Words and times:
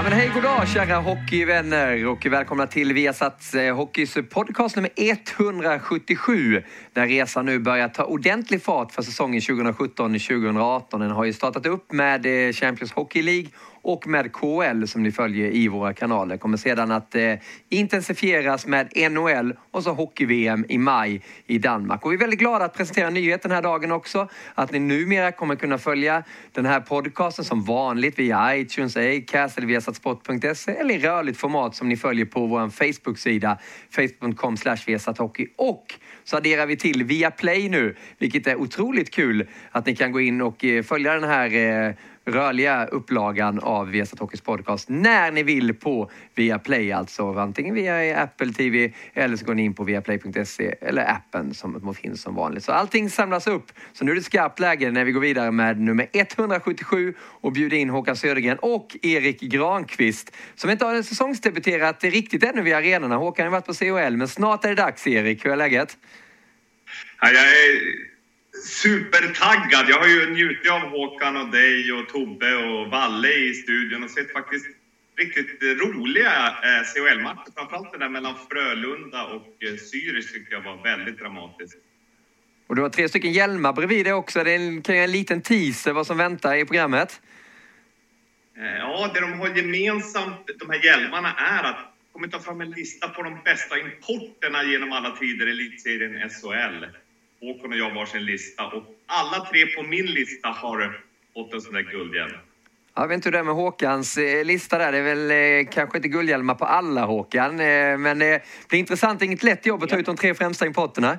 Ja, 0.00 0.04
men 0.04 0.12
hej, 0.12 0.30
god 0.34 0.42
dag 0.42 0.68
kära 0.68 0.96
hockeyvänner 0.96 2.06
och 2.06 2.26
välkomna 2.26 2.66
till 2.66 2.92
Viasats 2.92 3.54
eh, 3.54 3.76
Hockeys 3.76 4.14
podcast 4.30 4.76
nummer 4.76 4.90
177. 4.96 6.62
Där 6.92 7.06
resan 7.06 7.46
nu 7.46 7.58
börjar 7.58 7.88
ta 7.88 8.04
ordentlig 8.04 8.62
fart 8.62 8.92
för 8.92 9.02
säsongen 9.02 9.40
2017-2018. 9.40 10.98
Den 10.98 11.10
har 11.10 11.24
ju 11.24 11.32
startat 11.32 11.66
upp 11.66 11.92
med 11.92 12.26
eh, 12.26 12.52
Champions 12.52 12.92
Hockey 12.92 13.22
League 13.22 13.48
och 13.82 14.06
med 14.06 14.32
KL 14.32 14.84
som 14.86 15.02
ni 15.02 15.12
följer 15.12 15.50
i 15.50 15.68
våra 15.68 15.92
kanaler. 15.94 16.36
Kommer 16.36 16.56
sedan 16.56 16.90
att 16.90 17.14
eh, 17.14 17.34
intensifieras 17.68 18.66
med 18.66 19.12
NHL 19.12 19.54
och 19.70 19.82
så 19.82 19.92
hockey-VM 19.92 20.64
i 20.68 20.78
maj 20.78 21.22
i 21.46 21.58
Danmark. 21.58 22.04
Och 22.04 22.12
vi 22.12 22.16
är 22.16 22.18
väldigt 22.18 22.38
glada 22.38 22.64
att 22.64 22.74
presentera 22.74 23.10
nyheten 23.10 23.48
den 23.48 23.56
här 23.56 23.62
dagen 23.62 23.92
också. 23.92 24.28
Att 24.54 24.72
ni 24.72 24.78
numera 24.78 25.32
kommer 25.32 25.56
kunna 25.56 25.78
följa 25.78 26.22
den 26.52 26.66
här 26.66 26.80
podcasten 26.80 27.44
som 27.44 27.64
vanligt 27.64 28.18
via 28.18 28.56
iTunes, 28.56 28.96
Acast 28.96 29.58
eller 29.58 29.66
via 29.66 29.80
satsport.se 29.80 30.72
eller 30.72 30.94
i 30.94 30.98
rörligt 30.98 31.38
format 31.38 31.74
som 31.74 31.88
ni 31.88 31.96
följer 31.96 32.24
på 32.24 32.46
vår 32.46 32.68
Facebook-sida 32.68 33.58
facebook.com 33.90 34.56
hockey 35.18 35.46
och 35.56 35.94
så 36.24 36.36
adderar 36.36 36.66
vi 36.66 36.76
till 36.76 37.04
via 37.04 37.30
Play 37.30 37.68
nu, 37.68 37.96
vilket 38.18 38.46
är 38.46 38.56
otroligt 38.56 39.10
kul 39.10 39.48
att 39.70 39.86
ni 39.86 39.96
kan 39.96 40.12
gå 40.12 40.20
in 40.20 40.40
och 40.40 40.64
eh, 40.64 40.82
följa 40.82 41.14
den 41.14 41.24
här 41.24 41.54
eh, 41.54 41.94
rörliga 42.30 42.86
upplagan 42.86 43.58
av 43.58 43.90
Viasat 43.90 44.18
Hockeys 44.18 44.40
podcast 44.40 44.88
när 44.88 45.32
ni 45.32 45.42
vill 45.42 45.74
på 45.74 46.10
Viaplay 46.34 46.92
alltså. 46.92 47.32
Antingen 47.32 47.74
via 47.74 48.22
Apple 48.22 48.52
TV 48.52 48.92
eller 49.14 49.36
så 49.36 49.44
går 49.44 49.54
ni 49.54 49.64
in 49.64 49.74
på 49.74 49.84
viaplay.se 49.84 50.74
eller 50.80 51.10
appen 51.10 51.54
som 51.54 51.94
finns 51.94 52.22
som 52.22 52.34
vanligt. 52.34 52.64
Så 52.64 52.72
allting 52.72 53.10
samlas 53.10 53.46
upp. 53.46 53.72
Så 53.92 54.04
nu 54.04 54.10
är 54.10 54.14
det 54.14 54.22
skarpt 54.22 54.58
läge 54.58 54.90
när 54.90 55.04
vi 55.04 55.12
går 55.12 55.20
vidare 55.20 55.50
med 55.50 55.80
nummer 55.80 56.08
177 56.12 57.14
och 57.20 57.52
bjuder 57.52 57.76
in 57.76 57.90
Håkan 57.90 58.16
Södergren 58.16 58.58
och 58.58 58.96
Erik 59.02 59.40
Granqvist 59.40 60.36
som 60.54 60.70
inte 60.70 60.84
har 60.84 61.02
säsongsdebuterat 61.02 62.04
riktigt 62.04 62.44
ännu 62.44 62.62
vid 62.62 62.74
arenorna. 62.74 63.16
Håkan 63.16 63.44
har 63.44 63.52
varit 63.52 63.66
på 63.66 63.74
CHL 63.74 64.16
men 64.16 64.28
snart 64.28 64.64
är 64.64 64.68
det 64.68 64.74
dags 64.74 65.06
Erik. 65.06 65.44
Hur 65.44 65.52
är 65.52 65.56
läget? 65.56 65.96
Ja, 67.20 67.28
jag 67.30 67.42
är 67.42 68.09
supertaggad. 68.62 69.86
Jag 69.88 69.98
har 69.98 70.08
ju 70.08 70.30
njutit 70.30 70.70
av 70.70 70.80
Håkan 70.80 71.36
och 71.36 71.48
dig 71.48 71.92
och 71.92 72.08
Tobbe 72.08 72.54
och 72.56 72.90
Valle 72.90 73.32
i 73.32 73.54
studion 73.54 74.04
och 74.04 74.10
sett 74.10 74.32
faktiskt 74.32 74.66
riktigt 75.16 75.62
roliga 75.62 76.46
eh, 76.46 76.84
CHL-matcher. 76.84 77.52
Framförallt 77.56 77.92
det 77.92 77.98
där 77.98 78.08
mellan 78.08 78.34
Frölunda 78.50 79.24
och 79.24 79.62
eh, 79.62 79.72
Zürich 79.72 80.32
tyckte 80.32 80.54
jag 80.54 80.60
var 80.60 80.82
väldigt 80.82 81.18
dramatiskt. 81.18 81.76
Och 82.66 82.76
du 82.76 82.82
har 82.82 82.88
tre 82.88 83.08
stycken 83.08 83.32
hjälmar 83.32 83.72
bredvid 83.72 84.06
dig 84.06 84.12
också. 84.12 84.44
Det 84.44 84.52
är 84.52 84.82
kan 84.82 84.96
jag 84.96 85.04
en 85.04 85.12
liten 85.12 85.42
teaser 85.42 85.92
vad 85.92 86.06
som 86.06 86.16
väntar 86.16 86.56
i 86.56 86.64
programmet. 86.64 87.20
Eh, 88.58 88.78
ja, 88.78 89.10
det 89.14 89.20
de 89.20 89.40
har 89.40 89.56
gemensamt, 89.56 90.50
de 90.60 90.70
här 90.70 90.84
hjälmarna, 90.84 91.34
är 91.34 91.64
att 91.64 91.76
de 91.76 92.12
kommer 92.12 92.28
ta 92.28 92.38
fram 92.38 92.60
en 92.60 92.70
lista 92.70 93.08
på 93.08 93.22
de 93.22 93.38
bästa 93.44 93.78
importerna 93.78 94.62
genom 94.64 94.92
alla 94.92 95.16
tider 95.16 95.46
i 95.46 95.50
elitserien 95.50 96.30
SHL. 96.30 96.84
Håkon 97.40 97.72
och 97.72 97.78
jag 97.78 97.94
varsin 97.94 98.24
lista 98.24 98.66
och 98.66 98.84
alla 99.06 99.44
tre 99.44 99.66
på 99.66 99.82
min 99.82 100.06
lista 100.06 100.48
har 100.48 101.00
fått 101.34 101.54
en 101.54 101.60
sån 101.60 101.74
där 101.74 101.82
guldhjälm. 101.82 102.32
Jag 102.94 103.08
vet 103.08 103.14
inte 103.14 103.26
hur 103.26 103.32
det 103.32 103.38
är 103.38 103.42
med 103.42 103.54
Håkans 103.54 104.18
eh, 104.18 104.44
lista 104.44 104.78
där. 104.78 104.92
Det 104.92 104.98
är 104.98 105.02
väl 105.02 105.30
eh, 105.30 105.72
kanske 105.72 105.98
inte 105.98 106.08
guldhjälmar 106.08 106.54
på 106.54 106.64
alla 106.64 107.04
Håkan. 107.04 107.60
Eh, 107.60 107.98
men 107.98 108.18
det 108.18 108.42
blir 108.68 108.78
intressant. 108.78 109.22
Inget 109.22 109.42
lätt 109.42 109.66
jobb 109.66 109.82
att 109.82 109.88
ta 109.88 109.96
ut 109.96 110.06
de 110.06 110.16
tre 110.16 110.34
främsta 110.34 110.66
importerna. 110.66 111.18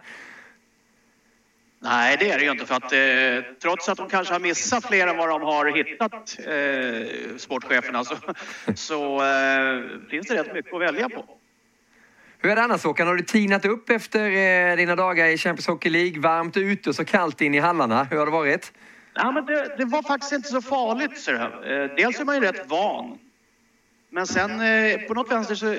Nej, 1.84 2.18
det 2.20 2.32
är 2.32 2.38
det 2.38 2.44
ju 2.44 2.52
inte. 2.52 2.66
För 2.66 2.76
att, 2.76 2.94
eh, 2.94 3.54
trots 3.62 3.90
att 3.90 3.98
de 3.98 4.10
kanske 4.10 4.34
har 4.34 4.40
missat 4.40 4.86
fler 4.86 5.08
än 5.08 5.18
vad 5.18 5.30
de 5.30 5.42
har 5.42 5.66
hittat, 5.66 6.38
eh, 6.40 7.38
sportcheferna, 7.38 8.04
så, 8.04 8.16
så 8.76 9.16
eh, 9.16 10.10
finns 10.10 10.28
det 10.28 10.36
rätt 10.36 10.54
mycket 10.54 10.74
att 10.74 10.82
välja 10.82 11.10
på. 11.10 11.26
Hur 12.44 12.52
är 12.52 12.56
det 12.56 12.62
annars 12.62 12.84
Håkan? 12.84 13.08
Har 13.08 13.16
du 13.16 13.24
tinat 13.24 13.66
upp 13.66 13.90
efter 13.90 14.30
eh, 14.30 14.76
dina 14.76 14.96
dagar 14.96 15.28
i 15.28 15.38
Champions 15.38 15.68
Hockey 15.68 15.90
League? 15.90 16.20
Varmt 16.22 16.58
ute 16.58 16.90
och 16.90 16.96
så 16.96 17.06
kallt 17.06 17.42
in 17.42 17.56
i 17.56 17.60
hallarna. 17.60 18.04
Hur 18.04 18.18
har 18.18 18.26
det 18.26 18.32
varit? 18.32 18.74
Ja, 19.14 19.32
men 19.32 19.46
det, 19.46 19.76
det 19.78 19.86
var 19.86 20.04
faktiskt 20.04 20.32
inte 20.34 20.50
så 20.50 20.62
farligt. 20.62 21.20
Så 21.20 21.32
eh, 21.32 21.96
dels 21.98 22.20
är 22.20 22.26
man 22.26 22.36
ju 22.36 22.42
rätt 22.42 22.70
van. 22.70 23.20
Men 24.10 24.28
sen 24.28 24.62
eh, 24.62 25.02
på 25.02 25.14
något 25.14 25.32
vänster 25.32 25.56
så, 25.56 25.76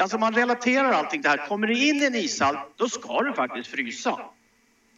alltså 0.00 0.18
man 0.18 0.34
relaterar 0.34 0.92
allting 0.92 1.22
det 1.22 1.28
här. 1.28 1.48
Kommer 1.48 1.66
du 1.66 1.88
in 1.88 1.96
i 1.96 2.04
en 2.04 2.14
ishall, 2.14 2.58
då 2.76 2.88
ska 2.88 3.22
du 3.22 3.32
faktiskt 3.32 3.70
frysa. 3.70 4.20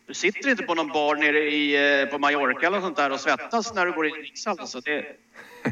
Du 0.06 0.14
sitter 0.14 0.50
inte 0.50 0.62
på 0.62 0.74
någon 0.74 0.88
bar 0.88 1.16
nere 1.16 1.38
i, 1.38 2.00
eh, 2.02 2.08
på 2.08 2.18
Mallorca 2.18 2.66
eller 2.66 2.80
sånt 2.80 2.96
där 2.96 3.12
och 3.12 3.20
svettas 3.20 3.74
när 3.74 3.86
du 3.86 3.92
går 3.92 4.06
in 4.06 4.14
i 4.14 4.18
en 4.18 4.24
ishall. 4.24 4.60
Alltså 4.60 4.80
det, 4.80 5.04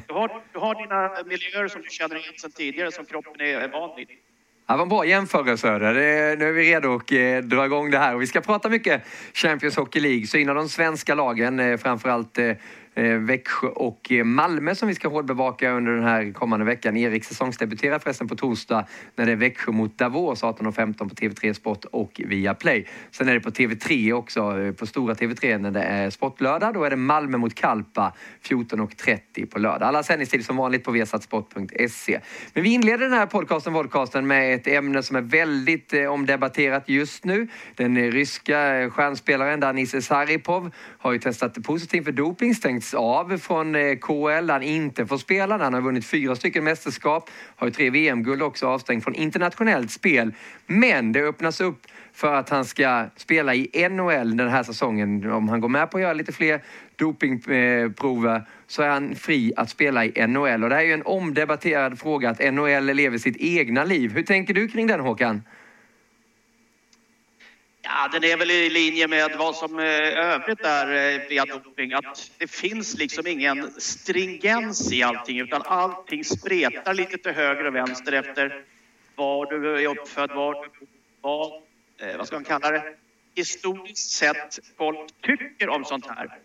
du, 0.07 0.15
har, 0.15 0.43
du 0.53 0.59
har 0.59 0.75
dina 0.75 1.29
miljöer 1.29 1.69
som 1.69 1.83
du 1.83 1.89
känner 1.91 2.17
igen 2.17 2.35
sedan 2.37 2.51
tidigare 2.51 2.93
som 2.93 3.05
kroppen 3.05 3.41
är, 3.41 3.61
är 3.61 3.69
van 3.69 3.97
vid. 3.97 4.09
Det 4.71 4.77
var 4.77 4.83
en 4.83 4.89
bra 4.89 5.07
jämförelse. 5.07 5.79
Nu 5.79 6.49
är 6.49 6.53
vi 6.53 6.71
redo 6.71 6.95
att 6.95 7.13
eh, 7.13 7.37
dra 7.37 7.65
igång 7.65 7.91
det 7.91 7.99
här. 7.99 8.15
Och 8.15 8.23
vi 8.23 8.27
ska 8.27 8.41
prata 8.41 8.69
mycket 8.69 9.03
Champions 9.35 9.77
Hockey 9.77 10.01
League. 10.01 10.27
Så 10.27 10.37
innan 10.37 10.57
de 10.57 10.69
svenska 10.69 11.15
lagen, 11.15 11.61
eh, 11.61 11.77
framförallt 11.77 12.39
Eh, 12.39 12.57
Eh, 12.95 13.19
Växjö 13.19 13.69
och 13.69 14.13
eh, 14.13 14.25
Malmö 14.25 14.75
som 14.75 14.89
vi 14.89 14.95
ska 14.95 15.09
hårdbevaka 15.09 15.71
under 15.71 15.93
den 15.93 16.05
här 16.05 16.33
kommande 16.33 16.67
veckan. 16.67 16.97
Erik 16.97 17.25
säsongsdebuterar 17.25 17.99
förresten 17.99 18.29
på 18.29 18.37
torsdag 18.37 18.87
när 19.17 19.27
det 19.27 19.33
är 19.33 19.37
Växjö 19.37 19.73
mot 19.73 19.99
Davos 19.99 20.43
18.15 20.43 20.95
på 20.95 21.05
TV3 21.05 21.53
Sport 21.53 21.85
och 21.85 22.21
via 22.25 22.55
Play. 22.55 22.87
Sen 23.11 23.29
är 23.29 23.35
det 23.35 23.41
på 23.41 23.51
TV3 23.51 24.13
också, 24.13 24.61
eh, 24.61 24.73
på 24.73 24.87
stora 24.87 25.15
TV3 25.15 25.59
när 25.59 25.71
det 25.71 25.83
är 25.83 26.11
sportlördag. 26.11 26.75
Då 26.75 26.85
är 26.85 26.91
det 26.91 26.97
Malmö 26.97 27.39
mot 27.39 27.55
Kalpa 27.55 28.13
14.30 28.43 29.47
på 29.47 29.59
lördag. 29.59 29.89
Alla 29.89 30.03
sändningstider 30.03 30.45
som 30.45 30.57
vanligt 30.57 30.85
på 30.85 30.91
viasatsport.se. 30.91 32.21
Men 32.55 32.63
vi 32.63 32.71
inleder 32.73 32.99
den 32.99 33.19
här 33.19 33.27
podcasten, 33.27 33.73
podcasten 33.73 34.27
med 34.27 34.55
ett 34.55 34.67
ämne 34.67 35.03
som 35.03 35.17
är 35.17 35.21
väldigt 35.21 35.93
omdebatterat 36.09 36.89
just 36.89 37.25
nu. 37.25 37.49
Den 37.75 38.11
ryska 38.13 38.91
stjärnspelaren 38.91 39.61
Danis 39.61 40.07
Saripov 40.07 40.71
har 40.99 41.13
ju 41.13 41.19
testat 41.19 41.63
positivt 41.63 42.05
för 42.05 42.13
doping, 42.13 42.55
stängts 42.81 42.95
av 42.95 43.39
från 43.39 43.75
eh, 43.75 43.97
KHL, 43.97 44.51
Han 44.51 44.63
inte 44.63 45.07
får 45.07 45.19
spela. 45.19 45.59
Han 45.59 45.75
har 45.75 45.81
vunnit 45.81 46.07
fyra 46.07 46.37
stycken 46.37 46.65
mästerskap. 46.65 47.31
Har 47.57 47.67
ju 47.67 47.73
tre 47.73 47.91
VM-guld 47.91 48.43
också 48.43 48.67
avstängd 48.67 49.05
från 49.05 49.15
internationellt 49.15 49.91
spel. 49.91 50.33
Men 50.67 51.13
det 51.13 51.21
öppnas 51.21 51.61
upp 51.61 51.87
för 52.13 52.35
att 52.35 52.49
han 52.51 52.65
ska 52.65 53.07
spela 53.17 53.55
i 53.55 53.89
NHL 53.91 54.37
den 54.37 54.49
här 54.49 54.63
säsongen. 54.63 55.31
Om 55.31 55.49
han 55.49 55.61
går 55.61 55.69
med 55.69 55.91
på 55.91 55.97
att 55.97 56.03
göra 56.03 56.13
lite 56.13 56.33
fler 56.33 56.63
dopingprover 56.97 58.37
eh, 58.37 58.43
så 58.67 58.83
är 58.83 58.89
han 58.89 59.15
fri 59.15 59.53
att 59.57 59.71
spela 59.71 60.05
i 60.05 60.27
NHL. 60.27 60.65
Och 60.65 60.71
det 60.71 60.75
här 60.75 60.83
är 60.83 60.87
ju 60.87 60.93
en 60.93 61.03
omdebatterad 61.03 61.99
fråga 61.99 62.31
att 62.31 62.55
NHL 62.55 62.95
lever 62.95 63.19
sitt 63.19 63.37
egna 63.37 63.85
liv. 63.85 64.13
Hur 64.15 64.23
tänker 64.23 64.55
du 64.55 64.69
kring 64.69 64.87
den 64.87 65.01
Håkan? 65.01 65.43
Ja, 67.93 68.09
den 68.13 68.25
är 68.25 68.37
väl 68.37 68.51
i 68.51 68.71
linje 68.71 69.09
med 69.09 69.37
vad 69.39 69.57
som 69.57 69.79
eh, 69.79 69.85
övrigt 69.85 70.61
är 70.61 71.21
eh, 71.21 71.29
via 71.29 71.45
doping. 71.45 71.93
Att 71.93 72.31
det 72.39 72.51
finns 72.51 72.99
liksom 72.99 73.27
ingen 73.27 73.71
stringens 73.81 74.93
i 74.93 75.03
allting 75.03 75.41
utan 75.41 75.63
allting 75.65 76.25
spretar 76.25 76.95
lite 76.95 77.19
till 77.19 77.33
höger 77.33 77.65
och 77.65 77.75
vänster 77.75 78.13
efter 78.13 78.65
var 79.15 79.47
du 79.47 79.85
är 79.85 79.89
uppfödd, 79.89 80.31
var 80.31 80.55
du 80.55 80.87
vad, 81.21 81.53
eh, 81.99 82.17
vad 82.17 82.27
ska 82.27 82.37
man 82.37 82.45
kalla 82.45 82.71
det, 82.71 82.95
historiskt 83.35 84.11
sett 84.11 84.59
folk 84.77 85.11
tycker 85.23 85.69
om 85.69 85.85
sånt 85.85 86.07
här. 86.07 86.39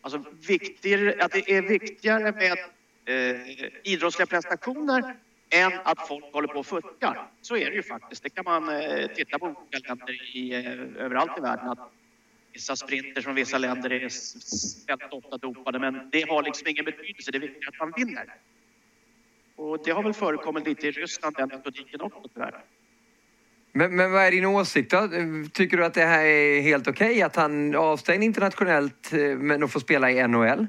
Alltså 0.00 0.24
viktigare, 0.46 1.24
att 1.24 1.32
det 1.32 1.50
är 1.50 1.62
viktigare 1.62 2.32
med 2.32 2.58
eh, 3.04 3.40
idrottsliga 3.84 4.26
prestationer 4.26 5.16
än 5.54 5.72
att 5.84 6.08
folk 6.08 6.24
håller 6.32 6.48
på 6.48 6.58
och 6.58 6.66
fuskar. 6.66 7.30
Så 7.40 7.56
är 7.56 7.70
det 7.70 7.76
ju 7.76 7.82
faktiskt. 7.82 8.22
Det 8.22 8.30
kan 8.30 8.44
man 8.44 8.68
eh, 8.68 9.06
titta 9.06 9.38
på 9.38 9.46
olika 9.46 9.88
länder 9.88 10.36
i, 10.36 10.54
eh, 10.54 11.04
överallt 11.04 11.38
i 11.38 11.40
världen. 11.40 11.68
Att 11.68 11.92
vissa 12.52 12.76
sprinters 12.76 13.24
från 13.24 13.34
vissa 13.34 13.58
länder 13.58 13.92
är 13.92 14.00
väldigt 14.86 15.12
ofta 15.12 15.36
dopade, 15.36 15.78
men 15.78 16.10
det 16.12 16.28
har 16.28 16.42
liksom 16.42 16.68
ingen 16.68 16.84
betydelse. 16.84 17.30
Det 17.30 17.38
är 17.38 17.40
viktigt 17.40 17.68
att 17.68 17.78
man 17.78 17.92
vinner. 17.96 18.34
Och 19.56 19.78
det 19.84 19.90
har 19.90 20.02
väl 20.02 20.12
förekommit 20.12 20.66
lite 20.66 20.86
i 20.88 20.90
Ryssland, 20.90 21.36
den 21.36 21.48
metodiken 21.48 22.00
också 22.00 22.28
tyvärr. 22.34 22.64
Men, 23.72 23.96
men 23.96 24.12
vad 24.12 24.22
är 24.22 24.30
din 24.30 24.44
åsikt 24.44 24.90
då? 24.90 25.08
Tycker 25.52 25.76
du 25.76 25.84
att 25.84 25.94
det 25.94 26.04
här 26.04 26.24
är 26.24 26.60
helt 26.60 26.88
okej? 26.88 27.10
Okay? 27.10 27.22
Att 27.22 27.36
han 27.36 27.74
avstängd 27.74 28.24
internationellt 28.24 29.12
eh, 29.12 29.20
men 29.20 29.62
att 29.62 29.72
få 29.72 29.80
spela 29.80 30.10
i 30.10 30.28
NHL? 30.28 30.66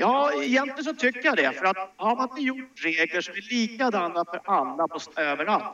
Ja, 0.00 0.32
egentligen 0.42 0.84
så 0.84 0.94
tycker 0.94 1.24
jag 1.24 1.36
det. 1.36 1.52
För 1.52 1.64
att 1.64 1.92
har 1.96 2.16
man 2.16 2.28
inte 2.28 2.40
gjort 2.40 2.84
regler 2.84 3.20
som 3.20 3.34
är 3.34 3.48
likadana 3.50 4.24
för 4.24 4.40
alla 4.44 4.88
på, 4.88 5.00
överallt, 5.16 5.64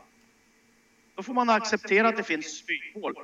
då 1.15 1.23
får 1.23 1.35
man 1.35 1.51
acceptera 1.51 2.09
att 2.09 2.17
det 2.17 2.23
finns 2.23 2.59
smyghål. 2.59 3.15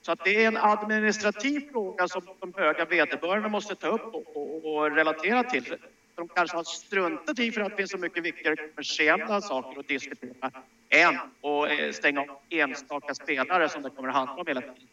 Så 0.00 0.12
att 0.12 0.24
det 0.24 0.44
är 0.44 0.48
en 0.48 0.56
administrativ 0.56 1.60
fråga 1.72 2.08
som 2.08 2.22
de 2.40 2.54
höga 2.56 2.84
vederbörande 2.84 3.48
måste 3.48 3.74
ta 3.74 3.88
upp 3.88 4.14
och, 4.14 4.36
och, 4.36 4.74
och 4.74 4.96
relatera 4.96 5.42
till. 5.42 5.76
De 6.14 6.28
kanske 6.28 6.56
har 6.56 6.64
struntat 6.64 7.38
i 7.38 7.52
för 7.52 7.60
att 7.60 7.70
det 7.70 7.76
finns 7.76 7.90
så 7.90 7.98
mycket 7.98 8.22
viktigare 8.22 8.56
kommersiella 8.56 9.40
saker 9.40 9.80
att 9.80 9.88
diskutera 9.88 10.50
än 10.88 11.16
att 11.16 11.80
eh, 11.80 11.90
stänga 11.92 12.20
av 12.20 12.28
enstaka 12.50 13.14
spelare 13.14 13.68
som 13.68 13.82
det 13.82 13.90
kommer 13.90 14.08
att 14.08 14.14
handla 14.14 14.34
om 14.34 14.46
hela 14.46 14.60
tiden. 14.60 14.88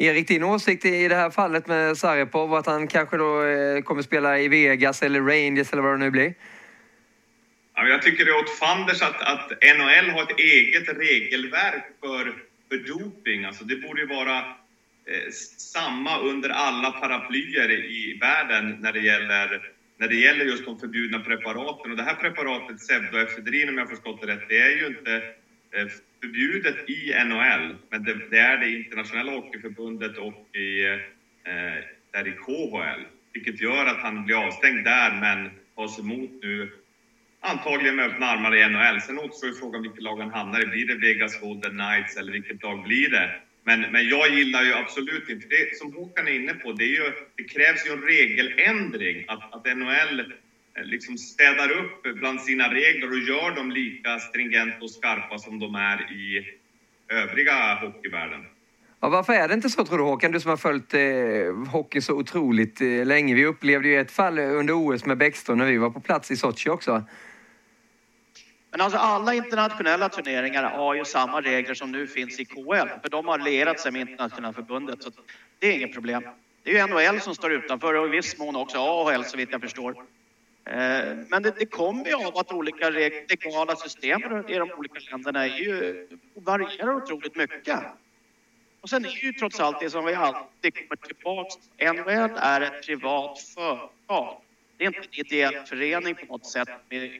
Erik, 0.00 0.28
din 0.28 0.42
åsikt 0.42 0.84
i 0.84 1.08
det 1.08 1.14
här 1.14 1.30
fallet 1.30 1.66
med 1.66 1.96
Saripov, 1.96 2.54
att 2.54 2.66
han 2.66 2.86
kanske 2.86 3.16
då 3.16 3.44
eh, 3.44 3.82
kommer 3.82 4.02
spela 4.02 4.38
i 4.38 4.48
Vegas 4.48 5.02
eller 5.02 5.20
Rangers 5.20 5.72
eller 5.72 5.82
vad 5.82 5.92
det 5.92 5.98
nu 5.98 6.10
blir? 6.10 6.34
Jag 7.74 8.02
tycker 8.02 8.24
det 8.24 8.30
är 8.30 8.38
åt 8.38 8.58
fanders 8.58 9.02
att, 9.02 9.22
att 9.22 9.50
NHL 9.50 10.10
har 10.10 10.22
ett 10.22 10.38
eget 10.38 10.88
regelverk 10.88 11.84
för, 12.00 12.24
för 12.68 12.76
doping. 12.76 13.44
Alltså 13.44 13.64
det 13.64 13.76
borde 13.76 14.00
ju 14.00 14.06
vara 14.06 14.38
eh, 14.38 15.30
samma 15.56 16.18
under 16.20 16.50
alla 16.50 16.90
paraplyer 16.90 17.70
i 17.70 18.18
världen 18.20 18.76
när 18.80 18.92
det 18.92 19.00
gäller 19.00 19.70
när 19.98 20.08
det 20.08 20.16
gäller 20.16 20.44
just 20.44 20.64
de 20.64 20.78
förbjudna 20.78 21.20
preparaten. 21.20 21.90
Och 21.90 21.96
det 21.96 22.02
här 22.02 22.14
preparatet, 22.14 22.78
pseudoefedrin 22.78 23.68
om 23.68 23.78
jag 23.78 23.88
förstått 23.88 24.20
det 24.20 24.26
rätt, 24.26 24.48
det 24.48 24.58
är 24.58 24.76
ju 24.76 24.86
inte 24.86 25.22
Eh, 25.76 25.86
förbjudet 26.20 26.90
i 26.90 27.14
NHL, 27.24 27.76
men 27.90 28.04
det, 28.04 28.30
det 28.30 28.38
är 28.38 28.58
det 28.58 28.66
i 28.66 28.84
internationella 28.84 29.32
hockeyförbundet 29.32 30.18
och 30.18 30.56
i, 30.56 30.84
eh, 31.44 31.84
där 32.12 32.28
i 32.28 32.32
KHL. 32.32 33.00
Vilket 33.32 33.60
gör 33.60 33.86
att 33.86 33.98
han 33.98 34.24
blir 34.26 34.46
avstängd 34.46 34.84
där, 34.84 35.20
men 35.20 35.50
tas 35.76 35.98
emot 35.98 36.30
nu 36.42 36.72
antagligen 37.40 37.96
med 37.96 38.06
öppna 38.06 38.26
armar 38.26 38.56
i 38.56 38.68
NHL. 38.68 39.00
Sen 39.00 39.18
återstår 39.18 39.48
ju 39.48 39.54
frågan 39.54 39.82
vilket 39.82 40.02
lag 40.02 40.20
han 40.20 40.30
hamnar 40.30 40.62
i. 40.62 40.66
Blir 40.66 40.86
det 40.86 40.94
Vegas 40.94 41.40
Golden 41.40 41.70
Knights 41.70 42.16
eller 42.16 42.32
vilket 42.32 42.62
lag 42.62 42.82
blir 42.82 43.10
det? 43.10 43.30
Men, 43.64 43.80
men 43.80 44.08
jag 44.08 44.34
gillar 44.34 44.62
ju 44.62 44.72
absolut 44.72 45.28
inte 45.28 45.46
det. 45.48 45.76
Som 45.76 45.94
Håkan 45.94 46.28
är 46.28 46.32
inne 46.32 46.54
på, 46.54 46.72
det, 46.72 46.84
är 46.84 46.88
ju, 46.88 47.12
det 47.36 47.44
krävs 47.44 47.86
ju 47.86 47.92
en 47.92 48.02
regeländring. 48.02 49.24
Att, 49.28 49.54
att 49.54 49.76
NHL 49.76 50.32
liksom 50.84 51.18
städar 51.18 51.70
upp 51.70 52.02
bland 52.02 52.40
sina 52.40 52.74
regler 52.74 53.10
och 53.10 53.18
gör 53.18 53.54
dem 53.54 53.70
lika 53.70 54.18
stringenta 54.18 54.84
och 54.84 54.90
skarpa 54.90 55.38
som 55.38 55.58
de 55.58 55.74
är 55.74 56.12
i 56.12 56.46
övriga 57.08 57.74
hockeyvärlden. 57.74 58.46
Ja, 59.00 59.08
varför 59.08 59.32
är 59.32 59.48
det 59.48 59.54
inte 59.54 59.70
så 59.70 59.84
tror 59.84 59.98
du 59.98 60.04
Håkan, 60.04 60.32
du 60.32 60.40
som 60.40 60.48
har 60.50 60.56
följt 60.56 60.94
eh, 60.94 61.72
hockey 61.72 62.00
så 62.00 62.14
otroligt 62.14 62.80
eh, 62.80 63.06
länge? 63.06 63.34
Vi 63.34 63.46
upplevde 63.46 63.88
ju 63.88 64.00
ett 64.00 64.10
fall 64.10 64.38
under 64.38 64.74
OS 64.74 65.04
med 65.06 65.18
Bäckström 65.18 65.58
när 65.58 65.66
vi 65.66 65.76
var 65.76 65.90
på 65.90 66.00
plats 66.00 66.30
i 66.30 66.36
Sochi 66.36 66.70
också. 66.70 67.04
Men 68.70 68.80
alltså 68.80 68.98
alla 68.98 69.34
internationella 69.34 70.08
turneringar 70.08 70.62
har 70.62 70.94
ju 70.94 71.04
samma 71.04 71.40
regler 71.40 71.74
som 71.74 71.92
nu 71.92 72.06
finns 72.06 72.40
i 72.40 72.44
KL, 72.44 72.88
för 73.02 73.08
de 73.10 73.28
har 73.28 73.38
lierat 73.38 73.80
sig 73.80 73.92
med 73.92 74.00
internationella 74.00 74.52
förbundet. 74.52 75.02
Så 75.02 75.10
det 75.58 75.66
är 75.66 75.72
inget 75.72 75.94
problem. 75.94 76.22
Det 76.62 76.78
är 76.78 76.88
ju 76.88 76.94
NHL 76.94 77.20
som 77.20 77.34
står 77.34 77.52
utanför 77.52 77.94
och 77.94 78.06
i 78.06 78.10
viss 78.10 78.38
mån 78.38 78.56
också 78.56 78.78
AHL 78.78 79.24
så 79.24 79.36
vitt 79.36 79.48
jag 79.52 79.60
förstår. 79.60 79.94
Eh, 80.70 81.16
men 81.28 81.42
det, 81.42 81.54
det 81.58 81.66
kommer 81.66 82.04
ju 82.04 82.14
av 82.14 82.38
att 82.38 82.52
olika 82.52 82.90
legala 82.90 83.76
system 83.76 84.22
i 84.48 84.54
de 84.54 84.72
olika 84.72 85.00
länderna 85.10 85.44
är 85.46 85.58
ju, 85.58 86.08
varierar 86.34 86.94
otroligt 86.94 87.36
mycket. 87.36 87.80
Och 88.80 88.90
sen 88.90 89.04
är 89.04 89.24
ju 89.24 89.32
trots 89.32 89.60
allt 89.60 89.80
det 89.80 89.90
som 89.90 90.04
vi 90.04 90.14
alltid 90.14 90.74
kommer 90.74 90.96
tillbaks 90.96 91.54
NHL 91.78 92.36
är 92.36 92.60
ett 92.60 92.86
privat 92.86 93.38
företag. 93.40 94.40
Det 94.76 94.84
är 94.84 94.88
inte 94.88 94.98
en 94.98 95.26
ideell 95.26 95.66
förening 95.66 96.14
på 96.14 96.26
något 96.26 96.46
sätt 96.46 96.68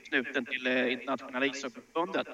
knuten 0.09 0.47
till 0.47 0.67
eh, 0.67 0.93
internationella 0.93 1.47
ishockeyförbundet. 1.47 2.27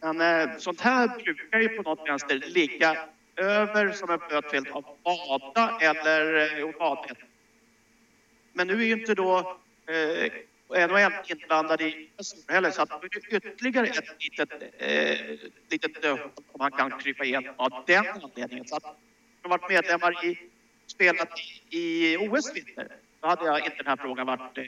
Men 0.00 0.20
eh, 0.20 0.56
sånt 0.58 0.80
här 0.80 1.08
brukar 1.24 1.60
ju 1.60 1.68
på 1.68 1.82
något 1.82 2.08
vänster 2.08 2.38
ligga 2.46 2.96
över 3.36 3.92
som 3.92 4.10
en 4.10 4.20
blöt 4.28 4.72
av 4.72 4.84
WADA 5.02 5.78
eller 5.80 6.58
eh. 6.60 7.16
Men 8.52 8.66
nu 8.66 8.74
är 8.74 8.86
ju 8.86 8.92
inte 8.92 9.14
då 9.14 9.58
en 10.74 10.90
och 10.90 11.00
en 11.00 11.12
inblandad 11.28 11.80
i 11.80 12.08
heller 12.48 12.70
så 12.70 12.82
att 12.82 12.88
det 12.88 13.34
är 13.34 13.36
ytterligare 13.36 13.86
ett 13.86 14.04
litet, 14.20 14.50
eh, 14.78 15.18
litet 15.70 16.04
om 16.04 16.18
man 16.58 16.70
kan 16.70 16.90
krypa 16.98 17.24
igenom 17.24 17.54
av 17.56 17.84
den 17.86 18.04
anledningen. 18.22 18.64
Så 18.66 18.76
att 18.76 18.82
de 19.42 19.50
har 19.50 19.58
varit 19.58 19.70
medlemmar 19.70 20.24
i, 20.24 20.38
spelat 20.86 21.28
i, 21.70 21.78
i 21.78 22.16
OS 22.16 22.56
vinter 22.56 22.88
då 23.20 23.28
hade 23.28 23.46
jag 23.46 23.58
inte 23.58 23.76
den 23.76 23.86
här 23.86 23.96
frågan 23.96 24.26
varit 24.26 24.58
eh, 24.58 24.64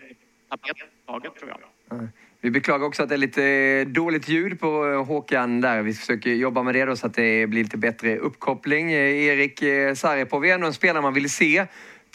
taget 1.06 1.34
tror 1.34 1.50
jag. 1.50 2.08
Vi 2.44 2.50
beklagar 2.50 2.86
också 2.86 3.02
att 3.02 3.08
det 3.08 3.14
är 3.14 3.18
lite 3.18 3.44
eh, 3.44 3.86
dåligt 3.86 4.28
ljud 4.28 4.60
på 4.60 4.86
eh, 4.86 5.04
Håkan 5.04 5.60
där. 5.60 5.82
Vi 5.82 5.94
försöker 5.94 6.30
jobba 6.30 6.62
med 6.62 6.74
det 6.74 6.84
då 6.84 6.96
så 6.96 7.06
att 7.06 7.14
det 7.14 7.46
blir 7.46 7.62
lite 7.62 7.76
bättre 7.76 8.16
uppkoppling. 8.16 8.92
Eh, 8.92 9.24
Erik 9.24 9.58
Saripov 9.98 10.44
är 10.44 10.54
ändå 10.54 10.66
en 10.66 10.72
spelare 10.72 11.02
man 11.02 11.14
vill 11.14 11.30
se 11.30 11.66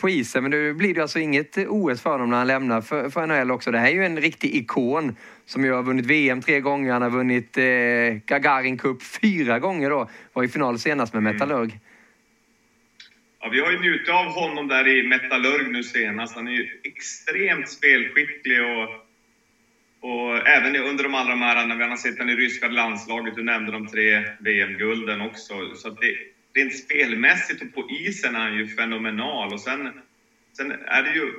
på 0.02 0.10
isen, 0.10 0.44
men 0.44 0.52
nu 0.52 0.74
blir 0.74 0.94
det 0.94 1.02
alltså 1.02 1.20
inget 1.20 1.58
OS 1.58 2.02
för 2.02 2.10
honom 2.10 2.30
när 2.30 2.38
han 2.38 2.48
lämnar 2.48 2.82
för, 2.82 3.10
för 3.10 3.28
NHL 3.28 3.52
också. 3.52 3.72
Det 3.72 3.80
här 3.80 3.88
är 3.88 3.94
ju 3.94 4.06
en 4.06 4.22
riktig 4.22 4.56
ikon 4.56 5.16
som 5.46 5.66
ju 5.66 5.72
har 5.72 5.84
vunnit 5.84 6.06
VM 6.06 6.42
tre 6.42 6.60
gånger. 6.60 6.94
Han 6.94 7.02
har 7.02 7.10
vunnit 7.10 7.58
eh, 7.58 7.64
Gagarin 8.26 8.78
Cup 8.78 9.04
fyra 9.04 9.60
gånger 9.60 9.90
då. 9.90 10.10
Var 10.34 10.44
i 10.44 10.48
final 10.48 10.80
senast 10.80 11.14
med. 11.14 11.24
Metallurg. 11.24 11.64
Mm. 11.64 11.80
Ja, 13.42 13.50
vi 13.50 13.60
har 13.60 13.72
ju 13.72 13.80
njutit 13.80 14.10
av 14.10 14.26
honom 14.26 14.68
där 14.68 14.88
i 14.88 15.08
Metallurg 15.08 15.72
nu 15.72 15.84
senast. 15.84 16.36
Han 16.36 16.48
är 16.48 16.52
ju 16.52 16.68
extremt 16.84 17.70
spelskicklig 17.70 18.62
och, 18.62 18.90
och 20.10 20.48
även 20.48 20.76
under 20.76 21.04
de 21.04 21.16
allra 21.16 21.36
här, 21.36 21.68
när 21.68 21.76
vi 21.76 21.84
har 21.84 21.98
sett 21.98 22.18
honom 22.18 22.34
i 22.34 22.36
ryska 22.36 22.68
landslaget, 22.68 23.36
du 23.36 23.44
nämnde 23.44 23.72
de 23.72 23.88
tre 23.88 24.24
VM-gulden 24.40 25.22
också. 25.22 25.54
Så 25.76 25.90
det, 25.90 26.16
rent 26.60 26.78
spelmässigt 26.78 27.62
och 27.62 27.74
på 27.74 27.90
isen 27.92 28.36
är 28.36 28.40
han 28.40 28.58
ju 28.58 28.68
fenomenal. 28.68 29.54
Och 29.54 29.60
sen, 29.60 29.90
sen 30.58 30.72
är 30.72 31.04
det 31.04 31.10
ju 31.10 31.34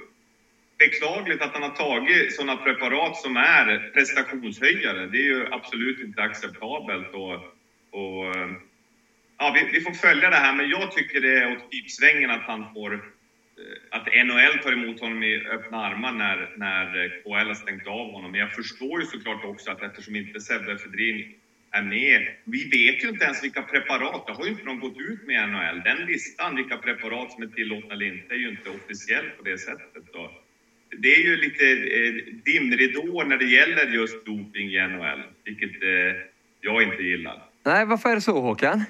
beklagligt 0.78 1.42
att 1.42 1.52
han 1.52 1.62
har 1.62 1.76
tagit 1.76 2.34
sådana 2.34 2.56
preparat 2.56 3.16
som 3.16 3.36
är 3.36 3.90
prestationshöjare. 3.94 5.06
Det 5.06 5.18
är 5.18 5.22
ju 5.22 5.46
absolut 5.50 6.00
inte 6.00 6.22
acceptabelt. 6.22 7.14
Och, 7.14 7.34
och 8.00 8.34
ja, 9.38 9.52
vi, 9.54 9.70
vi, 9.72 9.80
får 9.80 9.92
följa 9.92 10.30
det 10.30 10.36
här, 10.36 10.56
men 10.56 10.68
jag 10.68 10.92
tycker 10.92 11.20
det 11.20 11.38
är 11.38 11.52
åt 11.52 11.70
pipsvängen 11.70 12.30
att 12.30 12.46
han 12.46 12.72
får 12.74 12.92
eh, 12.94 13.00
att 13.90 14.06
NHL 14.26 14.58
tar 14.62 14.72
emot 14.72 15.00
honom 15.00 15.22
i 15.22 15.46
öppna 15.46 15.78
armar 15.78 16.12
när, 16.12 16.52
när 16.56 17.08
KHL 17.22 17.48
har 17.48 17.54
stängt 17.54 17.86
av 17.86 18.12
honom. 18.12 18.30
Men 18.30 18.40
jag 18.40 18.52
förstår 18.52 19.00
ju 19.00 19.06
såklart 19.06 19.44
också 19.44 19.70
att 19.70 19.82
eftersom 19.82 20.16
inte 20.16 20.40
Sebbe 20.40 20.76
Fedrin 20.76 21.39
är 21.70 21.82
med. 21.82 22.28
Vi 22.44 22.64
vet 22.64 23.04
ju 23.04 23.08
inte 23.08 23.24
ens 23.24 23.44
vilka 23.44 23.62
preparat, 23.62 24.26
det 24.26 24.32
har 24.32 24.44
ju 24.44 24.50
inte 24.50 24.64
de 24.64 24.80
gått 24.80 24.98
ut 24.98 25.26
med 25.26 25.44
i 25.44 25.46
NHL. 25.46 25.82
Den 25.84 26.06
listan, 26.06 26.56
vilka 26.56 26.76
preparat 26.76 27.32
som 27.32 27.42
är 27.42 27.46
tillåtna 27.46 27.94
eller 27.94 28.06
inte, 28.06 28.34
är 28.34 28.38
ju 28.38 28.50
inte 28.50 28.70
officiell 28.70 29.30
på 29.30 29.42
det 29.42 29.58
sättet. 29.58 30.12
Då. 30.12 30.30
Det 30.98 31.14
är 31.14 31.22
ju 31.22 31.36
lite 31.36 31.64
eh, 31.70 32.34
dimridåer 32.44 33.24
när 33.24 33.36
det 33.36 33.44
gäller 33.44 33.86
just 33.86 34.26
doping 34.26 34.68
i 34.70 34.88
NHL, 34.88 35.22
vilket 35.44 35.82
eh, 35.82 36.22
jag 36.60 36.82
inte 36.82 37.02
gillar. 37.02 37.42
Nej, 37.62 37.86
varför 37.86 38.08
är 38.08 38.14
det 38.14 38.20
så 38.20 38.40
Håkan? 38.40 38.84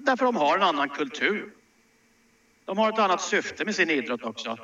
Därför 0.00 0.24
de 0.24 0.36
har 0.36 0.56
en 0.56 0.62
annan 0.62 0.88
kultur. 0.88 1.50
De 2.64 2.78
har 2.78 2.88
ett 2.92 2.98
annat 2.98 3.22
syfte 3.22 3.64
med 3.64 3.74
sin 3.74 3.90
idrott 3.90 4.22
också. 4.22 4.58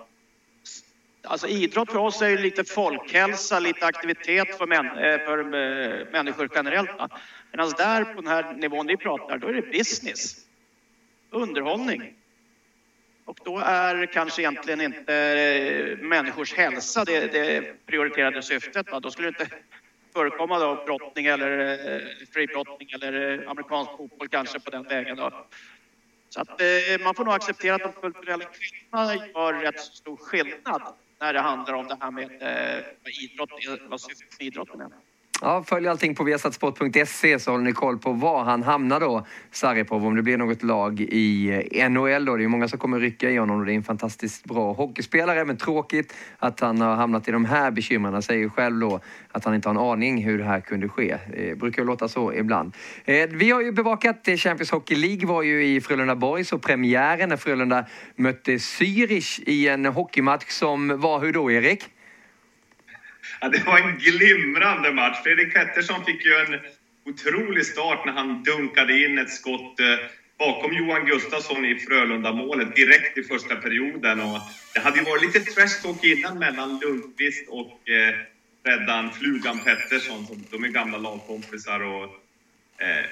Alltså 1.22 1.48
idrott 1.48 1.92
för 1.92 1.98
oss 1.98 2.22
är 2.22 2.28
ju 2.28 2.38
lite 2.38 2.64
folkhälsa, 2.64 3.58
lite 3.58 3.86
aktivitet 3.86 4.58
för, 4.58 4.66
män, 4.66 4.86
eh, 4.86 5.18
för 5.18 5.38
eh, 5.38 6.06
människor 6.12 6.48
generellt. 6.54 6.90
Medan 6.90 7.66
alltså, 7.66 7.76
där 7.76 8.04
på 8.04 8.20
den 8.20 8.26
här 8.26 8.52
nivån 8.52 8.86
vi 8.86 8.96
pratar, 8.96 9.38
då 9.38 9.48
är 9.48 9.52
det 9.52 9.62
business. 9.62 10.36
Underhållning. 11.30 12.14
Och 13.24 13.38
då 13.44 13.58
är 13.58 14.06
kanske 14.06 14.42
egentligen 14.42 14.80
inte 14.80 15.14
eh, 15.14 15.98
människors 15.98 16.54
hälsa 16.54 17.04
det, 17.04 17.32
det 17.32 17.86
prioriterade 17.86 18.42
syftet. 18.42 18.90
Va? 18.92 19.00
Då 19.00 19.10
skulle 19.10 19.30
det 19.30 19.42
inte 19.42 19.56
förekomma 20.12 20.58
då 20.58 20.82
brottning 20.86 21.26
eller 21.26 22.26
fribrottning 22.32 22.88
eller 22.92 23.44
amerikansk 23.48 23.90
fotboll 23.96 24.28
kanske 24.28 24.60
på 24.60 24.70
den 24.70 24.82
vägen. 24.82 25.16
Då. 25.16 25.46
Så 26.28 26.40
att 26.40 26.60
eh, 26.60 26.66
man 27.04 27.14
får 27.14 27.24
nog 27.24 27.34
acceptera 27.34 27.74
att 27.74 27.82
de 27.82 27.92
kulturella 27.92 28.44
skillnaderna 28.44 29.26
gör 29.26 29.52
rätt 29.52 29.80
stor 29.80 30.16
skillnad 30.16 30.82
när 31.20 31.32
det 31.32 31.40
handlar 31.40 31.74
om 31.74 31.86
det 31.86 31.98
här 32.00 32.10
med 32.10 32.24
eh, 32.24 32.84
vad 33.02 33.12
idrott 33.12 33.50
vad 33.88 34.00
syftet 34.00 34.38
med 34.40 34.46
idrotten 34.46 34.80
är. 34.80 35.09
Ja, 35.42 35.64
följ 35.66 35.88
allting 35.88 36.14
på 36.14 36.24
viasatsport.se 36.24 37.38
så 37.38 37.50
håller 37.50 37.64
ni 37.64 37.72
koll 37.72 37.98
på 37.98 38.12
var 38.12 38.44
han 38.44 38.62
hamnar 38.62 39.00
då, 39.00 39.26
Saripov, 39.50 40.06
om 40.06 40.16
det 40.16 40.22
blir 40.22 40.36
något 40.36 40.62
lag 40.62 41.00
i 41.00 41.50
eh, 41.72 41.90
NHL 41.90 42.24
då. 42.24 42.36
Det 42.36 42.44
är 42.44 42.48
många 42.48 42.68
som 42.68 42.78
kommer 42.78 43.00
rycka 43.00 43.30
i 43.30 43.36
honom 43.36 43.60
och 43.60 43.66
det 43.66 43.72
är 43.72 43.76
en 43.76 43.82
fantastiskt 43.82 44.44
bra 44.44 44.72
hockeyspelare, 44.72 45.44
men 45.44 45.56
tråkigt 45.56 46.14
att 46.38 46.60
han 46.60 46.80
har 46.80 46.94
hamnat 46.94 47.28
i 47.28 47.30
de 47.32 47.44
här 47.44 47.70
bekymren. 47.70 48.12
Han 48.12 48.22
säger 48.22 48.48
själv 48.48 48.78
då 48.78 49.00
att 49.32 49.44
han 49.44 49.54
inte 49.54 49.68
har 49.68 49.74
en 49.74 49.80
aning 49.80 50.24
hur 50.24 50.38
det 50.38 50.44
här 50.44 50.60
kunde 50.60 50.88
ske. 50.88 51.18
Det 51.36 51.58
brukar 51.58 51.84
låta 51.84 52.08
så 52.08 52.32
ibland. 52.32 52.74
Eh, 53.04 53.28
vi 53.30 53.50
har 53.50 53.62
ju 53.62 53.72
bevakat 53.72 54.28
Champions 54.36 54.70
Hockey 54.70 54.94
League 54.94 55.28
var 55.28 55.42
ju 55.42 55.64
i 55.64 55.80
Frölunda 55.80 56.16
Borgs 56.16 56.52
och 56.52 56.62
premiären 56.62 57.28
när 57.28 57.36
Frölunda 57.36 57.84
mötte 58.16 58.52
Zürich 58.52 59.42
i 59.46 59.68
en 59.68 59.86
hockeymatch 59.86 60.50
som 60.50 61.00
var 61.00 61.20
hur 61.20 61.32
då, 61.32 61.50
Erik? 61.50 61.88
Ja, 63.40 63.48
det 63.48 63.66
var 63.66 63.78
en 63.78 63.98
glimrande 63.98 64.92
match. 64.92 65.22
Fredrik 65.22 65.54
Pettersson 65.54 66.04
fick 66.04 66.24
ju 66.24 66.34
en 66.34 66.60
otrolig 67.04 67.66
start 67.66 68.06
när 68.06 68.12
han 68.12 68.42
dunkade 68.42 69.04
in 69.04 69.18
ett 69.18 69.30
skott 69.30 69.80
eh, 69.80 69.98
bakom 70.38 70.72
Johan 70.72 71.06
Gustafsson 71.06 71.64
i 71.64 71.78
Frölunda-målet 71.78 72.76
direkt 72.76 73.18
i 73.18 73.22
första 73.22 73.56
perioden. 73.56 74.20
Och 74.20 74.40
det 74.74 74.80
hade 74.80 74.98
ju 74.98 75.04
varit 75.04 75.22
lite 75.22 75.40
trash 75.40 75.82
talk 75.82 76.04
innan 76.04 76.38
mellan 76.38 76.78
Lundqvist 76.78 77.48
och 77.48 77.88
eh, 77.88 78.14
räddan 78.64 79.12
Flugan 79.12 79.58
Pettersson. 79.58 80.26
Som, 80.26 80.44
de 80.50 80.64
är 80.64 80.68
gamla 80.68 80.98
lagkompisar. 80.98 81.80
Och, 81.80 82.04
eh, 82.82 83.06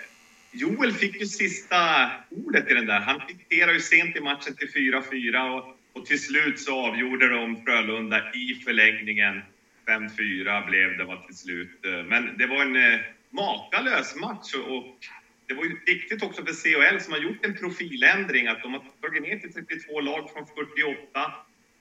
Joel 0.52 0.92
fick 0.92 1.20
ju 1.20 1.26
sista 1.26 2.10
ordet 2.30 2.70
i 2.70 2.75
den 2.75 2.87
där. 2.87 3.00
Han 3.00 3.20
dikterade 3.28 3.72
ju 3.72 3.80
sent 3.80 4.16
i 4.16 4.20
matchen 4.20 4.54
till 4.54 4.68
4-4 4.68 5.58
och, 5.58 5.76
och 5.92 6.06
till 6.06 6.22
slut 6.22 6.60
så 6.60 6.87
avgjorde 6.87 7.28
de 7.28 7.64
Frölunda 7.64 8.32
i 8.34 8.54
förlängningen. 8.64 9.42
5-4 9.88 10.66
blev 10.66 10.97
det 10.99 11.04
var 11.04 11.16
till 11.26 11.37
slut. 11.37 11.85
Eh, 11.87 12.04
men 12.07 12.38
det 12.38 12.47
var 12.47 12.62
en 12.62 12.76
eh, 12.76 13.00
makalös 13.30 14.16
match 14.16 14.54
och 14.54 14.99
det 15.49 15.54
var 15.54 15.64
ju 15.64 15.76
viktigt 15.87 16.23
också 16.23 16.45
för 16.45 16.52
CHL 16.52 17.00
som 17.00 17.12
har 17.12 17.21
gjort 17.21 17.45
en 17.45 17.54
profiländring 17.54 18.47
att 18.47 18.62
de 18.62 18.73
har 18.73 18.83
dragit 19.02 19.23
ner 19.23 19.37
till 19.37 19.52
32 19.52 20.00
lag 20.00 20.30
från 20.33 20.47
48. 20.47 21.33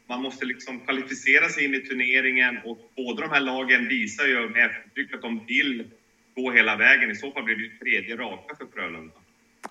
Man 0.09 0.21
måste 0.21 0.45
liksom 0.45 0.85
kvalificera 0.85 1.49
sig 1.49 1.65
in 1.65 1.75
i 1.75 1.79
turneringen 1.79 2.57
och 2.63 2.77
båda 2.95 3.21
de 3.21 3.31
här 3.31 3.41
lagen 3.41 3.87
visar 3.87 4.27
ju 4.27 4.49
med 4.49 4.65
eftertryck 4.65 5.13
att 5.13 5.21
de 5.21 5.45
vill 5.47 5.89
gå 6.35 6.51
hela 6.51 6.75
vägen. 6.75 7.11
I 7.11 7.15
så 7.15 7.31
fall 7.31 7.43
blir 7.43 7.55
det 7.55 7.61
ju 7.61 7.69
tredje 7.69 8.15
raka 8.15 8.55
för 8.55 8.65
Frölunda. 8.65 9.21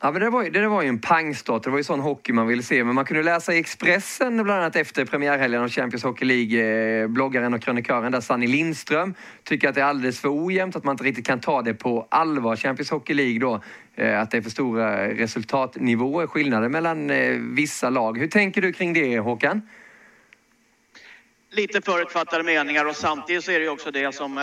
Ja, 0.01 0.11
men 0.13 0.21
det, 0.21 0.31
var 0.31 0.43
ju, 0.43 0.51
det 0.51 0.69
var 0.69 0.83
ju 0.83 0.89
en 0.89 0.99
pangstart. 0.99 1.63
Det 1.63 1.71
var 1.71 1.79
ju 1.79 1.85
sån 1.85 2.01
hockey 2.01 2.33
man 2.33 2.47
ville 2.47 2.63
se. 2.63 2.85
Men 2.85 2.95
man 2.95 3.05
kunde 3.05 3.23
läsa 3.23 3.55
i 3.55 3.59
Expressen 3.59 4.45
bland 4.45 4.61
annat 4.61 4.77
efter 4.77 5.05
premiärhelgen 5.05 5.63
av 5.63 5.69
Champions 5.69 6.03
Hockey 6.03 6.25
League. 6.25 7.03
Eh, 7.03 7.09
bloggaren 7.09 7.55
och 7.55 7.63
krönikören 7.63 8.13
där, 8.13 8.21
Sanny 8.21 8.47
Lindström, 8.47 9.15
tycker 9.45 9.69
att 9.69 9.75
det 9.75 9.81
är 9.81 9.85
alldeles 9.85 10.21
för 10.21 10.47
ojämnt. 10.47 10.77
Att 10.77 10.85
man 10.85 10.93
inte 10.93 11.05
riktigt 11.05 11.27
kan 11.27 11.41
ta 11.41 11.63
det 11.63 11.75
på 11.75 12.07
allvar. 12.11 12.57
Champions 12.57 12.91
Hockey 12.91 13.15
League 13.15 13.39
då. 13.39 13.61
Eh, 13.95 14.21
att 14.21 14.31
det 14.31 14.37
är 14.37 14.43
för 14.43 14.51
stora 14.51 15.09
resultatnivåer, 15.09 16.27
skillnader 16.27 16.69
mellan 16.69 17.11
eh, 17.11 17.33
vissa 17.41 17.91
lag. 17.91 18.19
Hur 18.19 18.29
tänker 18.29 18.63
du 18.63 18.73
kring 18.73 18.93
det 18.93 19.19
Håkan? 19.19 19.63
lite 21.51 21.81
förutfattade 21.81 22.45
meningar 22.45 22.85
och 22.85 22.97
samtidigt 22.97 23.45
så 23.45 23.51
är 23.51 23.59
det 23.59 23.65
ju 23.65 23.71
också 23.71 23.91
det 23.91 24.15
som 24.15 24.39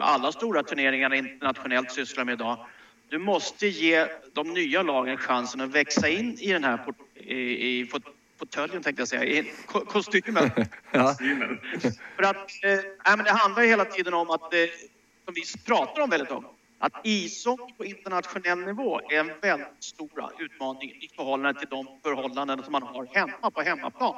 alla 0.00 0.32
stora 0.32 0.62
turneringar 0.62 1.14
internationellt 1.14 1.92
sysslar 1.92 2.24
med 2.24 2.32
idag. 2.32 2.58
Du 3.08 3.18
måste 3.18 3.66
ge 3.66 4.06
de 4.32 4.54
nya 4.54 4.82
lagen 4.82 5.16
chansen 5.16 5.60
att 5.60 5.70
växa 5.70 6.08
in 6.08 6.38
i 6.40 6.52
den 6.52 6.64
här 6.64 6.78
i, 7.14 7.80
i 7.80 7.90
fåtöljen 8.38 8.82
tänkte 8.82 9.00
jag 9.00 9.08
säga, 9.08 9.24
i 9.24 9.52
kostymen. 9.66 10.50
ja. 10.92 11.14
För 12.16 12.22
att 12.22 12.64
eh, 12.64 13.16
men 13.16 13.24
det 13.24 13.32
handlar 13.32 13.62
ju 13.62 13.68
hela 13.68 13.84
tiden 13.84 14.14
om 14.14 14.30
att, 14.30 14.54
eh, 14.54 14.58
som 15.24 15.34
vi 15.34 15.42
pratar 15.66 16.02
om 16.02 16.10
väldigt 16.10 16.30
om, 16.30 16.46
att 16.78 16.92
ishockey 17.02 17.74
på 17.76 17.84
internationell 17.84 18.58
nivå 18.58 19.00
är 19.10 19.20
en 19.20 19.32
väldigt 19.40 19.84
stor 19.84 20.30
utmaning 20.38 20.90
i 20.90 21.08
förhållande 21.16 21.60
till 21.60 21.68
de 21.68 21.86
förhållanden 22.02 22.62
som 22.62 22.72
man 22.72 22.82
har 22.82 23.06
hemma 23.14 23.50
på 23.50 23.62
hemmaplan. 23.62 24.14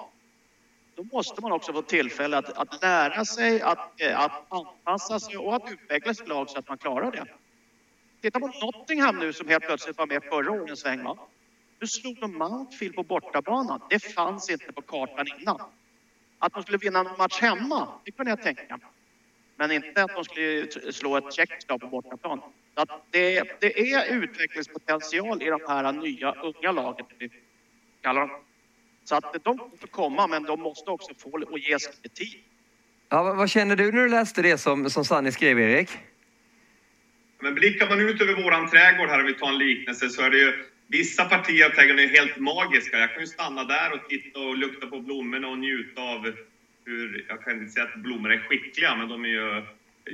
Då 0.96 1.04
måste 1.12 1.42
man 1.42 1.52
också 1.52 1.72
få 1.72 1.82
tillfälle 1.82 2.38
att, 2.38 2.52
att 2.58 2.82
lära 2.82 3.24
sig, 3.24 3.60
att, 3.62 4.00
eh, 4.00 4.20
att 4.20 4.46
anpassa 4.48 5.20
sig 5.20 5.36
och 5.36 5.56
att 5.56 5.72
utveckla 5.72 6.14
sitt 6.14 6.28
lag 6.28 6.50
så 6.50 6.58
att 6.58 6.68
man 6.68 6.78
klarar 6.78 7.10
det. 7.10 7.24
Titta 8.26 8.40
på 8.40 8.46
Nottingham 8.46 9.18
nu 9.18 9.32
som 9.32 9.48
helt 9.48 9.64
plötsligt 9.64 9.98
var 9.98 10.06
med 10.06 10.22
förra 10.24 10.50
årets 10.50 10.82
sväng. 10.82 11.04
Va? 11.04 11.18
Nu 11.80 11.86
slog 11.86 12.20
de 12.20 12.38
Mountfield 12.38 12.94
på 12.94 13.02
bortabanan. 13.02 13.80
Det 13.90 13.98
fanns 13.98 14.50
inte 14.50 14.72
på 14.72 14.82
kartan 14.82 15.26
innan. 15.40 15.60
Att 16.38 16.54
de 16.54 16.62
skulle 16.62 16.78
vinna 16.78 16.98
en 16.98 17.06
match 17.18 17.40
hemma, 17.40 17.88
det 18.04 18.10
kunde 18.10 18.30
jag 18.30 18.42
tänka 18.42 18.76
mig. 18.76 18.86
Men 19.56 19.72
inte 19.72 20.04
att 20.04 20.14
de 20.14 20.24
skulle 20.24 20.92
slå 20.92 21.16
ett 21.16 21.32
tjeckiskt 21.34 21.68
på 21.68 21.78
bortaplan. 21.78 22.40
Att 22.74 22.88
det, 23.10 23.60
det 23.60 23.92
är 23.92 24.14
utvecklingspotential 24.14 25.42
i 25.42 25.46
de 25.46 25.60
här 25.68 25.92
nya 25.92 26.32
unga 26.32 26.72
lagen, 26.72 27.06
vi 27.18 27.30
kallar 28.02 28.20
dem. 28.20 28.30
Så 29.04 29.14
att 29.14 29.44
de 29.44 29.58
får 29.80 29.88
komma, 29.88 30.26
men 30.26 30.42
de 30.42 30.60
måste 30.60 30.90
också 30.90 31.14
få 31.18 31.30
och 31.50 31.58
ges 31.58 31.86
lite 31.86 32.16
tid. 32.16 32.40
Ja, 33.08 33.34
vad 33.34 33.50
känner 33.50 33.76
du 33.76 33.92
när 33.92 34.02
du 34.02 34.08
läste 34.08 34.42
det 34.42 34.58
som, 34.58 34.90
som 34.90 35.04
Sanni 35.04 35.32
skrev, 35.32 35.60
Erik? 35.60 35.90
Men 37.40 37.54
blickar 37.54 37.88
man 37.88 38.00
ut 38.00 38.20
över 38.20 38.34
våran 38.34 38.70
trädgård 38.70 39.08
här, 39.08 39.20
om 39.20 39.26
vi 39.26 39.32
tar 39.32 39.48
en 39.48 39.58
liknelse, 39.58 40.08
så 40.10 40.22
är 40.22 40.30
det 40.30 40.38
ju 40.38 40.52
vissa 40.86 41.24
partier 41.24 41.66
av 41.66 41.70
trädgården 41.70 42.04
är 42.04 42.08
helt 42.08 42.36
magiska. 42.36 42.98
Jag 42.98 43.12
kan 43.12 43.22
ju 43.22 43.26
stanna 43.26 43.64
där 43.64 43.92
och 43.92 44.08
titta 44.08 44.38
och 44.40 44.56
lukta 44.56 44.86
på 44.86 45.00
blommorna 45.00 45.48
och 45.48 45.58
njuta 45.58 46.00
av 46.00 46.32
hur, 46.84 47.24
jag 47.28 47.42
kan 47.42 47.56
inte 47.60 47.72
säga 47.72 47.84
att 47.84 47.94
blommor 47.94 48.32
är 48.32 48.38
skickliga, 48.38 48.94
men 48.94 49.08
de 49.08 49.24
är 49.24 49.28
ju 49.28 49.62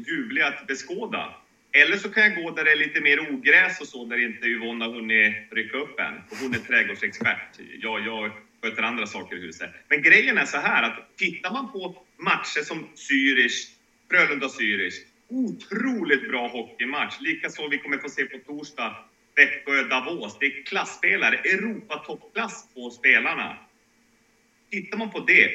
ljuvliga 0.06 0.46
att 0.46 0.66
beskåda. 0.66 1.34
Eller 1.72 1.96
så 1.96 2.08
kan 2.08 2.22
jag 2.22 2.34
gå 2.34 2.50
där 2.50 2.64
det 2.64 2.70
är 2.70 2.76
lite 2.76 3.00
mer 3.00 3.20
ogräs 3.20 3.80
och 3.80 3.86
så, 3.86 4.04
där 4.04 4.16
inte 4.16 4.46
Yvonne 4.46 4.84
har 4.84 4.92
hunnit 4.92 5.34
rycka 5.50 5.76
upp 5.76 5.98
än. 5.98 6.14
Och 6.30 6.36
hon 6.36 6.54
är 6.54 6.58
trädgårdsexpert. 6.58 7.58
Jag, 7.58 8.00
jag 8.04 8.32
sköter 8.62 8.82
andra 8.82 9.06
saker 9.06 9.36
i 9.36 9.40
huset. 9.40 9.70
Men 9.88 10.02
grejen 10.02 10.38
är 10.38 10.44
så 10.44 10.58
här 10.58 10.82
att 10.82 10.98
tittar 11.16 11.50
man 11.50 11.70
på 11.72 11.94
matcher 12.18 12.62
som 12.62 12.84
Zürich, 12.94 13.68
Frölunda-Zürich, 14.10 14.94
otroligt 15.32 16.28
bra 16.28 16.48
hockeymatch. 16.48 17.20
Likaså 17.20 17.68
vi 17.68 17.78
kommer 17.78 17.98
få 17.98 18.08
se 18.08 18.24
på 18.24 18.38
torsdag 18.38 18.96
Växjö-Davos. 19.34 20.36
Det 20.40 20.46
är 20.46 20.62
klassspelare, 20.62 21.36
Europa-toppklass 21.36 22.74
på 22.74 22.90
spelarna. 22.90 23.56
Tittar 24.70 24.98
man 24.98 25.10
på 25.10 25.20
det, 25.20 25.50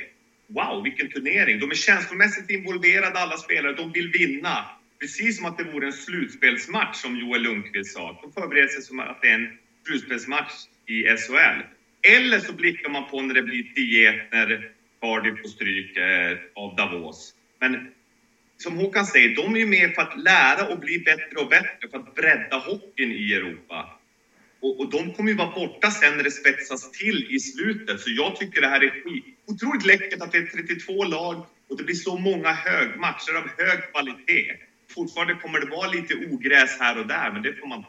wow 0.47 0.83
vilken 0.83 1.09
turnering! 1.09 1.59
De 1.59 1.71
är 1.71 1.75
känslomässigt 1.75 2.49
involverade 2.49 3.19
alla 3.19 3.37
spelare, 3.37 3.73
de 3.73 3.91
vill 3.91 4.11
vinna. 4.11 4.65
Precis 4.99 5.37
som 5.37 5.45
att 5.45 5.57
det 5.57 5.63
vore 5.63 5.85
en 5.85 5.93
slutspelsmatch 5.93 6.97
som 6.97 7.17
Joel 7.17 7.41
Lundqvist 7.41 7.93
sa. 7.93 8.19
De 8.21 8.31
förbereder 8.31 8.67
sig 8.67 8.81
som 8.81 8.99
att 8.99 9.21
det 9.21 9.27
är 9.27 9.33
en 9.33 9.57
slutspelsmatch 9.85 10.53
i 10.85 11.03
SHL. 11.03 11.61
Eller 12.01 12.39
så 12.39 12.53
blickar 12.53 12.89
man 12.89 13.09
på 13.09 13.21
när 13.21 13.33
det 13.33 13.41
blir 13.41 13.63
10 13.63 14.27
när 14.31 14.71
Cardiff 15.01 15.41
får 15.41 15.49
stryk 15.49 15.97
eh, 15.97 16.37
av 16.55 16.75
Davos. 16.75 17.33
Men 17.59 17.91
som 18.57 18.77
Håkan 18.77 19.05
säger, 19.05 19.35
de 19.35 19.55
är 19.55 19.59
ju 19.59 19.65
med 19.65 19.95
för 19.95 20.01
att 20.01 20.19
lära 20.19 20.67
och 20.67 20.79
bli 20.79 20.99
bättre 20.99 21.39
och 21.39 21.49
bättre, 21.49 21.89
för 21.91 21.97
att 21.97 22.15
bredda 22.15 22.57
hockeyn 22.57 23.11
i 23.11 23.33
Europa. 23.33 23.99
Och, 24.59 24.79
och 24.79 24.89
de 24.91 25.13
kommer 25.13 25.31
ju 25.31 25.37
vara 25.37 25.55
borta 25.55 25.91
sen 25.91 26.17
när 26.17 26.23
det 26.23 26.31
spetsas 26.31 26.91
till 26.91 27.35
i 27.35 27.39
slutet. 27.39 28.01
Så 28.01 28.09
jag 28.09 28.35
tycker 28.35 28.61
det 28.61 28.67
här 28.67 28.83
är 28.83 29.03
skit. 29.03 29.25
otroligt 29.47 29.85
läckert 29.85 30.21
att 30.21 30.31
det 30.31 30.37
är 30.37 30.45
32 30.45 31.03
lag 31.03 31.45
och 31.69 31.77
det 31.77 31.83
blir 31.83 31.95
så 31.95 32.17
många 32.17 32.51
hög, 32.51 32.99
matcher 32.99 33.33
av 33.37 33.49
hög 33.57 33.91
kvalitet. 33.91 34.51
Fortfarande 34.95 35.33
kommer 35.33 35.59
det 35.59 35.65
vara 35.65 35.87
lite 35.87 36.15
ogräs 36.15 36.79
här 36.79 36.99
och 36.99 37.07
där, 37.07 37.31
men 37.31 37.41
det 37.41 37.53
får 37.53 37.67
man 37.67 37.83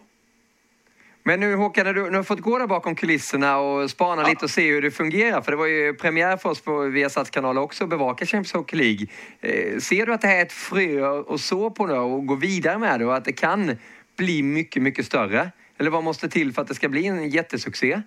men 1.28 1.40
nu 1.40 1.54
Håkan, 1.54 1.86
när 1.86 1.94
du, 1.94 2.10
du 2.10 2.16
har 2.16 2.22
fått 2.22 2.40
gå 2.40 2.58
där 2.58 2.66
bakom 2.66 2.94
kulisserna 2.94 3.58
och 3.58 3.90
spana 3.90 4.22
ja. 4.22 4.28
lite 4.28 4.44
och 4.44 4.50
se 4.50 4.70
hur 4.72 4.82
det 4.82 4.90
fungerar. 4.90 5.42
För 5.42 5.52
det 5.52 5.56
var 5.56 5.66
ju 5.66 5.94
premiär 5.94 6.36
för 6.36 6.48
oss 6.48 6.60
på 6.60 6.82
Viasats 6.82 7.30
kanal 7.30 7.58
också 7.58 7.84
att 7.84 7.90
bevaka 7.90 8.26
Champions 8.26 8.52
Hockey 8.52 8.76
League. 8.76 9.06
Eh, 9.40 9.78
ser 9.78 10.06
du 10.06 10.14
att 10.14 10.20
det 10.20 10.28
här 10.28 10.36
är 10.36 10.42
ett 10.42 10.52
frö 10.52 11.20
att 11.28 11.40
så 11.40 11.70
på 11.70 11.86
nu 11.86 11.92
och 11.92 12.26
gå 12.26 12.34
vidare 12.34 12.78
med 12.78 13.00
det 13.00 13.06
och 13.06 13.16
att 13.16 13.24
det 13.24 13.32
kan 13.32 13.76
bli 14.16 14.42
mycket, 14.42 14.82
mycket 14.82 15.06
större? 15.06 15.50
Eller 15.78 15.90
vad 15.90 16.04
måste 16.04 16.28
till 16.28 16.52
för 16.52 16.62
att 16.62 16.68
det 16.68 16.74
ska 16.74 16.88
bli 16.88 17.06
en 17.06 17.28
jättesuccé? 17.30 18.02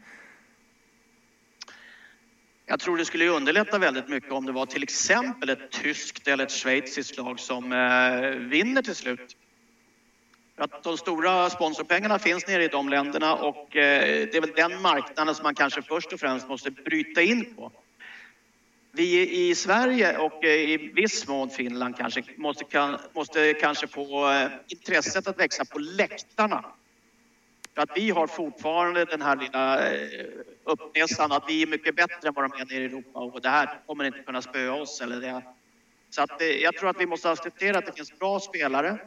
Jag 2.66 2.80
tror 2.80 2.98
det 2.98 3.06
skulle 3.06 3.28
underlätta 3.28 3.78
väldigt 3.78 4.10
mycket 4.10 4.32
om 4.32 4.46
det 4.46 4.52
var 4.52 4.66
till 4.66 4.84
exempel 4.84 5.50
ett 5.50 5.72
tyskt 5.72 6.28
eller 6.28 6.44
ett 6.44 6.52
schweiziskt 6.52 7.18
lag 7.18 7.40
som 7.40 7.72
eh, 7.72 8.30
vinner 8.30 8.82
till 8.82 8.96
slut. 8.96 9.38
För 10.62 10.66
att 10.66 10.84
de 10.84 10.98
stora 10.98 11.50
sponsorpengarna 11.50 12.20
finns 12.20 12.48
nere 12.48 12.64
i 12.64 12.68
de 12.68 12.90
länderna 12.90 13.36
och 13.36 13.76
eh, 13.76 14.28
det 14.32 14.36
är 14.36 14.42
väl 14.42 14.52
den 14.56 14.82
marknaden 14.82 15.36
som 15.36 15.44
man 15.44 15.56
kanske 15.56 15.82
först 15.82 16.14
och 16.14 16.20
främst 16.20 16.48
måste 16.48 16.72
bryta 16.72 17.22
in 17.22 17.56
på. 17.56 17.72
Vi 18.92 19.30
i 19.50 19.56
Sverige 19.56 20.18
och 20.18 20.44
eh, 20.46 20.50
i 20.50 20.78
viss 20.78 21.28
mån 21.28 21.50
Finland 21.50 21.98
kanske 21.98 22.24
måste, 22.38 22.64
kan, 22.64 22.98
måste 23.14 23.54
kanske 23.54 23.88
få 23.88 24.32
eh, 24.32 24.50
intresset 24.68 25.28
att 25.28 25.40
växa 25.40 25.66
på 25.66 25.80
läktarna. 25.80 26.66
För 27.76 27.82
att 27.82 27.92
vi 27.96 28.10
har 28.10 28.28
fortfarande 28.28 29.06
den 29.06 29.22
här 29.22 29.36
lilla 29.36 29.80
uppnäsan 30.64 31.32
att 31.32 31.44
vi 31.48 31.62
är 31.62 31.68
mycket 31.68 31.96
bättre 31.96 32.28
än 32.28 32.34
vad 32.34 32.52
de 32.52 32.62
är 32.62 32.66
nere 32.66 32.84
i 32.84 32.86
Europa 32.86 33.20
och 33.20 33.42
det 33.42 33.50
här 33.50 33.80
kommer 33.86 34.04
inte 34.04 34.20
kunna 34.20 34.42
spöa 34.42 34.74
oss. 34.74 35.02
Eller 35.02 35.22
det. 35.22 35.42
Så 36.10 36.22
att, 36.22 36.42
jag 36.62 36.76
tror 36.78 36.90
att 36.90 37.00
vi 37.00 37.06
måste 37.06 37.32
acceptera 37.32 37.78
att 37.78 37.86
det 37.86 37.94
finns 37.94 38.20
bra 38.20 38.40
spelare 38.40 39.00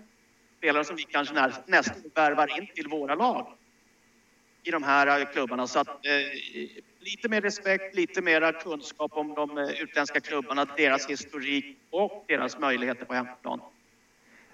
spelare 0.64 0.84
som 0.84 0.96
vi 0.96 1.02
kanske 1.02 1.34
nästan 1.66 1.96
värvar 2.14 2.58
in 2.58 2.66
till 2.74 2.88
våra 2.88 3.14
lag 3.14 3.46
i 4.62 4.70
de 4.70 4.82
här 4.82 5.20
eh, 5.20 5.26
klubbarna. 5.26 5.66
Så 5.66 5.78
att, 5.78 5.88
eh, 5.88 6.12
lite 7.00 7.28
mer 7.28 7.40
respekt, 7.40 7.94
lite 7.94 8.22
mer 8.22 8.52
kunskap 8.60 9.12
om 9.14 9.34
de 9.34 9.58
eh, 9.58 9.70
utländska 9.70 10.20
klubbarna, 10.20 10.66
deras 10.76 11.06
historik 11.06 11.78
och 11.90 12.24
deras 12.28 12.58
möjligheter 12.58 13.04
på 13.04 13.14
hemmaplan. 13.14 13.60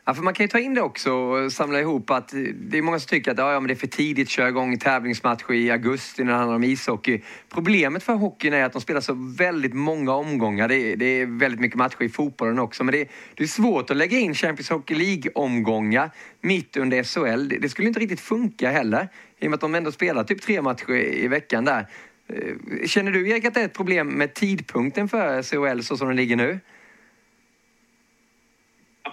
Ja, 0.04 0.14
för 0.14 0.22
man 0.22 0.34
kan 0.34 0.44
ju 0.44 0.48
ta 0.48 0.58
in 0.58 0.74
det 0.74 0.80
också 0.80 1.12
och 1.12 1.52
samla 1.52 1.80
ihop 1.80 2.10
att 2.10 2.34
det 2.54 2.78
är 2.78 2.82
många 2.82 2.98
som 2.98 3.08
tycker 3.08 3.30
att 3.30 3.38
ja, 3.38 3.60
men 3.60 3.68
det 3.68 3.74
är 3.74 3.76
för 3.76 3.86
tidigt 3.86 4.26
att 4.26 4.30
köra 4.30 4.48
igång 4.48 4.78
tävlingsmatcher 4.78 5.52
i 5.52 5.70
augusti 5.70 6.24
när 6.24 6.32
det 6.32 6.38
handlar 6.38 6.56
om 6.56 6.64
ishockey. 6.64 7.22
Problemet 7.48 8.02
för 8.02 8.12
hockeyn 8.12 8.52
är 8.52 8.64
att 8.64 8.72
de 8.72 8.82
spelar 8.82 9.00
så 9.00 9.14
väldigt 9.36 9.74
många 9.74 10.14
omgångar. 10.14 10.68
Det 10.68 10.76
är, 10.76 10.96
det 10.96 11.06
är 11.06 11.26
väldigt 11.26 11.60
mycket 11.60 11.78
matcher 11.78 12.02
i 12.02 12.08
fotbollen 12.08 12.58
också, 12.58 12.84
men 12.84 12.92
det 12.92 13.00
är, 13.00 13.08
det 13.34 13.42
är 13.42 13.48
svårt 13.48 13.90
att 13.90 13.96
lägga 13.96 14.18
in 14.18 14.34
Champions 14.34 14.70
Hockey 14.70 14.94
League-omgångar 14.94 16.10
mitt 16.40 16.76
under 16.76 17.02
SHL. 17.02 17.48
Det, 17.48 17.58
det 17.58 17.68
skulle 17.68 17.88
inte 17.88 18.00
riktigt 18.00 18.20
funka 18.20 18.70
heller, 18.70 19.08
i 19.38 19.46
och 19.46 19.50
med 19.50 19.54
att 19.54 19.60
de 19.60 19.74
ändå 19.74 19.92
spelar 19.92 20.24
typ 20.24 20.42
tre 20.42 20.62
matcher 20.62 20.90
i 20.90 21.28
veckan 21.28 21.64
där. 21.64 21.86
Eh, 22.28 22.86
känner 22.86 23.12
du 23.12 23.30
Erik 23.30 23.44
att 23.44 23.54
det 23.54 23.60
är 23.60 23.64
ett 23.64 23.74
problem 23.74 24.08
med 24.08 24.34
tidpunkten 24.34 25.08
för 25.08 25.42
SHL 25.42 25.82
så 25.82 25.96
som 25.96 26.08
den 26.08 26.16
ligger 26.16 26.36
nu? 26.36 26.60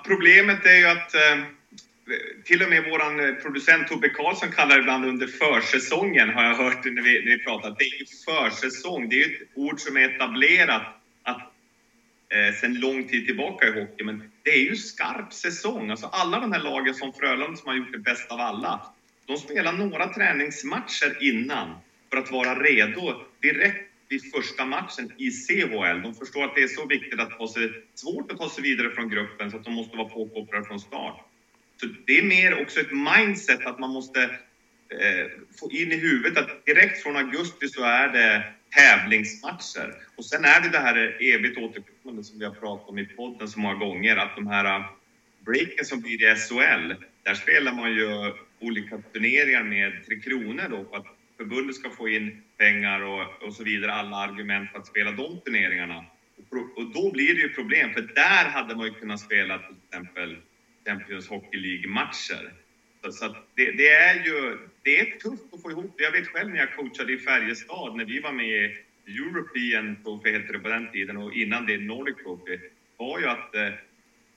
Problemet 0.07 0.65
är 0.65 0.77
ju 0.77 0.85
att 0.85 1.15
eh, 1.15 1.37
till 2.45 2.63
och 2.63 2.69
med 2.69 2.83
vår 2.89 3.25
eh, 3.25 3.33
producent 3.33 3.87
Tobbe 3.87 4.09
Karlsson 4.09 4.51
kallar 4.51 4.75
det 4.75 4.81
ibland 4.81 5.05
under 5.05 5.27
försäsongen, 5.27 6.29
har 6.29 6.43
jag 6.43 6.55
hört 6.55 6.85
när 6.85 7.01
vi, 7.01 7.25
när 7.25 7.37
vi 7.37 7.43
pratat. 7.43 7.77
Det 7.79 7.83
är 7.83 7.99
ju 7.99 8.05
försäsong, 8.25 9.09
det 9.09 9.15
är 9.15 9.27
ju 9.27 9.35
ett 9.35 9.41
ord 9.53 9.79
som 9.79 9.97
är 9.97 10.15
etablerat 10.15 10.83
att, 11.23 11.41
eh, 12.29 12.53
sedan 12.61 12.79
lång 12.79 13.07
tid 13.07 13.25
tillbaka 13.25 13.67
i 13.67 13.79
hockey, 13.79 14.03
men 14.03 14.31
det 14.43 14.49
är 14.49 14.63
ju 14.63 14.75
skarp 14.75 15.33
säsong. 15.33 15.89
Alltså 15.89 16.07
alla 16.07 16.39
de 16.39 16.51
här 16.51 16.59
lagen 16.59 16.93
som 16.93 17.13
Frölunda 17.13 17.57
som 17.57 17.67
har 17.67 17.75
gjort 17.75 17.91
det 17.91 17.99
bäst 17.99 18.31
av 18.31 18.39
alla, 18.39 18.93
de 19.25 19.37
spelar 19.37 19.71
några 19.71 20.13
träningsmatcher 20.13 21.17
innan 21.23 21.75
för 22.09 22.17
att 22.17 22.31
vara 22.31 22.63
redo 22.63 23.21
direkt 23.41 23.86
vid 24.09 24.31
första 24.31 24.65
matchen 24.65 25.11
i 25.17 25.31
CHL. 25.31 26.01
De 26.03 26.13
förstår 26.13 26.43
att 26.43 26.55
det 26.55 26.63
är 26.63 26.67
så 26.67 26.85
viktigt 26.85 27.19
att 27.19 27.39
ta 27.39 27.47
sig, 27.47 27.71
svårt 27.95 28.31
att 28.31 28.37
ta 28.37 28.49
sig 28.49 28.63
vidare 28.63 28.89
från 28.89 29.09
gruppen 29.09 29.51
så 29.51 29.57
att 29.57 29.63
de 29.63 29.73
måste 29.73 29.97
vara 29.97 30.09
påkopplade 30.09 30.65
från 30.65 30.79
start. 30.79 31.25
Så 31.81 31.87
det 32.05 32.17
är 32.17 32.23
mer 32.23 32.61
också 32.61 32.79
ett 32.79 32.91
mindset 32.91 33.65
att 33.65 33.79
man 33.79 33.89
måste 33.89 34.23
eh, 34.89 35.27
få 35.59 35.71
in 35.71 35.91
i 35.91 35.97
huvudet 35.97 36.37
att 36.37 36.65
direkt 36.65 37.03
från 37.03 37.15
augusti 37.15 37.67
så 37.67 37.83
är 37.83 38.13
det 38.13 38.43
tävlingsmatcher. 38.75 39.93
Och 40.15 40.25
sen 40.25 40.45
är 40.45 40.61
det 40.61 40.69
det 40.69 40.79
här 40.79 41.17
evigt 41.21 41.57
återkommande 41.57 42.23
som 42.23 42.39
vi 42.39 42.45
har 42.45 42.53
pratat 42.53 42.89
om 42.89 42.97
i 42.97 43.05
podden 43.05 43.47
så 43.47 43.59
många 43.59 43.75
gånger, 43.75 44.17
att 44.17 44.35
de 44.35 44.47
här 44.47 44.65
eh, 44.65 44.85
breaken 45.45 45.85
som 45.85 46.01
blir 46.01 46.31
i 46.31 46.35
SHL, 46.35 46.93
där 47.23 47.33
spelar 47.33 47.73
man 47.73 47.91
ju 47.91 48.33
olika 48.59 48.97
turneringar 49.13 49.63
med 49.63 50.05
Tre 50.05 50.19
Kronor 50.19 50.67
då, 50.69 50.85
för 50.89 50.97
att 50.97 51.16
förbundet 51.37 51.75
ska 51.75 51.89
få 51.89 52.09
in 52.09 52.43
pengar 52.57 53.01
och, 53.01 53.43
och 53.43 53.53
så 53.53 53.63
vidare, 53.63 53.91
alla 53.91 54.17
argument 54.17 54.71
för 54.71 54.79
att 54.79 54.87
spela 54.87 55.11
de 55.11 55.39
turneringarna. 55.45 56.05
Och, 56.51 56.77
och 56.77 56.93
då 56.93 57.11
blir 57.11 57.35
det 57.35 57.41
ju 57.41 57.49
problem, 57.49 57.93
för 57.93 58.01
där 58.01 58.49
hade 58.49 58.75
man 58.75 58.85
ju 58.85 58.93
kunnat 58.93 59.19
spela 59.19 59.57
till 59.57 59.75
exempel 59.83 60.37
Champions 60.85 61.27
Hockey 61.27 61.57
League-matcher. 61.57 62.53
Så, 63.03 63.11
så 63.11 63.35
det, 63.55 63.71
det, 63.71 63.89
är 63.89 64.25
ju 64.25 64.57
det 64.83 64.99
är 64.99 65.19
tufft 65.19 65.53
att 65.53 65.61
få 65.61 65.71
ihop 65.71 65.93
det. 65.97 66.03
Jag 66.03 66.11
vet 66.11 66.27
själv 66.27 66.49
när 66.49 66.59
jag 66.59 66.75
coachade 66.75 67.13
i 67.13 67.17
Färjestad, 67.17 67.95
när 67.95 68.05
vi 68.05 68.19
var 68.19 68.31
med 68.31 68.71
i 69.05 69.17
European 69.17 70.03
Trophy 70.03 70.31
hette 70.31 70.53
det 70.53 70.59
på 70.59 70.69
den 70.69 70.91
tiden 70.91 71.17
och 71.17 71.33
innan 71.33 71.65
det 71.65 71.77
Nordic 71.77 72.15
Trophy, 72.15 72.57
var 72.97 73.19
ju 73.19 73.25
att 73.25 73.55
eh, 73.55 73.69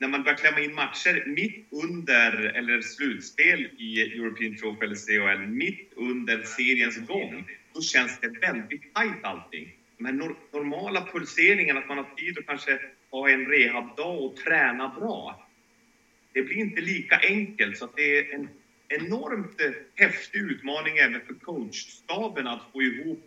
när 0.01 0.09
man 0.09 0.23
börjar 0.23 0.37
klämma 0.39 0.61
in 0.61 0.75
matcher 0.75 1.25
mitt 1.27 1.67
under, 1.71 2.33
eller 2.33 2.81
slutspel 2.81 3.59
i 3.79 4.01
European 4.01 4.57
Trophy 4.57 4.85
eller 4.85 4.95
CHL, 4.95 5.47
mitt 5.47 5.93
under 5.97 6.43
seriens 6.43 7.07
gång, 7.07 7.45
då 7.75 7.81
känns 7.81 8.21
det 8.21 8.29
väldigt 8.29 8.95
tajt 8.95 9.25
allting. 9.25 9.69
De 9.99 10.05
här 10.05 10.13
nor 10.13 10.37
normala 10.53 11.09
pulseringarna, 11.13 11.81
att 11.81 11.89
man 11.89 11.99
har 11.99 12.15
tid 12.17 12.39
att 12.39 12.47
kanske 12.47 12.79
ha 13.11 13.31
en 13.31 13.47
rehabdag 13.47 14.25
och 14.25 14.37
träna 14.37 14.89
bra. 14.89 15.49
Det 16.33 16.43
blir 16.43 16.57
inte 16.57 16.81
lika 16.81 17.21
enkelt, 17.23 17.77
så 17.77 17.89
det 17.97 18.19
är 18.19 18.35
en 18.35 18.49
enormt 18.89 19.61
häftig 19.95 20.39
utmaning 20.39 20.97
även 20.99 21.21
för 21.27 21.35
coachstaben 21.35 22.47
att 22.47 22.73
få 22.73 22.83
ihop 22.83 23.19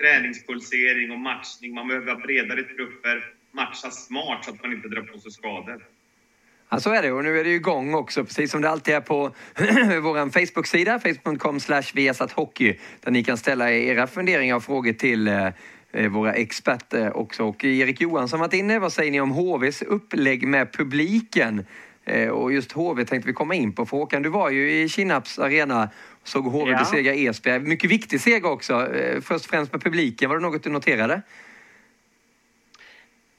träningspulsering 0.00 1.10
och 1.10 1.18
matchning. 1.18 1.74
Man 1.74 1.88
behöver 1.88 2.14
ha 2.14 2.20
bredare 2.20 2.62
trupper, 2.62 3.24
matcha 3.50 3.90
smart 3.90 4.44
så 4.44 4.50
att 4.50 4.62
man 4.62 4.72
inte 4.72 4.88
drar 4.88 5.02
på 5.02 5.18
sig 5.18 5.30
skador. 5.30 5.82
Ja, 6.70 6.80
så 6.80 6.90
är 6.90 7.02
det 7.02 7.12
och 7.12 7.24
nu 7.24 7.40
är 7.40 7.44
det 7.44 7.50
igång 7.50 7.94
också, 7.94 8.24
precis 8.24 8.50
som 8.50 8.62
det 8.62 8.70
alltid 8.70 8.94
är 8.94 9.00
på 9.00 9.30
vår 10.02 10.30
Facebook-sida, 10.30 11.00
facebook.com 11.00 11.58
hockey 12.34 12.78
där 13.00 13.10
ni 13.10 13.24
kan 13.24 13.36
ställa 13.36 13.72
era 13.72 14.06
funderingar 14.06 14.56
och 14.56 14.64
frågor 14.64 14.92
till 14.92 15.28
eh, 15.28 15.46
eh, 15.92 16.08
våra 16.08 16.32
experter 16.32 17.16
också. 17.16 17.44
Och 17.44 17.64
Erik 17.64 18.00
Johansson 18.00 18.40
har 18.40 18.46
varit 18.46 18.54
inne, 18.54 18.78
vad 18.78 18.92
säger 18.92 19.10
ni 19.10 19.20
om 19.20 19.30
HVs 19.30 19.82
upplägg 19.82 20.46
med 20.46 20.72
publiken? 20.72 21.66
Eh, 22.04 22.28
och 22.28 22.52
just 22.52 22.72
HV 22.72 23.04
tänkte 23.04 23.26
vi 23.26 23.32
komma 23.32 23.54
in 23.54 23.72
på. 23.72 23.86
För 23.86 23.96
Håkan, 23.96 24.22
du 24.22 24.28
var 24.28 24.50
ju 24.50 24.72
i 24.72 24.88
Kinnarps 24.88 25.38
arena 25.38 25.90
och 26.22 26.28
såg 26.28 26.44
HV 26.44 26.70
ja. 26.70 26.78
besegra 26.78 27.14
Esbjerg. 27.14 27.60
Mycket 27.60 27.90
viktig 27.90 28.20
seger 28.20 28.46
också. 28.46 28.88
Först 29.22 29.44
och 29.44 29.50
främst 29.50 29.72
med 29.72 29.82
publiken, 29.82 30.28
var 30.28 30.36
det 30.36 30.42
något 30.42 30.62
du 30.62 30.70
noterade? 30.70 31.22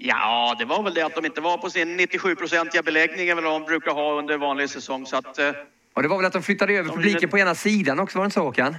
Ja, 0.01 0.55
det 0.59 0.65
var 0.65 0.83
väl 0.83 0.93
det 0.93 1.01
att 1.01 1.15
de 1.15 1.25
inte 1.25 1.41
var 1.41 1.57
på 1.57 1.69
sin 1.69 1.99
97-procentiga 1.99 2.83
beläggning 2.83 3.29
eller 3.29 3.41
vad 3.41 3.61
de 3.61 3.65
brukar 3.65 3.91
ha 3.91 4.13
under 4.13 4.37
vanlig 4.37 4.69
säsong. 4.69 5.05
Så 5.05 5.17
att, 5.17 5.39
eh, 5.39 5.51
och 5.93 6.01
det 6.01 6.07
var 6.07 6.17
väl 6.17 6.25
att 6.25 6.33
de 6.33 6.43
flyttade 6.43 6.73
över 6.73 6.89
de 6.89 6.95
publiken 6.95 7.19
ville... 7.19 7.31
på 7.31 7.37
ena 7.37 7.55
sidan 7.55 7.99
också, 7.99 8.17
var 8.17 8.23
det 8.23 8.25
inte 8.25 8.33
så 8.33 8.41
Håkan? 8.41 8.75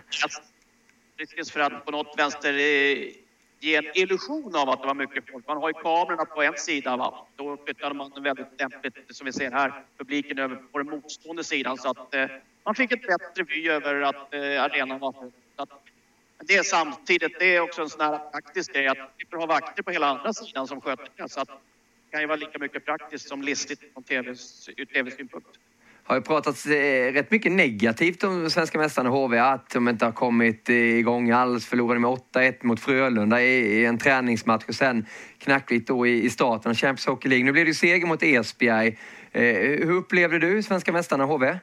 Precis, 1.19 1.51
för 1.53 1.61
att 1.61 1.85
på 1.85 1.91
något 1.91 2.15
vänster 2.19 2.53
eh, 2.55 3.13
ge 3.61 3.77
en 3.77 3.85
illusion 3.95 4.57
av 4.57 4.69
att 4.69 4.81
det 4.81 4.87
var 4.87 4.95
mycket 4.95 5.25
folk. 5.33 5.49
Man 5.49 5.57
har 5.57 5.69
ju 5.69 5.75
kamerorna 5.75 6.25
på 6.25 6.43
en 6.43 6.57
sida, 6.57 6.97
va? 6.97 7.27
då 7.37 7.57
flyttade 7.65 7.95
man 7.95 8.13
väldigt 8.23 8.61
lämpligt, 8.61 8.95
som 9.09 9.25
vi 9.25 9.33
ser 9.33 9.51
här, 9.51 9.85
publiken 9.99 10.39
över 10.39 10.57
på 10.57 10.79
den 10.79 10.87
motstående 10.87 11.45
sidan 11.45 11.77
så 11.77 11.91
att 11.91 12.15
eh, 12.15 12.27
man 12.65 12.75
fick 12.75 12.93
ett 12.93 13.03
bättre 13.03 13.43
vy 13.43 13.69
över 13.69 14.01
att 14.01 14.35
eh, 14.35 14.41
arenan 14.63 14.99
var 14.99 15.13
full. 15.13 15.33
Det 16.47 16.57
är 16.57 16.63
samtidigt, 16.63 17.39
det 17.39 17.57
är 17.57 17.61
också 17.61 17.83
en 17.83 17.89
sån 17.89 18.01
här 18.01 18.19
praktisk 18.19 18.73
grej 18.73 18.87
att 18.87 18.99
vi 19.19 19.27
har 19.31 19.39
ha 19.39 19.47
vakter 19.47 19.83
på 19.83 19.91
hela 19.91 20.07
andra 20.07 20.33
sidan 20.33 20.67
som 20.67 20.81
sköter 20.81 21.09
det. 21.17 21.29
Så 21.29 21.41
att 21.41 21.49
det 21.49 22.11
kan 22.11 22.21
ju 22.21 22.27
vara 22.27 22.37
lika 22.37 22.59
mycket 22.59 22.85
praktiskt 22.85 23.29
som 23.29 23.43
listigt 23.43 23.81
från 23.95 24.03
TVs, 24.03 24.69
ur 24.77 24.85
tv-synpunkt 24.85 25.59
har 26.11 26.17
ju 26.17 26.23
pratats 26.23 26.67
eh, 26.67 27.13
rätt 27.13 27.31
mycket 27.31 27.53
negativt 27.53 28.25
om 28.25 28.51
svenska 28.51 28.79
mästarna 28.79 29.11
HV. 29.11 29.39
Att 29.39 29.71
de 29.71 29.89
inte 29.89 30.05
har 30.05 30.13
kommit 30.13 30.69
igång 30.69 31.31
alls. 31.31 31.67
Förlorade 31.67 32.01
med 32.01 32.11
8-1 32.11 32.55
mot 32.63 32.81
Frölunda 32.81 33.43
i, 33.43 33.85
en 33.85 33.99
träningsmatch 33.99 34.65
och 34.69 34.75
sen 34.75 35.07
knackligt 35.39 35.87
då 35.87 36.07
i, 36.07 36.31
starten 36.31 36.71
av 36.71 36.77
Champions 36.77 37.07
Hockey 37.07 37.29
League. 37.29 37.45
Nu 37.45 37.53
blev 37.53 37.65
det 37.65 37.69
ju 37.69 37.75
seger 37.75 38.07
mot 38.07 38.23
Esbjerg. 38.23 38.99
Eh, 39.33 39.43
hur 39.87 39.91
upplevde 39.93 40.39
du 40.39 40.63
svenska 40.63 40.93
mästarna 40.93 41.25
HV? 41.25 41.59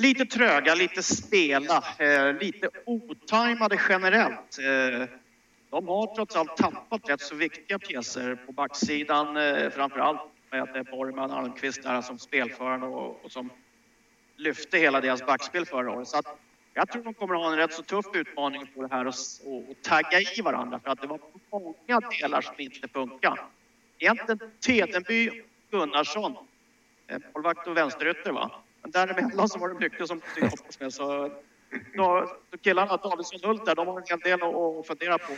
Lite 0.00 0.24
tröga, 0.24 0.74
lite 0.74 1.02
stela, 1.02 1.84
eh, 1.98 2.38
lite 2.40 2.68
otajmade 2.84 3.80
generellt. 3.88 4.58
Eh, 4.58 5.08
de 5.70 5.88
har 5.88 6.14
trots 6.14 6.36
allt 6.36 6.56
tappat 6.56 7.08
rätt 7.08 7.20
så 7.20 7.34
viktiga 7.34 7.78
pjäser 7.78 8.34
på 8.46 8.52
backsidan, 8.52 9.36
eh, 9.36 9.70
framför 9.70 9.98
allt 9.98 10.20
med 10.50 10.86
Borgman 10.90 11.30
Almqvist 11.30 11.82
där 11.82 12.02
som 12.02 12.18
spelförande 12.18 12.86
och, 12.86 13.24
och, 13.24 13.32
som 13.32 13.50
lyfte 14.36 14.78
hela 14.78 15.00
deras 15.00 15.26
backspel 15.26 15.66
förra 15.66 15.90
året. 15.92 16.08
Så 16.08 16.18
att 16.18 16.38
jag 16.74 16.88
tror 16.88 17.04
de 17.04 17.14
kommer 17.14 17.34
att 17.34 17.40
ha 17.40 17.52
en 17.52 17.56
rätt 17.56 17.72
så 17.72 17.82
tuff 17.82 18.06
utmaning 18.14 18.66
på 18.74 18.82
det 18.82 18.94
här 18.94 19.06
och, 19.06 19.14
och, 19.44 19.56
och 19.56 19.82
tagga 19.82 20.20
i 20.36 20.40
varandra 20.42 20.80
för 20.84 20.90
att 20.90 21.00
det 21.00 21.06
var 21.06 21.20
många 21.52 22.00
delar 22.00 22.40
som 22.40 22.54
inte 22.58 22.88
funkade. 22.88 23.40
Egentligen 23.98 24.40
Tedenby, 24.60 25.42
Gunnarsson, 25.70 26.36
målvakt 27.34 27.66
och 27.66 27.76
vänsterytter 27.76 28.32
va? 28.32 28.50
Men 28.82 28.90
däremellan 28.90 29.48
så 29.48 29.58
var 29.58 29.68
det 29.68 29.80
mycket 29.80 30.06
som 30.06 30.16
måste 30.16 30.40
jobbas 30.40 30.80
med. 30.80 30.92
Så, 30.92 31.30
då, 31.96 32.26
killarna, 32.62 32.96
Davidsson 32.96 33.40
Hult 33.42 33.66
där, 33.66 33.74
de 33.74 33.86
har 33.86 33.96
en 33.96 34.06
hel 34.06 34.20
del 34.20 34.42
att 34.42 34.86
fundera 34.86 35.18
på. 35.18 35.32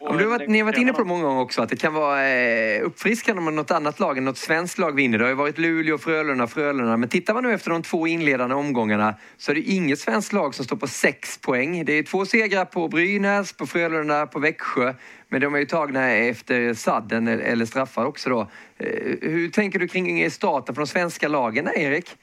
Och 0.00 0.18
du 0.18 0.24
har 0.24 0.30
varit, 0.30 0.48
ni 0.48 0.58
har 0.58 0.64
varit 0.64 0.78
inne 0.78 0.92
på 0.92 0.98
det 0.98 1.08
många 1.08 1.22
gånger 1.22 1.40
också, 1.40 1.62
att 1.62 1.68
det 1.68 1.76
kan 1.76 1.94
vara 1.94 2.28
eh, 2.28 2.82
uppfriskande 2.84 3.42
om 3.42 3.56
något 3.56 3.70
annat 3.70 4.00
lag 4.00 4.18
än 4.18 4.24
något 4.24 4.38
svenskt 4.38 4.78
lag 4.78 4.92
vinner. 4.92 5.18
Det 5.18 5.24
har 5.24 5.28
ju 5.28 5.34
varit 5.34 5.58
Luleå, 5.58 5.98
Frölunda, 5.98 6.46
Frölunda. 6.46 6.96
Men 6.96 7.08
tittar 7.08 7.34
man 7.34 7.42
nu 7.42 7.52
efter 7.52 7.70
de 7.70 7.82
två 7.82 8.06
inledande 8.06 8.54
omgångarna 8.54 9.14
så 9.36 9.50
är 9.50 9.54
det 9.54 9.60
inget 9.60 9.98
svenskt 9.98 10.32
lag 10.32 10.54
som 10.54 10.64
står 10.64 10.76
på 10.76 10.86
sex 10.86 11.38
poäng. 11.38 11.84
Det 11.84 11.92
är 11.92 12.02
två 12.02 12.26
segrar 12.26 12.64
på 12.64 12.88
Brynäs, 12.88 13.52
på 13.52 13.66
Frölunda, 13.66 14.26
på 14.26 14.38
Växjö. 14.38 14.94
Men 15.28 15.40
de 15.40 15.54
är 15.54 15.58
ju 15.58 15.66
tagna 15.66 16.10
efter 16.10 16.74
sadden 16.74 17.28
eller 17.28 17.64
straffar 17.64 18.04
också 18.04 18.30
då. 18.30 18.40
Eh, 18.78 18.86
hur 19.20 19.50
tänker 19.50 19.78
du 19.78 19.88
kring 19.88 20.30
starten 20.30 20.74
för 20.74 20.82
de 20.82 20.86
svenska 20.86 21.28
lagen, 21.28 21.68
Erik? 21.74 22.16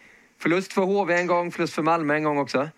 Förlust 0.46 0.74
för 0.74 0.82
HV 0.82 1.14
en 1.14 1.28
gång, 1.28 1.52
förlust 1.52 1.74
för 1.74 1.82
Malmö 1.82 2.16
en 2.16 2.24
gång 2.24 2.38
också. 2.38 2.70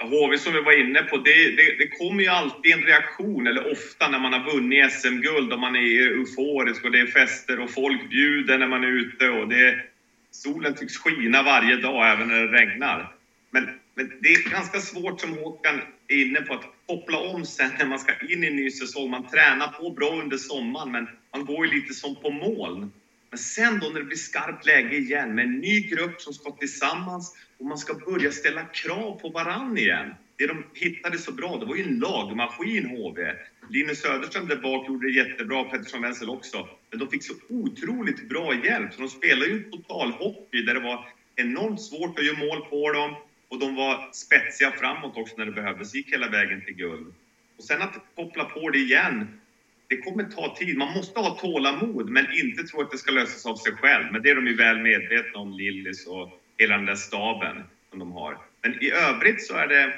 HV 0.00 0.38
som 0.38 0.52
vi 0.52 0.60
var 0.60 0.80
inne 0.80 1.02
på, 1.02 1.16
det, 1.16 1.56
det, 1.56 1.76
det 1.78 1.88
kommer 1.88 2.22
ju 2.22 2.28
alltid 2.28 2.72
en 2.72 2.82
reaktion, 2.82 3.46
eller 3.46 3.72
ofta 3.72 4.08
när 4.08 4.18
man 4.18 4.32
har 4.32 4.52
vunnit 4.52 4.92
SM-guld 4.92 5.52
och 5.52 5.58
man 5.58 5.76
är 5.76 5.80
euforisk 5.80 6.84
och 6.84 6.90
det 6.90 7.00
är 7.00 7.06
fester 7.06 7.60
och 7.60 7.70
folk 7.70 8.10
bjuder 8.10 8.58
när 8.58 8.68
man 8.68 8.84
är 8.84 8.88
ute 8.88 9.28
och 9.28 9.48
det, 9.48 9.76
solen 10.30 10.74
tycks 10.74 10.96
skina 10.96 11.42
varje 11.42 11.76
dag 11.76 12.12
även 12.12 12.28
när 12.28 12.46
det 12.46 12.52
regnar. 12.52 13.14
Men, 13.50 13.68
men 13.94 14.12
det 14.20 14.28
är 14.28 14.50
ganska 14.50 14.78
svårt 14.78 15.20
som 15.20 15.38
Håkan 15.38 15.80
är 16.08 16.26
inne 16.26 16.40
på 16.40 16.54
att 16.54 16.64
koppla 16.86 17.18
om 17.18 17.44
sen 17.44 17.70
när 17.78 17.86
man 17.86 17.98
ska 17.98 18.12
in 18.28 18.44
i 18.44 18.46
en 18.46 18.56
ny 18.56 18.70
säsong. 18.70 19.10
Man 19.10 19.26
tränar 19.26 19.68
på 19.68 19.90
bra 19.90 20.20
under 20.20 20.36
sommaren 20.36 20.92
men 20.92 21.08
man 21.32 21.44
går 21.44 21.66
ju 21.66 21.72
lite 21.74 21.94
som 21.94 22.22
på 22.22 22.30
moln. 22.30 22.92
Men 23.30 23.38
sen 23.38 23.80
då 23.80 23.88
när 23.88 24.00
det 24.00 24.06
blir 24.06 24.16
skarpt 24.16 24.66
läge 24.66 24.96
igen 24.96 25.34
med 25.34 25.44
en 25.44 25.60
ny 25.60 25.80
grupp 25.80 26.20
som 26.20 26.32
ska 26.32 26.50
tillsammans 26.50 27.36
och 27.58 27.66
man 27.66 27.78
ska 27.78 27.94
börja 27.94 28.32
ställa 28.32 28.62
krav 28.62 29.20
på 29.20 29.28
varann 29.28 29.78
igen. 29.78 30.14
Det 30.36 30.46
de 30.46 30.64
hittade 30.74 31.18
så 31.18 31.32
bra, 31.32 31.58
det 31.58 31.66
var 31.66 31.76
ju 31.76 31.82
en 31.82 31.98
lagmaskin 31.98 32.86
HV. 32.86 33.34
Linus 33.68 34.00
Söderström 34.02 34.46
där 34.46 34.56
bak 34.56 34.88
gjorde 34.88 35.06
det 35.06 35.12
jättebra, 35.12 35.64
Pettersson 35.64 36.02
Wenzel 36.02 36.28
också. 36.28 36.68
Men 36.90 36.98
de 36.98 37.08
fick 37.08 37.22
så 37.24 37.34
otroligt 37.48 38.28
bra 38.28 38.64
hjälp, 38.64 38.92
så 38.94 39.00
de 39.00 39.08
spelade 39.08 39.50
ju 39.50 39.70
totalhockey 39.70 40.62
där 40.62 40.74
det 40.74 40.80
var 40.80 41.08
enormt 41.36 41.82
svårt 41.82 42.18
att 42.18 42.24
göra 42.24 42.38
mål 42.38 42.60
på 42.70 42.92
dem 42.92 43.16
och 43.48 43.58
de 43.58 43.74
var 43.74 44.08
spetsiga 44.12 44.72
framåt 44.72 45.16
också 45.16 45.34
när 45.36 45.46
det 45.46 45.52
behövdes, 45.52 45.94
gick 45.94 46.12
hela 46.12 46.28
vägen 46.28 46.64
till 46.64 46.74
guld. 46.74 47.14
Och 47.58 47.64
sen 47.64 47.82
att 47.82 48.02
koppla 48.14 48.44
på 48.44 48.70
det 48.70 48.78
igen 48.78 49.39
det 49.90 49.96
kommer 49.96 50.24
ta 50.24 50.56
tid. 50.56 50.78
Man 50.78 50.92
måste 50.92 51.20
ha 51.20 51.38
tålamod, 51.38 52.10
men 52.10 52.26
inte 52.32 52.62
tro 52.62 52.80
att 52.80 52.90
det 52.90 52.98
ska 52.98 53.12
lösas 53.12 53.46
av 53.46 53.56
sig 53.56 53.72
själv. 53.72 54.12
Men 54.12 54.22
det 54.22 54.30
är 54.30 54.34
de 54.34 54.46
ju 54.46 54.56
väl 54.56 54.78
medvetna 54.78 55.38
om, 55.40 55.52
Lillis 55.52 56.06
och 56.06 56.40
hela 56.58 56.76
den 56.76 56.86
där 56.86 56.94
staben 56.94 57.62
som 57.90 57.98
de 57.98 58.12
har. 58.12 58.38
Men 58.62 58.82
i 58.82 58.90
övrigt 58.90 59.46
så 59.46 59.54
är 59.54 59.66
det, 59.66 59.94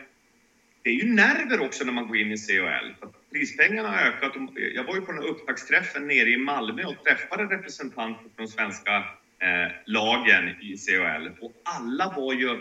det 0.83 0.91
är 0.91 0.95
ju 0.95 1.13
nerver 1.13 1.61
också 1.61 1.85
när 1.85 1.93
man 1.93 2.09
går 2.09 2.17
in 2.17 2.33
i 2.33 2.37
CHL. 2.37 3.07
Prispengarna 3.33 3.89
har 3.89 3.99
ökat. 3.99 4.33
Jag 4.75 4.85
var 4.85 4.95
ju 4.95 5.01
på 5.01 5.13
den 5.13 5.23
här 5.23 5.29
upptaktsträffen 5.29 6.09
nere 6.09 6.31
i 6.31 6.37
Malmö 6.37 6.85
och 6.85 7.05
träffade 7.05 7.45
representanter 7.45 8.23
från 8.23 8.47
de 8.47 8.47
svenska 8.47 8.97
eh, 9.39 9.73
lagen 9.87 10.49
i 10.49 10.77
CHL. 10.77 11.29
Och 11.41 11.53
alla 11.65 12.15
var 12.17 12.33
ju, 12.33 12.61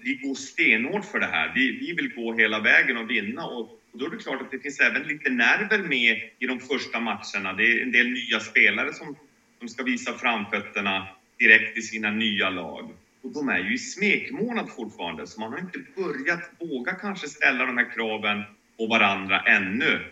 vi 0.00 0.14
går 0.14 0.34
stenhårt 0.34 1.04
för 1.04 1.18
det 1.18 1.26
här. 1.26 1.52
Vi, 1.54 1.78
vi 1.78 1.92
vill 1.92 2.14
gå 2.14 2.34
hela 2.34 2.60
vägen 2.60 2.96
och 2.96 3.10
vinna. 3.10 3.46
Och 3.46 3.80
och 3.92 3.98
då 3.98 4.06
är 4.06 4.10
det 4.10 4.16
klart 4.16 4.42
att 4.42 4.50
det 4.50 4.58
finns 4.58 4.80
även 4.80 5.02
lite 5.02 5.30
nerver 5.30 5.78
med 5.78 6.30
i 6.38 6.46
de 6.46 6.60
första 6.60 7.00
matcherna. 7.00 7.52
Det 7.52 7.64
är 7.64 7.82
en 7.82 7.92
del 7.92 8.10
nya 8.10 8.40
spelare 8.40 8.92
som, 8.92 9.16
som 9.58 9.68
ska 9.68 9.82
visa 9.82 10.12
framfötterna 10.12 11.08
direkt 11.38 11.78
i 11.78 11.82
sina 11.82 12.10
nya 12.10 12.50
lag. 12.50 12.90
Och 13.22 13.32
de 13.32 13.48
är 13.48 13.58
ju 13.58 13.74
i 13.74 13.78
smekmånad 13.78 14.70
fortfarande, 14.70 15.26
så 15.26 15.40
man 15.40 15.52
har 15.52 15.58
inte 15.58 15.78
börjat 15.96 16.50
våga 16.60 16.92
kanske 16.92 17.28
ställa 17.28 17.66
de 17.66 17.76
här 17.76 17.92
kraven 17.94 18.42
på 18.76 18.86
varandra 18.86 19.40
ännu. 19.40 20.04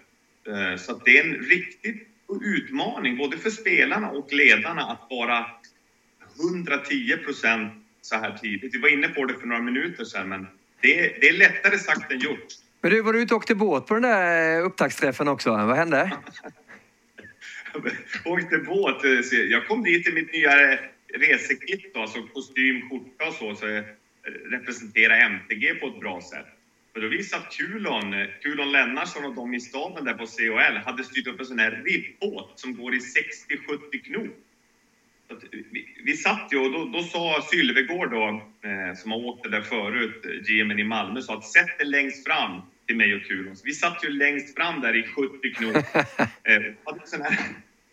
Eh, 0.47 0.77
så 0.77 0.93
så 0.93 1.03
det 1.05 1.19
är 1.19 1.25
en 1.25 1.35
riktig 1.35 2.07
utmaning, 2.43 3.17
både 3.17 3.37
för 3.39 3.51
spelarna 3.51 4.11
och 4.11 4.33
ledarna, 4.33 4.83
att 4.83 5.07
vara 5.11 5.47
110 6.41 7.17
procent 7.17 7.73
så 8.01 8.17
här 8.17 8.39
tidigt. 8.39 8.75
Vi 8.75 8.79
var 8.79 8.89
inne 8.89 9.09
på 9.09 9.25
det 9.25 9.35
för 9.35 9.47
några 9.47 9.63
minuter 9.63 10.05
sedan, 10.05 10.29
men 10.29 10.47
det 10.81 10.99
är, 10.99 11.21
det 11.21 11.29
är 11.29 11.33
lättare 11.33 11.79
sagt 11.79 12.13
än 12.13 12.19
gjort. 12.19 12.47
Men 12.81 12.91
du, 12.91 13.03
var 13.03 13.13
du 13.13 13.23
ute 13.23 13.35
och 13.35 13.39
åkte 13.39 13.55
båt 13.55 13.87
på 13.87 13.95
den 13.95 14.03
där 14.03 14.59
eh, 14.59 14.67
upptaktsträffen 14.67 15.29
också? 15.29 15.51
Vad 15.51 15.77
hände? 15.77 16.13
åkte 18.25 18.59
båt? 18.59 19.05
Eh, 19.05 19.39
jag 19.51 19.69
kom 19.69 19.83
dit 19.83 20.09
i 20.09 20.13
mitt 20.13 20.33
nya 20.33 20.73
eh, 20.73 20.79
resekit, 21.15 21.97
alltså 21.97 22.23
kostym, 22.23 22.89
skjorta 22.89 23.29
och 23.29 23.35
så, 23.35 23.55
så 23.55 23.67
jag 23.67 23.85
representerar 24.51 25.21
MTG 25.21 25.75
på 25.75 25.87
ett 25.87 26.01
bra 26.01 26.21
sätt. 26.21 26.47
Men 26.93 27.03
då 27.03 27.09
visade 27.09 27.43
att 27.43 27.53
Kulon, 27.53 28.15
Kulon 28.43 28.73
Lennartsson 28.73 29.25
och 29.25 29.35
de 29.35 29.55
i 29.55 29.61
staben 29.61 30.05
där 30.05 30.15
på 30.15 30.27
COL 30.27 30.77
hade 30.85 31.05
styrt 31.05 31.27
upp 31.27 31.41
en 31.41 31.47
sån 31.47 31.59
här 31.59 31.83
ribbåt 31.85 32.53
som 32.57 32.77
går 32.77 32.95
i 32.95 32.99
60-70 32.99 34.05
knop. 34.05 34.46
Vi, 35.51 35.97
vi 36.05 36.17
satt 36.17 36.49
ju 36.53 36.59
och 36.59 36.73
då, 36.73 36.85
då 36.85 37.03
sa 37.03 37.43
Sylvegård 37.51 38.11
då, 38.11 38.43
eh, 38.69 38.97
som 38.97 39.11
har 39.11 39.19
åkt 39.19 39.43
det 39.43 39.51
där 39.51 39.61
förut, 39.61 40.23
GMen 40.49 40.79
i 40.79 40.85
Malmö, 40.85 41.23
sa 41.23 41.39
att 41.39 41.45
sätt 41.45 41.79
dig 41.79 41.87
längst 41.87 42.27
fram 42.27 42.61
till 42.87 42.97
mig 42.97 43.15
och 43.15 43.23
Kulon. 43.23 43.57
vi 43.65 43.73
satt 43.73 44.05
ju 44.05 44.11
längst 44.11 44.55
fram 44.55 44.81
där 44.81 44.97
i 44.97 45.03
70 45.03 45.55
knop. 45.55 45.77
eh, 46.45 46.61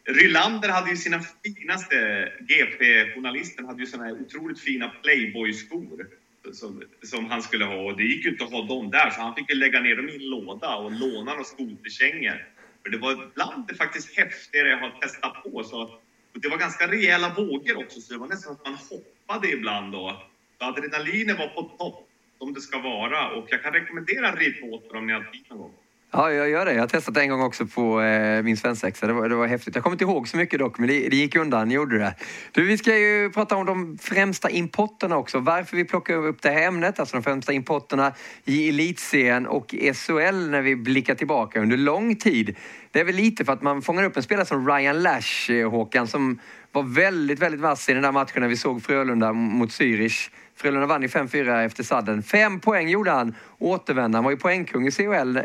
Rylander 0.05 0.69
hade 0.69 0.89
ju 0.89 0.95
sina 0.95 1.19
finaste, 1.19 2.31
GP-journalisten 2.39 3.65
hade 3.65 3.79
ju 3.79 3.85
såna 3.85 4.03
här 4.03 4.11
otroligt 4.11 4.59
fina 4.59 4.89
Playboy-skor 5.03 6.07
som, 6.51 6.83
som, 7.03 7.25
han 7.25 7.41
skulle 7.41 7.65
ha 7.65 7.75
och 7.75 7.97
det 7.97 8.03
gick 8.03 8.25
ju 8.25 8.31
inte 8.31 8.43
att 8.43 8.51
ha 8.51 8.65
dem 8.65 8.91
där 8.91 9.09
så 9.09 9.21
han 9.21 9.35
fick 9.35 9.49
ju 9.49 9.55
lägga 9.55 9.79
ner 9.79 9.95
dem 9.95 10.09
i 10.09 10.15
en 10.15 10.29
låda 10.29 10.75
och 10.75 10.91
låna 10.91 11.31
några 11.31 11.43
skoterkängor. 11.43 12.47
För 12.83 12.89
det 12.89 12.97
var 12.97 13.31
bland 13.33 13.67
det 13.67 13.75
faktiskt 13.75 14.17
häftigare 14.17 14.69
jag 14.69 14.77
har 14.77 14.99
testat 15.01 15.43
på. 15.43 15.63
Så 15.63 15.99
och 16.35 16.41
det 16.41 16.49
var 16.49 16.57
ganska 16.57 16.91
rejäla 16.91 17.29
vågor 17.35 17.77
också, 17.77 18.01
så 18.01 18.13
det 18.13 18.19
var 18.19 18.27
nästan 18.27 18.53
att 18.53 18.65
man 18.65 18.77
hoppade 18.89 19.51
ibland 19.51 19.91
då. 19.93 20.21
Adrenalinet 20.59 21.37
var 21.39 21.47
på 21.47 21.61
topp, 21.79 21.99
som 22.43 22.53
det 22.53 22.61
ska 22.61 22.79
vara. 22.79 23.29
Och 23.31 23.45
jag 23.49 23.63
kan 23.63 23.73
rekommendera 23.73 24.35
ribbåtar 24.35 24.95
om 24.97 25.07
ni 25.07 25.13
har 25.13 25.21
tid 25.21 25.45
någon 25.49 25.59
gång. 25.59 25.75
Ja, 26.15 26.31
jag 26.31 26.49
gör 26.49 26.65
det. 26.65 26.73
Jag 26.73 26.81
har 26.81 26.87
testat 26.87 27.13
det 27.13 27.21
en 27.21 27.29
gång 27.29 27.41
också 27.41 27.65
på 27.65 28.01
eh, 28.01 28.43
min 28.43 28.57
svensexa. 28.57 29.07
Det 29.07 29.13
var, 29.13 29.29
det 29.29 29.35
var 29.35 29.47
häftigt. 29.47 29.75
Jag 29.75 29.83
kommer 29.83 29.95
inte 29.95 30.03
ihåg 30.03 30.27
så 30.27 30.37
mycket 30.37 30.59
dock, 30.59 30.77
men 30.77 30.87
det, 30.87 31.09
det 31.09 31.15
gick 31.15 31.35
undan, 31.35 31.71
gjorde 31.71 31.97
det. 31.97 32.15
Du, 32.51 32.65
vi 32.65 32.77
ska 32.77 32.97
ju 32.97 33.29
prata 33.29 33.55
om 33.55 33.65
de 33.65 33.97
främsta 34.01 34.49
importerna 34.49 35.17
också. 35.17 35.39
Varför 35.39 35.77
vi 35.77 35.85
plockar 35.85 36.13
upp 36.13 36.41
det 36.41 36.49
här 36.49 36.67
ämnet, 36.67 36.99
alltså 36.99 37.17
de 37.17 37.23
främsta 37.23 37.53
importerna 37.53 38.13
i 38.45 38.69
elitserien 38.69 39.47
och 39.47 39.75
SHL 39.93 40.49
när 40.49 40.61
vi 40.61 40.75
blickar 40.75 41.15
tillbaka 41.15 41.61
under 41.61 41.77
lång 41.77 42.15
tid. 42.15 42.55
Det 42.91 42.99
är 42.99 43.05
väl 43.05 43.15
lite 43.15 43.45
för 43.45 43.53
att 43.53 43.61
man 43.61 43.81
fångar 43.81 44.03
upp 44.03 44.17
en 44.17 44.23
spelare 44.23 44.45
som 44.45 44.67
Ryan 44.69 45.03
Lash, 45.03 45.51
eh, 45.51 45.69
Håkan, 45.69 46.07
som 46.07 46.39
var 46.71 46.83
väldigt, 46.83 47.39
väldigt 47.39 47.61
vass 47.61 47.89
i 47.89 47.93
den 47.93 48.03
där 48.03 48.11
matchen 48.11 48.41
när 48.41 48.47
vi 48.47 48.57
såg 48.57 48.83
Frölunda 48.83 49.33
mot 49.33 49.69
Zürich. 49.69 50.29
Frölunda 50.55 50.87
vann 50.87 51.03
i 51.03 51.07
5-4 51.07 51.65
efter 51.65 51.83
sadden. 51.83 52.23
Fem 52.23 52.59
poäng 52.59 52.89
gjorde 52.89 53.11
han. 53.11 53.35
Återvända. 53.59 54.17
Han 54.17 54.23
var 54.23 54.31
ju 54.31 54.37
poängkung 54.37 54.87
i 54.87 54.91
CHL 54.91 55.37
eh, 55.37 55.43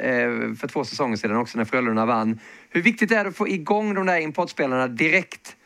för 0.61 0.69
två 0.69 0.85
säsonger 0.85 1.17
sedan 1.17 1.37
också 1.37 1.59
när 1.59 1.65
Frölunda 1.65 2.07
vann. 2.07 2.41
Hur 2.71 2.83
viktigt 2.83 3.11
är 3.11 3.25
det 3.25 3.31
att 3.31 3.37
få 3.37 3.49
igång 3.49 3.95
de 3.95 4.07
där 4.07 4.21
importspelarna 4.21 4.89
direkt? 4.89 5.57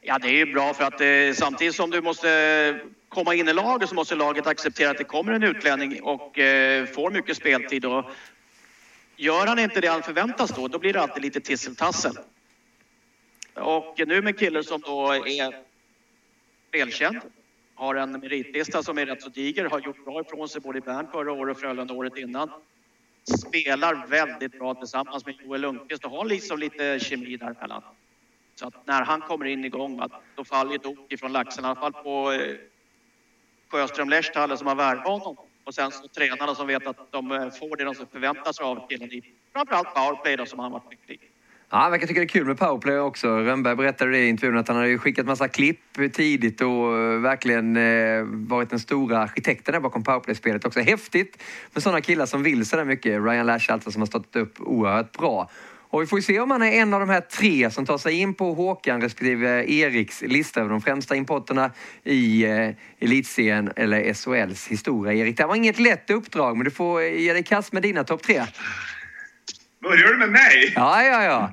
Ja, 0.00 0.18
det 0.18 0.28
är 0.28 0.46
ju 0.46 0.52
bra 0.52 0.74
för 0.74 0.84
att 0.84 1.00
eh, 1.00 1.34
samtidigt 1.34 1.74
som 1.74 1.90
du 1.90 2.02
måste 2.02 2.80
komma 3.08 3.34
in 3.34 3.48
i 3.48 3.52
laget 3.52 3.88
så 3.88 3.94
måste 3.94 4.14
laget 4.14 4.46
acceptera 4.46 4.90
att 4.90 4.98
det 4.98 5.04
kommer 5.04 5.32
en 5.32 5.42
utlänning 5.42 6.02
och 6.02 6.38
eh, 6.38 6.86
får 6.86 7.10
mycket 7.10 7.36
speltid. 7.36 7.84
Och 7.84 8.04
gör 9.16 9.46
han 9.46 9.58
inte 9.58 9.80
det 9.80 9.88
han 9.88 10.02
förväntas 10.02 10.50
då, 10.50 10.68
då 10.68 10.78
blir 10.78 10.92
det 10.92 11.00
alltid 11.00 11.22
lite 11.22 11.40
tisseltassel. 11.40 12.18
Och 13.54 14.00
nu 14.06 14.22
med 14.22 14.38
killen 14.38 14.64
som 14.64 14.80
då 14.80 15.12
är 15.12 15.54
välkänd, 16.72 17.20
har 17.74 17.94
en 17.94 18.12
meritlista 18.12 18.82
som 18.82 18.98
är 18.98 19.06
rätt 19.06 19.22
så 19.22 19.28
diger, 19.28 19.64
har 19.64 19.80
gjort 19.80 20.04
bra 20.04 20.20
ifrån 20.20 20.48
sig 20.48 20.60
både 20.60 20.78
i 20.78 20.80
Bern 20.80 21.06
förra 21.12 21.32
året 21.32 21.56
och 21.56 21.60
Frölunda 21.60 21.94
året 21.94 22.16
innan. 22.16 22.50
Spelar 23.46 24.06
väldigt 24.06 24.58
bra 24.58 24.74
tillsammans 24.74 25.26
med 25.26 25.34
Joel 25.44 25.60
Lundqvist 25.60 26.04
och 26.04 26.10
har 26.10 26.24
liksom 26.24 26.58
lite 26.58 26.98
kemi 27.00 27.36
däremellan. 27.36 27.82
Så 28.54 28.66
att 28.66 28.86
när 28.86 29.02
han 29.02 29.20
kommer 29.20 29.44
in 29.44 29.64
igång, 29.64 30.00
då 30.34 30.44
faller 30.44 30.74
ett 30.74 30.86
ok 30.86 31.12
ifrån 31.12 31.32
laxen. 31.32 31.64
I 31.64 31.66
alla 31.66 31.80
fall 31.80 31.92
på 31.92 32.32
eh, 32.32 32.56
Sjöström 33.68 34.08
Lehsthalle 34.08 34.56
som 34.56 34.66
har 34.66 34.74
värvat 34.74 35.06
honom. 35.06 35.36
Och 35.64 35.74
sen 35.74 35.90
så 35.90 36.08
tränarna 36.08 36.54
som 36.54 36.66
vet 36.66 36.86
att 36.86 37.12
de 37.12 37.32
eh, 37.32 37.50
får 37.50 37.76
det 37.76 37.84
de 37.84 37.94
förväntar 37.94 38.52
sig 38.52 38.64
av 38.64 38.88
killen 38.88 39.12
i 39.12 39.22
framförallt 39.52 39.94
powerplay 39.94 40.36
då, 40.36 40.46
som 40.46 40.58
han 40.58 40.72
varit 40.72 40.90
mycket 40.90 41.10
i. 41.10 41.18
Ja, 41.74 41.80
han 41.80 41.90
verkar 41.90 42.06
tycka 42.06 42.20
det 42.20 42.24
är 42.24 42.28
kul 42.28 42.46
med 42.46 42.58
powerplay 42.58 42.98
också. 42.98 43.28
Rönnberg 43.28 43.76
berättade 43.76 44.10
det 44.10 44.18
i 44.18 44.28
intervjun 44.28 44.58
att 44.58 44.68
han 44.68 44.76
hade 44.76 44.98
skickat 44.98 45.26
massa 45.26 45.48
klipp 45.48 45.80
tidigt 46.12 46.60
och 46.60 46.98
eh, 46.98 47.20
verkligen 47.20 47.76
eh, 47.76 48.22
varit 48.24 48.70
den 48.70 48.78
stora 48.78 49.18
arkitekten 49.18 49.72
där 49.72 49.80
bakom 49.80 50.04
powerplay-spelet 50.04 50.64
också. 50.64 50.80
Häftigt 50.80 51.42
med 51.72 51.82
sådana 51.82 52.00
killar 52.00 52.26
som 52.26 52.42
vill 52.42 52.66
sådär 52.66 52.84
mycket. 52.84 53.22
Ryan 53.22 53.46
Lash 53.46 53.72
alltså 53.72 53.90
som 53.90 54.02
har 54.02 54.06
stått 54.06 54.36
upp 54.36 54.60
oerhört 54.60 55.18
bra. 55.18 55.50
Och 55.90 56.02
vi 56.02 56.06
får 56.06 56.18
ju 56.18 56.22
se 56.22 56.40
om 56.40 56.50
han 56.50 56.62
är 56.62 56.72
en 56.72 56.94
av 56.94 57.00
de 57.00 57.08
här 57.08 57.20
tre 57.20 57.70
som 57.70 57.86
tar 57.86 57.98
sig 57.98 58.14
in 58.14 58.34
på 58.34 58.54
Håkan 58.54 59.00
respektive 59.00 59.72
Eriks 59.72 60.22
lista 60.22 60.60
över 60.60 60.70
de 60.70 60.80
främsta 60.80 61.16
importerna 61.16 61.70
i 62.04 62.44
eh, 62.44 62.70
elitserien 62.98 63.72
eller 63.76 64.14
SHLs 64.14 64.68
historia. 64.68 65.12
Erik, 65.12 65.36
det 65.36 65.46
var 65.46 65.56
inget 65.56 65.78
lätt 65.78 66.10
uppdrag, 66.10 66.56
men 66.56 66.64
du 66.64 66.70
får 66.70 67.02
ge 67.02 67.32
dig 67.32 67.42
kast 67.42 67.72
med 67.72 67.82
dina 67.82 68.04
topp 68.04 68.22
tre. 68.22 68.42
Börjar 69.82 70.08
du 70.08 70.18
med 70.18 70.30
mig? 70.30 70.72
Ja, 70.76 71.02
ja, 71.02 71.24
ja. 71.24 71.52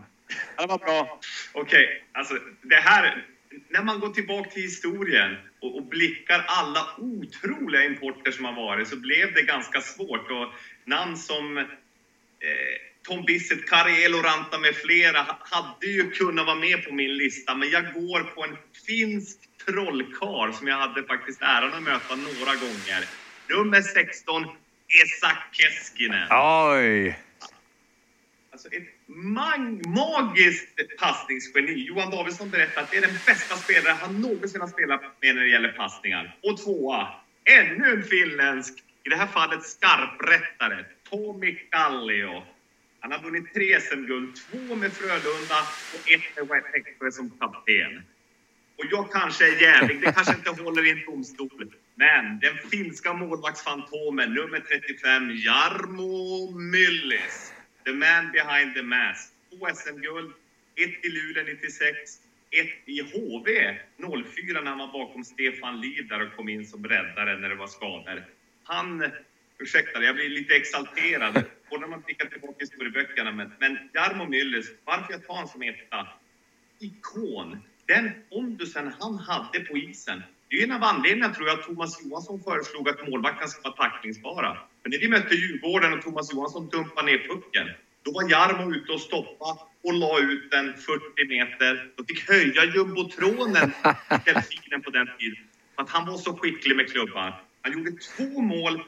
Det 0.57 0.67
var 0.67 0.77
bra. 0.77 1.19
Okej, 1.53 1.85
okay, 1.85 1.99
alltså 2.11 2.37
det 2.61 2.75
här... 2.75 3.25
När 3.69 3.83
man 3.83 3.99
går 3.99 4.09
tillbaka 4.09 4.49
till 4.49 4.61
historien 4.61 5.37
och, 5.59 5.77
och, 5.77 5.85
blickar 5.85 6.45
alla 6.47 6.87
otroliga 6.97 7.83
importer 7.83 8.31
som 8.31 8.45
har 8.45 8.53
varit 8.53 8.87
så 8.87 8.95
blev 8.95 9.33
det 9.33 9.41
ganska 9.41 9.81
svårt. 9.81 10.31
Och 10.31 10.53
namn 10.85 11.17
som 11.17 11.57
eh, 11.57 11.65
Tom 13.03 13.25
Bissett, 13.25 13.69
Kari 13.69 14.03
Eloranta 14.03 14.59
med 14.59 14.75
flera 14.75 15.37
hade 15.39 15.87
ju 15.87 16.11
kunnat 16.11 16.45
vara 16.45 16.55
med 16.55 16.85
på 16.85 16.93
min 16.93 17.17
lista, 17.17 17.55
men 17.55 17.69
jag 17.69 17.93
går 17.93 18.23
på 18.23 18.43
en 18.43 18.57
finsk 18.87 19.37
trollkar 19.65 20.51
som 20.51 20.67
jag 20.67 20.77
hade 20.77 21.03
faktiskt 21.03 21.41
äran 21.41 21.73
att 21.73 21.83
möta 21.83 22.15
några 22.15 22.55
gånger. 22.55 23.05
Nummer 23.49 23.81
16, 23.81 24.43
Esa 25.03 25.37
Keskinen. 25.51 26.27
Oj! 26.31 27.19
Alltså 28.51 28.67
ett 28.67 29.00
mag 29.15 29.87
magiskt 29.87 30.97
passningsgeni. 30.99 31.73
Johan 31.73 32.11
Davidsson 32.11 32.49
berättar 32.49 32.81
att 32.81 32.91
det 32.91 32.97
är 32.97 33.01
den 33.01 33.17
bästa 33.25 33.55
spelare 33.55 33.97
han 34.01 34.21
någonsin 34.21 34.61
har 34.61 34.67
spelat 34.67 35.01
med 35.21 35.35
när 35.35 35.41
det 35.41 35.49
gäller 35.49 35.71
passningar. 35.71 36.37
Och 36.43 36.57
tvåa, 36.57 37.07
ännu 37.43 37.91
en 37.91 38.03
finländsk, 38.03 38.83
i 39.03 39.09
det 39.09 39.15
här 39.15 39.27
fallet 39.27 39.63
skarprättare, 39.63 40.85
Tommy 41.09 41.55
Kallio. 41.55 42.43
Han 42.99 43.11
har 43.11 43.19
vunnit 43.19 43.53
tre 43.53 43.79
SM-guld, 43.79 44.35
två 44.35 44.75
med 44.75 44.93
Frölunda 44.93 45.59
och 45.93 46.11
ett 46.11 46.49
med 46.49 46.63
Växjö 46.73 47.11
som 47.11 47.29
kapten. 47.29 48.03
Och 48.77 48.85
jag 48.91 49.11
kanske 49.11 49.55
är 49.55 49.61
jävig, 49.61 50.01
det 50.01 50.11
kanske 50.11 50.33
inte 50.33 50.63
håller 50.63 50.87
i 50.87 50.91
en 50.91 51.05
domstol. 51.05 51.73
Men 51.95 52.39
den 52.39 52.57
finska 52.71 53.13
målvaktsfantomen, 53.13 54.33
nummer 54.33 54.59
35, 54.59 55.31
Jarmo 55.31 56.51
Myllys. 56.59 57.53
The 57.85 57.93
man 57.93 58.31
behind 58.31 58.75
the 58.75 58.81
mask. 58.81 59.33
Två 59.49 59.67
SM-guld, 59.75 60.31
ett 60.75 61.05
i 61.05 61.09
Luleå 61.09 61.43
96, 61.43 61.97
ett 62.51 62.69
i 62.85 63.01
HV 63.01 63.77
04 64.35 64.61
när 64.61 64.69
han 64.69 64.79
var 64.79 64.93
bakom 64.93 65.23
Stefan 65.23 65.81
Liv 65.81 66.07
där 66.07 66.21
och 66.21 66.35
kom 66.35 66.49
in 66.49 66.65
som 66.65 66.85
räddare 66.85 67.39
när 67.39 67.49
det 67.49 67.55
var 67.55 67.67
skador. 67.67 68.23
Han, 68.63 69.11
ursäkta 69.59 70.03
jag 70.03 70.15
blir 70.15 70.29
lite 70.29 70.55
exalterad, 70.55 71.43
både 71.69 71.81
när 71.81 71.87
man 71.87 72.01
blickar 72.05 72.25
tillbaka 72.25 72.55
i 72.59 72.63
historieböckerna, 72.63 73.31
men, 73.31 73.51
men 73.59 73.77
Jarmo 73.93 74.25
Myllys, 74.25 74.71
varför 74.83 75.13
jag 75.13 75.27
tar 75.27 75.33
honom 75.33 75.47
som 75.47 75.61
etta? 75.61 76.07
Ikon. 76.79 77.57
Den 77.85 78.11
pondusen 78.29 78.91
han 78.99 79.17
hade 79.17 79.59
på 79.59 79.77
isen, 79.77 80.23
det 80.49 80.55
är 80.55 80.63
en 80.63 80.71
av 80.71 80.83
anledningarna 80.83 81.33
tror 81.33 81.47
jag 81.47 81.59
att 81.59 81.65
Thomas 81.65 82.03
Johansson 82.03 82.41
föreslog 82.43 82.89
att 82.89 83.07
målvakterna 83.07 83.47
ska 83.47 83.61
vara 83.69 83.89
tacklingsbara. 83.89 84.57
För 84.81 84.89
när 84.89 84.99
vi 84.99 85.07
mötte 85.07 85.35
Djurgården 85.35 85.93
och 85.93 86.01
Thomas 86.01 86.33
Johansson 86.33 86.69
dumpade 86.69 87.05
ner 87.05 87.17
pucken, 87.17 87.67
då 88.03 88.11
var 88.11 88.29
Jarmo 88.29 88.73
ute 88.73 88.91
och 88.91 89.01
stoppade 89.01 89.59
och 89.83 89.93
la 89.93 90.19
ut 90.19 90.51
den 90.51 90.73
40 90.73 91.27
meter. 91.27 91.91
Och 91.97 92.05
fick 92.07 92.29
höja 92.29 92.65
jumbotronen, 92.65 93.71
delfinen 94.25 94.81
på 94.81 94.89
den 94.89 95.07
tiden. 95.19 95.37
För 95.75 95.83
att 95.83 95.89
han 95.89 96.07
var 96.07 96.17
så 96.17 96.37
skicklig 96.37 96.75
med 96.75 96.91
klubban. 96.91 97.33
Han 97.61 97.73
gjorde 97.73 97.91
två 98.17 98.41
mål, 98.41 98.83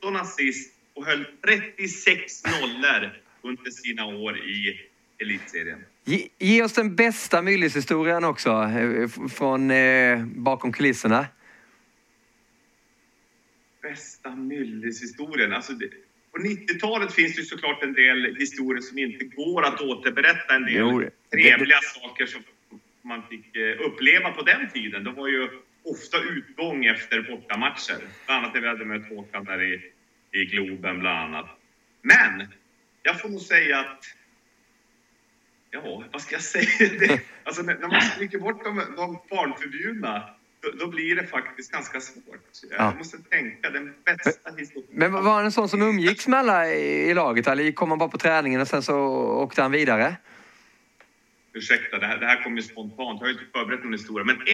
17 0.00 0.16
assist 0.16 0.74
och 0.94 1.06
höll 1.06 1.24
36 1.44 2.42
nollor 2.44 3.10
under 3.42 3.70
sina 3.70 4.06
år 4.06 4.38
i 4.38 4.80
elitserien. 5.18 5.84
Ge, 6.04 6.28
ge 6.38 6.62
oss 6.62 6.72
den 6.72 6.96
bästa 6.96 7.42
Myllys-historien 7.42 8.24
också, 8.24 8.50
eh, 8.50 9.08
från 9.28 9.70
eh, 9.70 10.24
bakom 10.24 10.72
kulisserna. 10.72 11.26
Bästa 13.88 14.36
Myllys-historien? 14.36 15.52
Alltså 15.52 15.72
det, 15.72 15.88
på 16.32 16.38
90-talet 16.38 17.12
finns 17.12 17.36
det 17.36 17.42
såklart 17.42 17.82
en 17.82 17.92
del 17.92 18.36
historier 18.36 18.82
som 18.82 18.98
inte 18.98 19.24
går 19.24 19.62
att 19.62 19.80
återberätta. 19.80 20.54
En 20.54 20.64
del 20.64 20.74
jo, 20.74 21.10
trevliga 21.32 21.80
det... 21.80 22.00
saker 22.00 22.26
som 22.26 22.42
man 23.02 23.22
fick 23.28 23.56
eh, 23.56 23.86
uppleva 23.86 24.30
på 24.30 24.42
den 24.42 24.70
tiden. 24.70 25.04
Det 25.04 25.10
var 25.10 25.28
ju 25.28 25.48
ofta 25.84 26.22
utgång 26.22 26.84
efter 26.84 27.22
bortamatcher. 27.22 27.98
Bland 28.26 28.44
annat 28.44 28.54
när 28.54 28.60
vi 28.60 28.68
hade 28.68 28.84
mött 28.84 29.08
Håkan 29.08 29.44
där 29.44 29.62
i, 29.62 29.92
i 30.32 30.44
Globen 30.44 31.00
bland 31.00 31.34
annat. 31.34 31.58
Men 32.02 32.46
jag 33.02 33.20
får 33.20 33.28
nog 33.28 33.40
säga 33.40 33.78
att 33.80 34.04
ja, 35.70 36.04
vad 36.12 36.22
ska 36.22 36.34
jag 36.34 36.42
säga? 36.42 36.68
Det, 36.98 37.20
alltså 37.44 37.62
när 37.62 37.88
man 37.88 38.00
stryker 38.00 38.38
bort 38.38 38.64
de, 38.64 38.76
de 38.96 39.18
barnförbjudna, 39.30 40.34
då, 40.64 40.84
då, 40.84 40.90
blir 40.90 41.16
det 41.16 41.26
faktiskt 41.26 41.72
ganska 41.72 42.00
svårt. 42.00 42.24
Jag 42.70 42.80
ja. 42.80 42.94
måste 42.98 43.18
tänka 43.18 43.70
den 43.70 43.94
bästa 44.04 44.50
historien. 44.56 44.90
Men 44.92 45.12
var 45.12 45.34
han 45.34 45.44
en 45.44 45.52
sån 45.52 45.68
som 45.68 45.82
umgicks 45.82 46.28
med 46.28 46.38
alla 46.38 46.68
i, 46.68 47.10
i 47.10 47.14
laget? 47.14 47.46
Eller 47.46 47.72
kom 47.72 47.90
han 47.90 47.98
bara 47.98 48.08
på 48.08 48.18
träningen 48.18 48.60
och 48.60 48.68
sen 48.68 48.82
så 48.82 48.96
åkte 49.42 49.62
han 49.62 49.72
vidare? 49.72 50.16
Ursäkta, 51.52 51.98
det 51.98 52.06
här, 52.06 52.18
det 52.18 52.26
här 52.26 52.42
kom 52.42 52.56
ju 52.56 52.62
spontant. 52.62 53.20
Jag 53.20 53.26
har 53.26 53.32
inte 53.32 53.44
förberett 53.52 53.84
någon 53.84 53.92
historia. 53.92 54.24
Men 54.24 54.53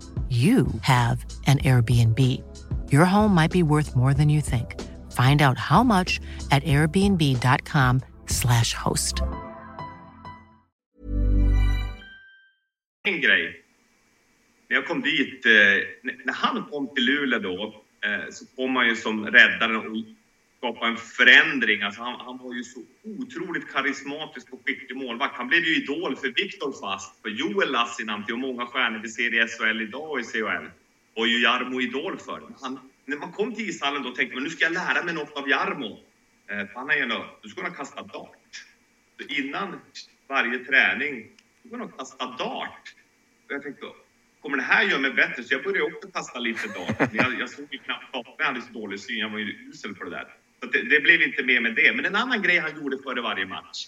you 0.31 0.67
have 0.81 1.25
an 1.45 1.57
Airbnb. 1.59 2.19
Your 2.89 3.05
home 3.05 3.35
might 3.35 3.51
be 3.51 3.63
worth 3.63 3.95
more 3.95 4.13
than 4.13 4.29
you 4.29 4.39
think. 4.39 4.79
Find 5.11 5.41
out 5.41 5.57
how 5.57 5.83
much 5.83 6.21
at 6.51 6.63
airbnb.com 6.63 8.01
slash 8.27 8.73
host. 8.73 9.21
En 13.03 13.21
grej. 13.21 13.63
När 14.69 14.75
jag 14.75 14.87
kom 14.87 15.01
dit, 15.01 15.45
eh, 15.45 15.51
när 16.25 16.33
han 16.33 16.63
kom 16.63 16.87
till 16.95 17.05
Luleå 17.05 17.39
då, 17.39 17.83
eh, 18.05 18.29
så 18.31 18.45
kom 18.55 18.75
han 18.75 18.87
ju 18.87 18.95
som 18.95 19.25
räddaren 19.25 20.15
skapa 20.61 20.87
en 20.87 20.97
förändring. 20.97 21.81
Alltså 21.81 22.01
han, 22.01 22.19
han, 22.19 22.37
var 22.37 22.53
ju 22.53 22.63
så 22.63 22.79
otroligt 23.03 23.73
karismatisk 23.73 24.53
och 24.53 24.61
skicklig 24.65 24.97
målvakt. 24.97 25.35
Han 25.35 25.47
blev 25.47 25.63
ju 25.63 25.75
idol 25.83 26.15
för 26.15 26.27
Viktor 26.27 26.73
Fast, 26.81 27.21
för 27.21 27.29
Joel 27.29 27.71
Lassinantti 27.71 28.33
och 28.33 28.39
många 28.39 28.65
stjärnor 28.65 28.99
vi 28.99 29.09
ser 29.09 29.33
i 29.33 29.47
SHL 29.47 29.81
idag 29.81 30.11
och 30.11 30.19
i 30.19 30.23
CHL. 30.23 30.65
var 31.15 31.25
ju 31.25 31.41
Jarmo 31.41 31.81
idol 31.81 32.17
för. 32.17 32.41
Han, 32.61 32.79
när 33.05 33.17
man 33.17 33.31
kom 33.31 33.55
till 33.55 33.69
ishallen 33.69 34.03
då 34.03 34.11
tänkte 34.11 34.35
man 34.35 34.43
nu 34.43 34.49
ska 34.49 34.63
jag 34.63 34.73
lära 34.73 35.03
mig 35.03 35.13
något 35.13 35.37
av 35.37 35.49
Jarmo. 35.49 35.99
Eh, 36.47 36.67
han 36.75 36.89
är 36.89 36.95
ju 36.95 37.05
nu 37.43 37.49
ska 37.49 37.61
han 37.61 37.73
kasta 37.73 38.03
dart. 38.03 38.65
Så 39.19 39.27
innan 39.27 39.79
varje 40.27 40.59
träning, 40.59 41.27
då 41.63 41.69
ska 41.69 41.77
han 41.77 41.91
kasta 41.91 42.25
dart. 42.25 42.95
Och 43.45 43.51
jag 43.51 43.63
tänkte, 43.63 43.85
kommer 44.41 44.57
det 44.57 44.63
här 44.63 44.83
göra 44.83 44.99
mig 44.99 45.13
bättre? 45.13 45.43
Så 45.43 45.53
jag 45.53 45.63
började 45.63 45.95
också 45.95 46.11
kasta 46.11 46.39
lite 46.39 46.67
dart. 46.67 47.13
Jag, 47.13 47.39
jag 47.39 47.49
såg 47.49 47.67
ju 47.71 47.77
knappt 47.77 48.13
dart, 48.13 48.35
jag 48.37 48.45
hade 48.45 48.61
så 48.61 48.73
dålig 48.73 48.99
syn, 48.99 49.17
jag 49.17 49.29
var 49.29 49.39
ju 49.39 49.69
usel 49.69 49.95
på 49.95 50.03
det 50.03 50.09
där. 50.09 50.40
Så 50.63 50.69
det, 50.69 50.81
det, 50.81 50.99
blev 50.99 51.21
inte 51.21 51.43
mer 51.43 51.59
med 51.59 51.75
det. 51.75 51.93
Men 51.95 52.05
en 52.05 52.15
annan 52.15 52.41
grej 52.41 52.59
han 52.59 52.75
gjorde 52.75 52.97
före 53.03 53.21
varje 53.21 53.45
match. 53.45 53.87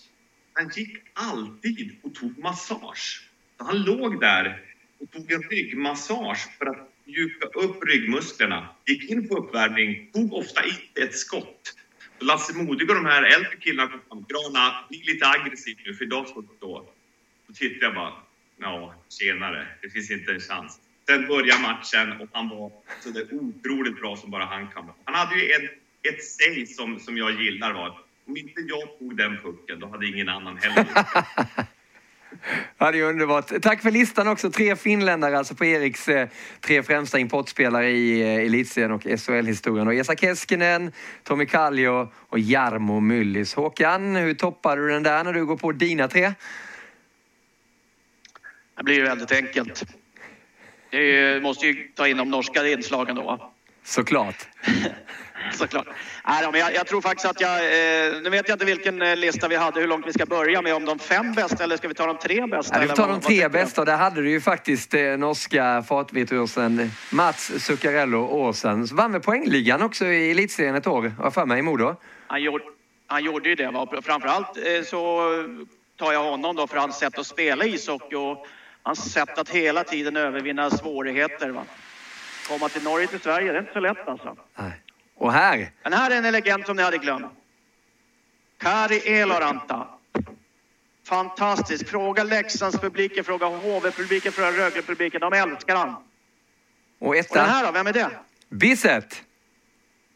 Han 0.53 0.69
gick 0.75 0.97
alltid 1.13 1.95
och 2.01 2.15
tog 2.15 2.39
massage. 2.39 3.29
Så 3.57 3.63
han 3.63 3.83
låg 3.83 4.19
där 4.19 4.61
och 4.99 5.11
tog 5.11 5.31
en 5.31 5.41
ryggmassage 5.41 6.57
för 6.57 6.65
att 6.65 6.89
mjuka 7.05 7.47
upp 7.47 7.83
ryggmusklerna. 7.83 8.67
Gick 8.85 9.09
in 9.09 9.27
på 9.27 9.37
uppvärmning, 9.37 10.09
tog 10.13 10.33
ofta 10.33 10.65
inte 10.65 11.01
ett 11.01 11.17
skott. 11.17 11.75
Så 12.19 12.25
Lasse 12.25 12.57
Modig 12.57 12.89
och 12.89 12.95
de 12.95 13.05
här 13.05 13.23
äldre 13.23 13.55
killarna 13.59 13.91
kom 14.09 14.25
fram. 14.25 14.25
Grana, 14.29 14.85
bli 14.89 15.03
lite 15.03 15.27
aggressiv 15.27 15.77
nu 15.85 15.93
för 15.93 16.05
idag 16.05 16.27
ska 16.27 16.41
du 16.41 16.47
stå. 16.57 16.89
Då 17.47 17.53
tittade 17.53 17.85
jag 17.85 17.95
bara, 17.95 18.13
ja, 18.57 18.95
tjenare, 19.09 19.67
det 19.81 19.89
finns 19.89 20.11
inte 20.11 20.31
en 20.31 20.39
chans. 20.39 20.79
Sen 21.07 21.27
började 21.27 21.61
matchen 21.61 22.21
och 22.21 22.29
han 22.31 22.49
var 22.49 22.71
så 22.99 23.09
otroligt 23.31 23.99
bra 23.99 24.17
som 24.17 24.31
bara 24.31 24.45
han 24.45 24.67
kan. 24.67 24.85
vara. 24.85 24.95
Han 25.03 25.15
hade 25.15 25.39
ju 25.39 25.51
en 25.51 25.69
ett 26.09 26.23
säg 26.23 26.67
som, 26.67 26.99
som 26.99 27.17
jag 27.17 27.41
gillar 27.41 27.73
var 27.73 27.97
om 28.27 28.37
inte 28.37 28.61
jag 28.61 28.99
tog 28.99 29.17
den 29.17 29.37
pucken, 29.37 29.79
då 29.79 29.87
hade 29.87 30.07
ingen 30.07 30.29
annan 30.29 30.57
heller 30.57 30.85
Ja, 32.77 32.91
det 32.91 32.99
är 32.99 33.03
underbart. 33.03 33.61
Tack 33.61 33.81
för 33.81 33.91
listan 33.91 34.27
också. 34.27 34.51
Tre 34.51 34.75
finländare 34.75 35.37
alltså 35.37 35.55
på 35.55 35.65
Eriks 35.65 36.07
eh, 36.07 36.27
tre 36.61 36.83
främsta 36.83 37.19
importspelare 37.19 37.89
i 37.89 38.21
eh, 38.21 38.45
elitserien 38.45 38.91
och 38.91 39.03
SHL-historien. 39.03 39.87
Och 39.87 39.93
Esa 39.93 40.15
Keskinen, 40.15 40.91
Tommy 41.23 41.45
Kallio 41.45 42.11
och 42.15 42.39
Jarmo 42.39 42.99
Myllys. 42.99 43.53
Håkan, 43.53 44.15
hur 44.15 44.33
toppar 44.33 44.77
du 44.77 44.89
den 44.89 45.03
där 45.03 45.23
när 45.23 45.33
du 45.33 45.45
går 45.45 45.57
på 45.57 45.71
dina 45.71 46.07
tre? 46.07 46.33
Det 48.77 48.83
blir 48.83 48.95
ju 48.95 49.03
väldigt 49.03 49.31
enkelt. 49.31 49.83
Det 50.89 51.43
måste 51.43 51.67
ju 51.67 51.87
ta 51.95 52.07
in 52.07 52.17
de 52.17 52.29
norska 52.29 52.67
inslagen 52.67 53.15
då. 53.15 53.51
Såklart. 53.83 54.47
Såklart. 55.51 55.87
Nej, 56.27 56.47
men 56.51 56.59
jag, 56.59 56.75
jag, 56.75 56.87
tror 56.87 57.01
faktiskt 57.01 57.25
att 57.25 57.41
jag... 57.41 57.57
Eh, 57.59 58.21
nu 58.21 58.29
vet 58.29 58.47
jag 58.49 58.55
inte 58.55 58.65
vilken 58.65 59.01
eh, 59.01 59.15
lista 59.15 59.47
vi 59.47 59.55
hade, 59.55 59.79
hur 59.79 59.87
långt 59.87 60.07
vi 60.07 60.13
ska 60.13 60.25
börja 60.25 60.61
med. 60.61 60.75
Om 60.75 60.85
de 60.85 60.99
fem 60.99 61.33
bästa 61.33 61.63
eller 61.63 61.77
ska 61.77 61.87
vi 61.87 61.93
ta 61.93 62.05
de 62.05 62.17
tre 62.17 62.45
bästa? 62.45 62.75
Ja, 62.75 62.87
vi 62.87 62.95
tar 62.95 63.07
de 63.07 63.21
tre 63.21 63.49
bästa 63.49 63.85
där 63.85 63.97
hade 63.97 64.21
du 64.21 64.29
ju 64.29 64.41
faktiskt 64.41 64.93
eh, 64.93 65.01
norska 65.01 65.83
fartvirtuosen 65.87 66.91
Mats 67.11 67.51
Zuccarello 67.57 68.17
Åsen. 68.17 68.85
Vann 68.85 69.11
med 69.11 69.23
poängligan 69.23 69.81
också 69.81 70.05
i 70.05 70.31
elitserien 70.31 70.75
ett 70.75 70.87
år, 70.87 71.13
har 71.19 71.31
för 71.31 71.45
mig, 71.45 71.59
i 71.59 71.61
Modo. 71.61 71.95
Han 72.27 72.41
gjorde, 72.41 72.63
han 73.07 73.23
gjorde 73.23 73.49
ju 73.49 73.55
det. 73.55 73.71
Va? 73.71 73.87
Framförallt 74.03 74.57
eh, 74.57 74.83
så 74.85 75.21
tar 75.97 76.13
jag 76.13 76.23
honom 76.23 76.55
då 76.55 76.67
för 76.67 76.77
hans 76.77 76.99
sätt 76.99 77.19
att 77.19 77.27
spela 77.27 77.65
ishockey 77.65 78.15
och 78.15 78.47
hans 78.83 79.11
sätt 79.13 79.37
att 79.37 79.49
hela 79.49 79.83
tiden 79.83 80.17
övervinna 80.17 80.69
svårigheter. 80.69 81.49
Va? 81.49 81.63
Komma 82.47 82.69
till 82.69 82.83
Norge 82.83 83.07
till 83.07 83.19
Sverige, 83.19 83.51
det 83.51 83.57
är 83.57 83.61
inte 83.61 83.73
så 83.73 83.79
lätt 83.79 84.07
alltså. 84.07 84.35
Nej. 84.55 84.82
Och 85.23 85.33
här? 85.33 85.71
Den 85.83 85.93
här 85.93 86.11
är 86.11 86.15
en 86.15 86.31
legend 86.31 86.65
som 86.65 86.75
ni 86.75 86.83
hade 86.83 86.97
glömt. 86.97 87.25
Kari 88.57 88.97
Eloranta. 88.97 89.87
Fantastisk. 91.07 91.87
Fråga 91.87 92.23
Leksandspubliken, 92.23 93.23
fråga 93.23 93.45
HV-publiken, 93.45 94.31
fråga 94.31 94.51
Rögle-publiken. 94.51 95.21
De 95.21 95.33
älskar 95.33 95.75
han. 95.75 95.95
Och, 96.99 97.17
etta. 97.17 97.29
och 97.29 97.35
den 97.35 97.55
här 97.55 97.65
då, 97.65 97.71
vem 97.71 97.87
är 97.87 97.93
det? 97.93 98.09
Bisset. 98.49 99.23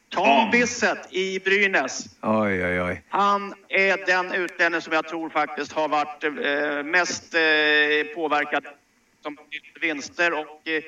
Tom 0.10 0.52
Bissett 0.52 1.13
i 1.13 1.39
Brynäs. 1.39 2.06
Oj, 2.22 2.65
oj, 2.65 2.82
oj. 2.82 3.04
Han 3.10 3.54
är 3.70 4.06
den 4.06 4.34
utlänning 4.34 4.82
som 4.82 4.93
jag 4.93 5.08
tror 5.08 5.30
faktiskt 5.30 5.72
har 5.72 5.88
varit 5.88 6.24
eh, 6.24 6.84
mest 6.84 7.34
eh, 7.34 8.15
påverkad 8.15 8.63
som 9.24 9.38
vinster 9.82 10.34
och 10.34 10.67
eh, 10.67 10.84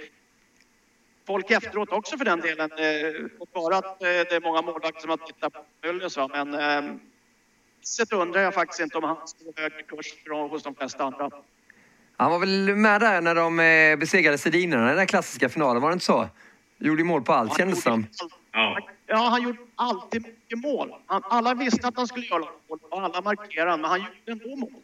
folk 1.29 1.51
efteråt 1.51 1.91
också 1.91 2.17
för 2.17 2.25
den 2.25 2.39
delen. 2.39 2.69
Låt 3.39 3.55
eh, 3.55 3.61
vara 3.61 3.77
att 3.77 4.03
eh, 4.03 4.07
det 4.07 4.31
är 4.31 4.41
många 4.41 4.61
målvakter 4.61 5.01
som 5.01 5.09
har 5.09 5.17
tittat 5.17 5.53
på 5.53 5.61
Myllys 5.83 6.17
men 6.17 6.53
eh, 6.53 6.95
så 7.81 8.15
undrar 8.15 8.41
jag 8.41 8.53
faktiskt 8.53 8.79
inte 8.79 8.97
om 8.97 9.03
han 9.03 9.27
står 9.27 9.53
högre 9.61 9.83
kurs 9.83 10.07
hos 10.51 10.63
de 10.63 10.75
flesta 10.75 11.03
andra. 11.03 11.29
Han 12.17 12.31
var 12.31 12.39
väl 12.39 12.75
med 12.75 13.01
där 13.01 13.21
när 13.21 13.35
de 13.35 13.59
eh, 13.59 13.99
besegrade 13.99 14.37
Sedinerna 14.37 14.85
i 14.85 14.87
den 14.87 14.97
där 14.97 15.05
klassiska 15.05 15.49
finalen, 15.49 15.81
var 15.81 15.89
det 15.89 15.93
inte 15.93 16.05
så? 16.05 16.27
Gjorde 16.77 17.03
mål 17.03 17.21
på 17.21 17.33
allt 17.33 17.57
kändes 17.57 17.83
som. 17.83 18.05
Ja. 18.51 18.79
ja, 19.07 19.17
han 19.17 19.43
gjorde 19.43 19.57
alltid 19.75 20.21
mycket 20.21 20.59
mål. 20.59 20.95
Han, 21.05 21.21
alla 21.29 21.53
visste 21.53 21.87
att 21.87 21.97
han 21.97 22.07
skulle 22.07 22.25
göra 22.25 22.39
mål 22.39 22.79
och 22.89 23.03
alla 23.03 23.21
markerade 23.21 23.77
men 23.77 23.89
han 23.89 23.99
gjorde 23.99 24.31
ändå 24.31 24.55
mål. 24.55 24.81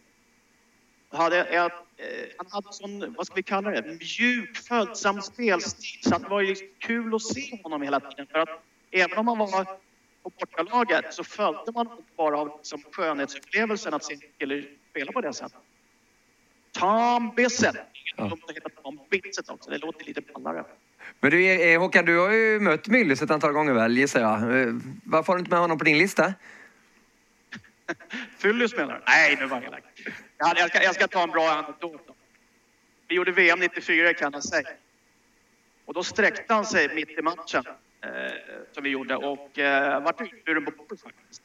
Hade 1.15 1.43
ett, 1.43 1.73
Eh, 1.97 2.27
han 2.37 2.47
hade 2.51 2.67
sån, 2.73 3.13
vad 3.17 3.25
ska 3.25 3.35
vi 3.35 3.43
kalla 3.43 3.71
det, 3.71 3.81
mjuk, 3.81 4.57
följsam 4.57 5.21
spelstil. 5.21 5.99
Så 6.01 6.17
det 6.17 6.29
var 6.29 6.41
ju 6.41 6.55
kul 6.77 7.15
att 7.15 7.21
se 7.21 7.59
honom 7.63 7.81
hela 7.81 7.99
tiden. 7.99 8.27
För 8.31 8.39
att 8.39 8.49
även 8.91 9.17
om 9.17 9.25
man 9.25 9.37
var 9.37 9.63
på 10.23 10.31
bortalaget 10.39 11.13
så 11.13 11.23
följde 11.23 11.71
man 11.73 11.87
bara 12.17 12.37
av 12.37 12.57
liksom 12.57 12.83
skönhetsupplevelsen 12.91 13.93
att 13.93 14.03
se 14.03 14.13
en 14.13 14.19
kille 14.37 14.63
spela 14.91 15.11
på 15.11 15.21
det 15.21 15.33
sättet. 15.33 15.57
Tom 16.71 17.31
Bissett. 17.35 17.75
Ja. 18.17 18.29
Tom 18.83 18.99
Bissett 19.09 19.49
också, 19.49 19.69
det 19.69 19.77
låter 19.77 20.05
lite 20.05 20.21
ballare. 20.21 20.63
Men 21.19 21.31
du 21.31 21.71
eh, 21.71 21.79
Håkan, 21.79 22.05
du 22.05 22.17
har 22.19 22.31
ju 22.31 22.59
mött 22.59 22.87
Myllys 22.87 23.21
ett 23.21 23.31
antal 23.31 23.51
gånger 23.51 23.73
väl, 23.73 23.97
gissar 23.97 24.21
jag. 24.21 24.61
Eh, 24.61 24.73
varför 25.03 25.33
har 25.33 25.37
du 25.37 25.39
inte 25.39 25.51
med 25.51 25.59
honom 25.59 25.77
på 25.77 25.83
din 25.83 25.97
lista? 25.97 26.33
Fyllys 28.37 28.75
menar 28.75 28.93
du? 28.93 29.01
Nej, 29.07 29.37
nu 29.39 29.45
var 29.45 29.57
jag 29.57 29.65
elak. 29.65 29.83
Jag 30.37 30.69
ska, 30.69 30.83
jag 30.83 30.95
ska 30.95 31.07
ta 31.07 31.23
en 31.23 31.31
bra 31.31 31.49
anekdot. 31.49 32.01
Vi 33.07 33.15
gjorde 33.15 33.31
VM 33.31 33.59
94 33.59 34.13
kan 34.13 34.33
jag 34.33 34.43
säga. 34.43 34.69
Och 35.85 35.93
då 35.93 36.03
sträckte 36.03 36.53
han 36.53 36.65
sig 36.65 36.95
mitt 36.95 37.09
i 37.09 37.21
matchen 37.21 37.63
eh, 38.01 38.33
som 38.71 38.83
vi 38.83 38.89
gjorde 38.89 39.15
och 39.15 39.59
eh, 39.59 40.03
vart 40.03 40.21
utburen 40.21 40.65
på 40.65 40.71
bordet 40.71 41.01
faktiskt. 41.01 41.41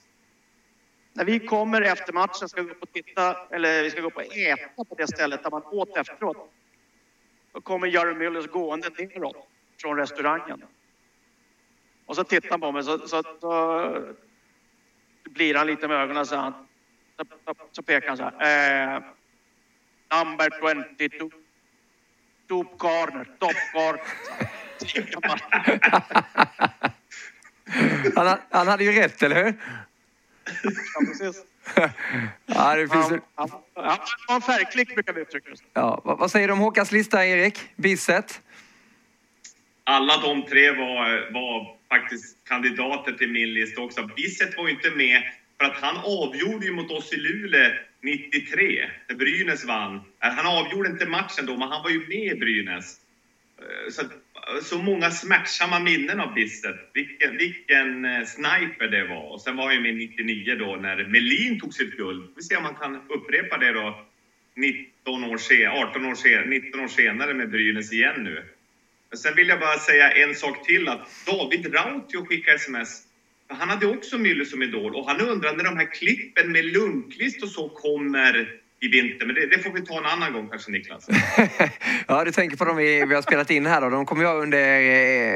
När 1.12 1.24
vi 1.24 1.38
kommer 1.38 1.83
efter 1.83 2.12
matchen 2.12 2.48
ska 2.48 2.62
vi 2.62 2.68
gå 2.68 2.74
och 2.81 2.92
titta, 2.92 3.46
eller 3.50 3.83
vi 3.83 3.90
ska 3.90 4.00
gå 4.00 4.07
upp 4.07 4.16
och 4.16 4.37
äta 4.37 4.85
på 4.85 4.94
det 4.94 5.07
stället 5.07 5.42
där 5.42 5.50
man 5.50 5.62
åt 5.64 5.96
efteråt. 5.96 6.53
Då 7.53 7.61
kommer 7.61 7.87
Jerry 7.87 8.14
Müllers 8.14 8.46
gående 8.46 8.90
neråt 8.98 9.48
från 9.81 9.96
restaurangen. 9.96 10.64
Och 12.07 12.16
så 12.16 12.24
tittar 12.24 12.50
han 12.50 12.61
på 12.61 12.72
mig 12.72 12.85
så, 12.85 12.98
så, 12.98 13.22
så 13.40 14.14
blir 15.24 15.55
han 15.55 15.66
lite 15.66 15.88
med 15.88 15.96
ögonen 15.96 16.20
och 16.20 16.29
säger 16.29 16.53
så, 17.20 17.37
så, 17.44 17.54
så 17.72 17.83
pekar 17.83 18.09
han 18.09 18.16
så 18.16 18.33
här. 18.38 18.94
Eh, 18.94 19.02
number 20.18 20.50
22. 20.98 21.30
Top 22.48 22.78
corner, 22.78 23.24
top 23.38 23.56
corner. 23.72 24.00
han, 28.14 28.38
han 28.50 28.68
hade 28.68 28.85
ju 28.85 28.92
rätt, 28.92 29.22
eller 29.22 29.44
hur? 29.44 29.54
Ja, 30.94 31.00
precis. 31.06 31.44
ja, 32.46 32.76
det 32.76 32.88
finns... 32.88 33.11
han, 33.11 33.20
han, 33.35 33.50
han 33.74 33.98
var 34.28 34.35
en 34.35 34.42
färgklick 34.42 34.94
brukar 34.94 35.12
vi 35.12 35.20
uttrycka 35.20 35.50
det 35.50 35.56
ja, 35.72 36.00
vad, 36.04 36.18
vad 36.18 36.30
säger 36.30 36.46
du 36.48 36.52
om 36.52 36.59
Håkans 36.59 36.92
lista, 36.92 37.26
Erik? 37.26 37.61
Bisset? 37.76 38.40
Alla 39.85 40.16
de 40.16 40.46
tre 40.46 40.70
var, 40.70 41.33
var 41.33 41.76
faktiskt 41.88 42.37
kandidater 42.44 43.12
till 43.12 43.33
min 43.33 43.54
lista 43.54 43.83
också. 43.83 44.02
Bisset 44.16 44.56
var 44.56 44.68
ju 44.68 44.74
inte 44.74 44.90
med 44.90 45.22
för 45.61 45.66
att 45.66 45.81
han 45.81 45.96
avgjorde 45.96 46.66
ju 46.66 46.73
mot 46.73 46.90
oss 46.90 47.12
i 47.12 47.16
Luleå 47.16 47.70
93, 48.03 48.90
när 49.09 49.16
Brynäs 49.16 49.64
vann. 49.64 49.94
Eh, 49.94 50.31
han 50.31 50.46
avgjorde 50.46 50.88
inte 50.88 51.07
matchen 51.07 51.46
då, 51.46 51.57
men 51.57 51.68
han 51.68 51.83
var 51.83 51.90
ju 51.90 52.07
med 52.09 52.37
i 52.37 52.38
Brynäs. 52.38 52.96
Eh, 53.59 53.90
så, 53.90 54.03
eh, 54.03 54.62
så 54.62 54.79
många 54.79 55.11
smärtsamma 55.11 55.81
minnen 55.81 56.20
av 56.20 56.35
Bisset. 56.35 56.77
Vilken, 56.94 57.37
vilken 57.37 58.27
sniper 58.27 58.88
det 58.88 59.05
var. 59.05 59.33
Och 59.33 59.40
sen 59.40 59.57
var 59.57 59.64
han 59.64 59.75
ju 59.75 59.81
med 59.81 59.96
99 59.96 60.55
då 60.55 60.77
när 60.77 61.05
Melin 61.05 61.61
tog 61.61 61.75
sitt 61.75 61.96
guld. 61.96 62.33
Vi 62.37 62.42
se 62.42 62.57
om 62.57 62.64
han 62.64 62.75
kan 62.75 62.96
upprepa 63.09 63.59
det 63.59 63.73
då 63.73 64.07
19 64.57 65.25
år 65.25 65.37
senare, 65.37 65.79
18 65.79 66.07
år 66.07 66.14
senare, 66.14 66.46
19 66.46 66.81
år 66.81 66.88
senare 66.88 67.35
med 67.35 67.51
Brynäs 67.51 67.92
igen 67.92 68.25
nu. 68.25 68.44
Men 69.11 69.18
sen 69.18 69.35
vill 69.35 69.49
jag 69.49 69.61
bara 69.61 69.79
säga 69.79 70.11
en 70.11 70.35
sak 70.35 70.66
till 70.66 70.88
att 70.88 71.09
David 71.27 71.75
Rautio 71.75 72.27
skickade 72.27 72.57
sms 72.57 73.10
han 73.50 73.68
hade 73.68 73.86
också 73.86 74.16
Müller 74.16 74.44
som 74.44 74.62
idol 74.62 74.94
och 74.94 75.06
han 75.06 75.20
undrar 75.20 75.56
när 75.56 75.64
de 75.64 75.76
här 75.76 75.94
klippen 75.94 76.52
med 76.52 76.64
Lundqvist 76.64 77.42
och 77.42 77.48
så 77.48 77.68
kommer 77.68 78.60
i 78.82 78.88
vinter. 78.88 79.26
Men 79.26 79.34
det, 79.34 79.46
det, 79.46 79.58
får 79.58 79.70
vi 79.70 79.80
ta 79.80 79.98
en 79.98 80.06
annan 80.06 80.32
gång 80.32 80.48
kanske 80.48 80.70
Niklas. 80.70 81.08
ja, 82.06 82.24
du 82.24 82.32
tänker 82.32 82.56
på 82.56 82.64
de 82.64 82.76
vi, 82.76 83.04
vi 83.04 83.14
har 83.14 83.22
spelat 83.22 83.50
in 83.50 83.66
här 83.66 83.80
då. 83.80 83.90
De 83.90 84.06
kommer 84.06 84.22
ju 84.22 84.28
under 84.28 84.58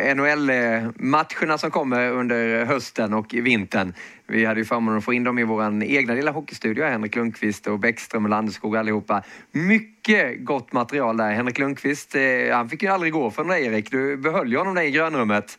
eh, 0.08 0.14
NHL-matcherna 0.14 1.58
som 1.58 1.70
kommer 1.70 2.10
under 2.10 2.64
hösten 2.64 3.14
och 3.14 3.34
vintern. 3.34 3.94
Vi 4.26 4.44
hade 4.44 4.60
ju 4.60 4.64
förmånen 4.64 4.98
att 4.98 5.04
få 5.04 5.12
in 5.12 5.24
dem 5.24 5.38
i 5.38 5.44
vår 5.44 5.84
egna 5.84 6.14
lilla 6.14 6.30
hockeystudio, 6.30 6.84
Henrik 6.84 7.16
Lundqvist 7.16 7.66
och 7.66 7.78
Bäckström 7.78 8.24
och 8.24 8.30
Landeskog 8.30 8.76
allihopa. 8.76 9.22
Mycket 9.52 10.44
gott 10.44 10.72
material 10.72 11.16
där. 11.16 11.32
Henrik 11.32 11.58
Lundqvist, 11.58 12.14
eh, 12.14 12.22
han 12.52 12.68
fick 12.68 12.82
ju 12.82 12.88
aldrig 12.88 13.12
gå 13.12 13.30
från 13.30 13.48
dig 13.48 13.66
Erik. 13.66 13.90
Du 13.90 14.16
behöll 14.16 14.52
ju 14.52 14.58
honom 14.58 14.74
där 14.74 14.82
i 14.82 14.90
grönrummet. 14.90 15.58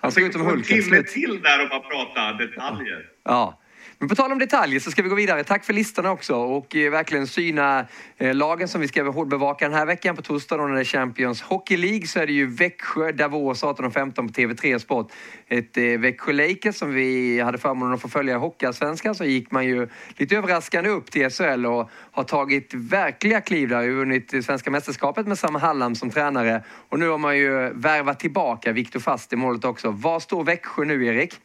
Han 0.00 0.12
såg 0.12 0.22
ut 0.22 0.32
som 0.32 0.42
Hulken. 0.46 0.76
En 0.76 0.82
timme 0.82 1.02
till 1.02 1.42
där 1.42 1.62
och 1.62 1.68
bara 1.68 1.80
prata 1.80 2.32
detaljer. 2.32 3.06
Ja. 3.24 3.59
Men 4.02 4.08
på 4.08 4.14
tal 4.14 4.32
om 4.32 4.38
detaljer 4.38 4.80
så 4.80 4.90
ska 4.90 5.02
vi 5.02 5.08
gå 5.08 5.14
vidare. 5.14 5.44
Tack 5.44 5.64
för 5.64 5.72
listorna 5.72 6.10
också 6.10 6.34
och 6.34 6.76
eh, 6.76 6.90
verkligen 6.90 7.26
syna 7.26 7.86
eh, 8.16 8.34
lagen 8.34 8.68
som 8.68 8.80
vi 8.80 8.88
ska 8.88 9.24
bevaka 9.24 9.68
den 9.68 9.78
här 9.78 9.86
veckan. 9.86 10.16
På 10.16 10.22
torsdag 10.22 10.56
då 10.56 10.66
när 10.66 10.74
det 10.74 10.80
är 10.80 10.84
Champions 10.84 11.42
Hockey 11.42 11.76
League 11.76 12.06
så 12.06 12.20
är 12.20 12.26
det 12.26 12.32
ju 12.32 12.46
Växjö, 12.46 13.12
Davos 13.12 13.62
18.15 13.62 14.12
på 14.12 14.22
TV3 14.22 14.78
Sport. 14.78 15.12
Ett 15.48 15.76
eh, 15.76 15.84
Växjö 15.84 16.32
Lakers 16.32 16.76
som 16.76 16.94
vi 16.94 17.40
hade 17.40 17.58
förmånen 17.58 17.94
att 17.94 18.00
få 18.00 18.08
följa 18.08 18.34
i 18.34 18.38
Hockeyallsvenskan 18.38 19.14
så 19.14 19.24
gick 19.24 19.50
man 19.50 19.66
ju 19.66 19.88
lite 20.16 20.36
överraskande 20.36 20.90
upp 20.90 21.10
till 21.10 21.30
SHL 21.30 21.66
och 21.66 21.90
har 22.10 22.24
tagit 22.24 22.74
verkliga 22.74 23.40
kliv 23.40 23.68
där. 23.68 23.88
Vunnit 23.88 24.34
eh, 24.34 24.40
svenska 24.40 24.70
mästerskapet 24.70 25.26
med 25.26 25.38
Sam 25.38 25.54
Hallam 25.54 25.94
som 25.94 26.10
tränare 26.10 26.64
och 26.88 26.98
nu 26.98 27.08
har 27.08 27.18
man 27.18 27.38
ju 27.38 27.70
värvat 27.74 28.20
tillbaka 28.20 28.72
Viktor 28.72 29.00
Fast 29.00 29.32
i 29.32 29.36
målet 29.36 29.64
också. 29.64 29.90
Var 29.90 30.20
står 30.20 30.44
Växjö 30.44 30.84
nu, 30.84 31.06
Erik? 31.06 31.40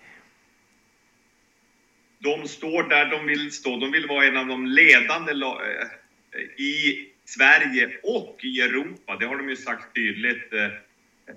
De 2.26 2.48
står 2.48 2.84
där 2.84 3.10
de 3.10 3.26
vill 3.26 3.52
stå. 3.52 3.78
De 3.78 3.92
vill 3.92 4.08
vara 4.08 4.26
en 4.26 4.38
av 4.38 4.48
de 4.48 4.66
ledande 4.66 5.32
eh, 5.32 6.42
i 6.66 7.08
Sverige 7.26 7.90
och 8.04 8.40
i 8.44 8.62
Europa. 8.62 9.18
Det 9.20 9.26
har 9.26 9.38
de 9.38 9.50
ju 9.50 9.56
sagt 9.56 9.96
tydligt 9.96 10.54
eh, 10.54 10.70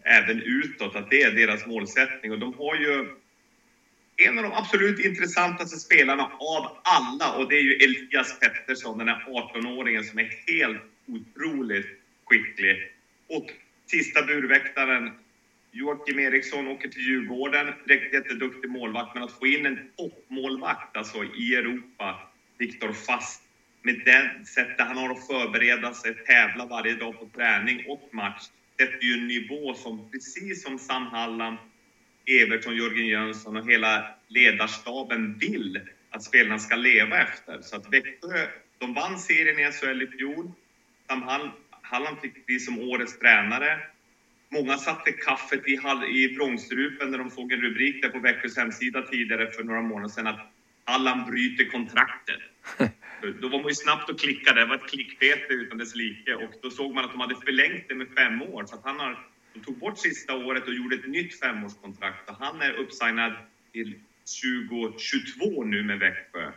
även 0.04 0.42
utåt 0.42 0.96
att 0.96 1.10
det 1.10 1.22
är 1.22 1.30
deras 1.30 1.66
målsättning. 1.66 2.32
Och 2.32 2.38
de 2.38 2.54
har 2.54 2.74
ju 2.76 3.06
en 4.16 4.38
av 4.38 4.44
de 4.44 4.52
absolut 4.52 4.98
intressantaste 4.98 5.76
spelarna 5.76 6.24
av 6.24 6.80
alla 6.84 7.32
och 7.32 7.48
det 7.48 7.56
är 7.56 7.60
ju 7.60 7.74
Elias 7.74 8.38
Pettersson, 8.40 8.98
den 8.98 9.08
här 9.08 9.24
18-åringen 9.26 10.02
som 10.02 10.18
är 10.18 10.30
helt 10.46 10.82
otroligt 11.06 11.86
skicklig. 12.24 12.92
Och 13.28 13.50
sista 13.86 14.22
burväktaren, 14.22 15.10
Joakim 15.72 16.18
Eriksson, 16.18 16.68
åker 16.68 16.88
till 16.88 17.02
Djurgården. 17.02 17.72
Jätteduktig 17.88 18.70
målvakt, 18.70 19.14
men 19.14 19.22
att 19.22 19.38
få 19.38 19.46
in 19.46 19.66
en 19.66 19.78
toppmålvakt 19.96 20.96
alltså 20.96 21.24
i 21.24 21.54
Europa, 21.54 22.30
Viktor 22.58 22.92
Fast, 22.92 23.42
med 23.82 24.02
det 24.04 24.46
sättet 24.46 24.86
han 24.86 24.96
har 24.96 25.10
att 25.10 25.26
förbereda 25.26 25.94
sig, 25.94 26.14
tävla 26.14 26.66
varje 26.66 26.94
dag 26.94 27.18
på 27.18 27.28
träning 27.34 27.84
och 27.88 28.08
match, 28.12 28.42
sätter 28.80 29.04
ju 29.04 29.12
en 29.12 29.26
nivå 29.26 29.74
som 29.74 30.10
precis 30.10 30.62
som 30.62 30.78
Sam 30.78 31.06
Hallam 31.06 31.56
Evertsson, 32.26 32.76
Jörgen 32.76 33.06
Jönsson 33.06 33.56
och 33.56 33.70
hela 33.70 34.14
ledarstaben 34.28 35.38
vill 35.38 35.80
att 36.10 36.22
spelarna 36.22 36.58
ska 36.58 36.76
leva 36.76 37.22
efter. 37.22 37.60
Så 37.60 37.76
att 37.76 37.92
Växjö, 37.92 38.46
de 38.78 38.94
vann 38.94 39.18
serien 39.18 39.58
i 39.58 39.72
SHL 39.72 40.02
i 40.02 40.06
fjol. 40.06 40.50
Sam 41.06 41.22
Halland 41.82 42.20
fick 42.20 42.46
bli 42.46 42.60
som 42.60 42.78
årets 42.78 43.18
tränare. 43.18 43.80
Många 44.50 44.76
satte 44.76 45.12
kaffet 45.12 45.68
i, 45.68 45.72
i 46.08 46.34
vrångstrupen 46.36 47.10
när 47.10 47.18
de 47.18 47.30
såg 47.30 47.52
en 47.52 47.60
rubrik 47.60 48.02
där 48.02 48.08
på 48.08 48.18
Växjös 48.18 48.56
hemsida 48.56 49.02
tidigare 49.02 49.50
för 49.50 49.62
några 49.62 49.82
månader 49.82 50.08
sedan 50.08 50.26
att 50.26 50.52
Halland 50.84 51.30
bryter 51.30 51.64
kontraktet. 51.64 52.40
Då 53.40 53.48
var 53.48 53.58
man 53.58 53.68
ju 53.68 53.74
snabbt 53.74 54.10
och 54.10 54.18
klickade, 54.18 54.60
det 54.60 54.66
var 54.66 54.74
ett 54.74 54.90
klickbete 54.90 55.52
utan 55.52 55.78
dess 55.78 55.94
like 55.94 56.34
och 56.34 56.52
då 56.62 56.70
såg 56.70 56.94
man 56.94 57.04
att 57.04 57.10
de 57.10 57.20
hade 57.20 57.34
förlängt 57.34 57.84
det 57.88 57.94
med 57.94 58.06
fem 58.16 58.42
år 58.42 58.64
så 58.66 58.74
att 58.74 58.84
han 58.84 59.00
har 59.00 59.28
de 59.52 59.60
tog 59.60 59.78
bort 59.78 59.98
sista 59.98 60.34
året 60.34 60.66
och 60.66 60.74
gjorde 60.74 60.96
ett 60.96 61.06
nytt 61.08 61.40
femårskontrakt 61.40 62.30
och 62.30 62.36
han 62.36 62.62
är 62.62 62.72
uppsignad 62.72 63.32
till 63.72 63.94
2022 64.42 65.64
nu 65.64 65.82
med 65.82 65.98
Växjö. 65.98 66.52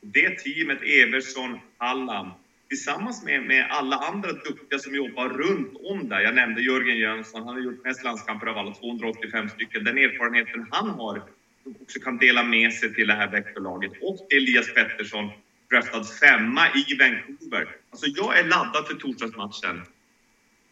Det 0.00 0.38
teamet, 0.38 0.82
Eversson, 0.82 1.58
Hallam, 1.78 2.30
tillsammans 2.68 3.24
med, 3.24 3.42
med 3.42 3.66
alla 3.70 3.96
andra 3.96 4.32
duktiga 4.32 4.78
som 4.78 4.94
jobbar 4.94 5.28
runt 5.28 5.72
om 5.84 6.08
där. 6.08 6.20
Jag 6.20 6.34
nämnde 6.34 6.62
Jörgen 6.62 6.98
Jönsson, 6.98 7.42
han 7.42 7.54
har 7.54 7.62
gjort 7.62 7.84
mest 7.84 8.04
landskamper 8.04 8.46
av 8.46 8.58
alla, 8.58 8.74
285 8.74 9.48
stycken. 9.48 9.84
Den 9.84 9.98
erfarenheten 9.98 10.66
han 10.70 10.90
har, 10.90 11.22
som 11.62 11.74
också 11.80 12.00
kan 12.00 12.18
dela 12.18 12.42
med 12.44 12.72
sig 12.72 12.94
till 12.94 13.06
det 13.06 13.14
här 13.14 13.30
Växjölaget. 13.30 13.92
Och 14.00 14.32
Elias 14.32 14.74
Pettersson, 14.74 15.30
draftad 15.70 16.04
femma 16.04 16.68
i 16.68 16.96
Vancouver. 16.98 17.76
Alltså 17.90 18.06
jag 18.06 18.38
är 18.38 18.44
laddad 18.44 18.86
för 18.86 18.94
torsdagsmatchen 18.94 19.82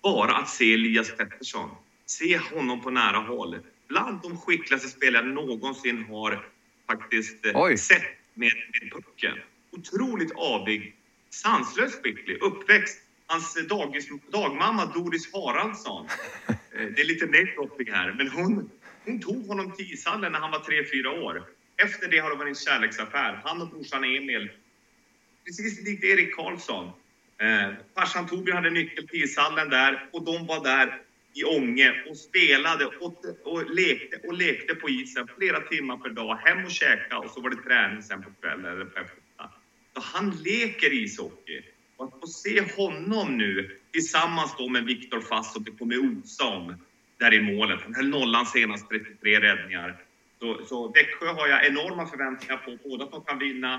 bara 0.05 0.37
att 0.37 0.49
se 0.49 0.75
Elias 0.75 1.17
Pettersson, 1.17 1.71
se 2.07 2.39
honom 2.39 2.81
på 2.81 2.91
nära 2.91 3.17
håll. 3.17 3.59
Bland 3.89 4.23
de 4.23 4.37
skickligaste 4.37 4.89
spelare 4.89 5.27
någonsin 5.27 6.05
har 6.05 6.47
faktiskt 6.87 7.47
eh, 7.47 7.53
Oj. 7.55 7.77
sett 7.77 8.03
med, 8.35 8.53
med 8.81 8.93
pucken. 8.93 9.39
Otroligt 9.71 10.33
avig, 10.37 10.95
sanslöst 11.35 12.03
skicklig, 12.03 12.43
uppväxt. 12.43 13.01
Hans 13.26 13.66
dagis, 13.68 14.09
dagmamma 14.32 14.87
Doris 14.87 15.32
Haraldsson, 15.32 16.07
eh, 16.49 16.55
det 16.72 17.01
är 17.01 17.05
lite 17.05 17.26
namedropping 17.26 17.93
här, 17.93 18.12
men 18.12 18.28
hon, 18.28 18.70
hon 19.05 19.20
tog 19.20 19.47
honom 19.47 19.72
till 19.72 19.93
ishallen 19.93 20.32
när 20.32 20.39
han 20.39 20.51
var 20.51 20.59
3-4 20.59 21.07
år. 21.07 21.45
Efter 21.76 22.09
det 22.09 22.18
har 22.18 22.30
det 22.30 22.37
varit 22.37 22.49
en 22.49 22.55
kärleksaffär. 22.55 23.41
Han 23.45 23.62
och 23.62 23.68
brorsan 23.68 24.05
Emil, 24.05 24.51
precis 25.45 25.85
likt 25.85 26.05
Erik 26.05 26.37
Karlsson, 26.37 26.93
Eh, 27.39 27.72
farsan 27.95 28.26
Torbjörn 28.26 28.57
hade 28.57 28.70
nyckel 28.70 29.09
till 29.09 29.24
ishallen 29.24 29.70
där 29.70 30.09
och 30.12 30.24
de 30.24 30.47
var 30.47 30.64
där 30.64 31.03
i 31.35 31.45
Ånge 31.45 32.05
och 32.09 32.16
spelade 32.16 32.87
och, 32.87 33.24
och, 33.45 33.74
lekte, 33.74 34.16
och 34.16 34.35
lekte 34.35 34.74
på 34.74 34.89
isen 34.89 35.28
flera 35.39 35.61
timmar 35.61 35.97
per 35.97 36.11
dag. 36.11 36.37
Hem 36.37 36.64
och 36.64 36.70
käka 36.70 37.18
och 37.18 37.30
så 37.30 37.41
var 37.41 37.51
det 37.51 37.57
träning 37.57 38.03
sen 38.03 38.22
på 38.22 38.30
kvällen 38.41 38.72
eller 38.72 38.85
på. 38.85 39.01
Så 39.95 40.01
han 40.01 40.31
leker 40.31 40.93
ishockey. 40.93 41.63
Och 41.97 42.05
att 42.05 42.21
få 42.21 42.27
se 42.27 42.61
honom 42.77 43.39
nu 43.39 43.79
tillsammans 43.93 44.55
då 44.59 44.69
med 44.69 44.85
Viktor 44.85 45.21
Fass 45.21 45.57
och 45.57 45.63
det 45.63 45.71
kommer 45.71 45.99
osa 45.99 46.45
om 46.45 46.77
där 47.19 47.35
i 47.35 47.41
målet. 47.41 47.81
Han 47.83 47.95
höll 47.95 48.09
nollan 48.09 48.47
senast 48.47 48.89
33 48.89 49.41
räddningar. 49.41 50.03
Så, 50.39 50.65
så 50.67 50.89
Växjö 50.89 51.27
har 51.27 51.49
jag 51.49 51.67
enorma 51.67 52.07
förväntningar 52.07 52.57
på, 52.57 52.89
både 52.89 53.05
att 53.05 53.11
de 53.11 53.25
kan 53.25 53.39
vinna 53.39 53.75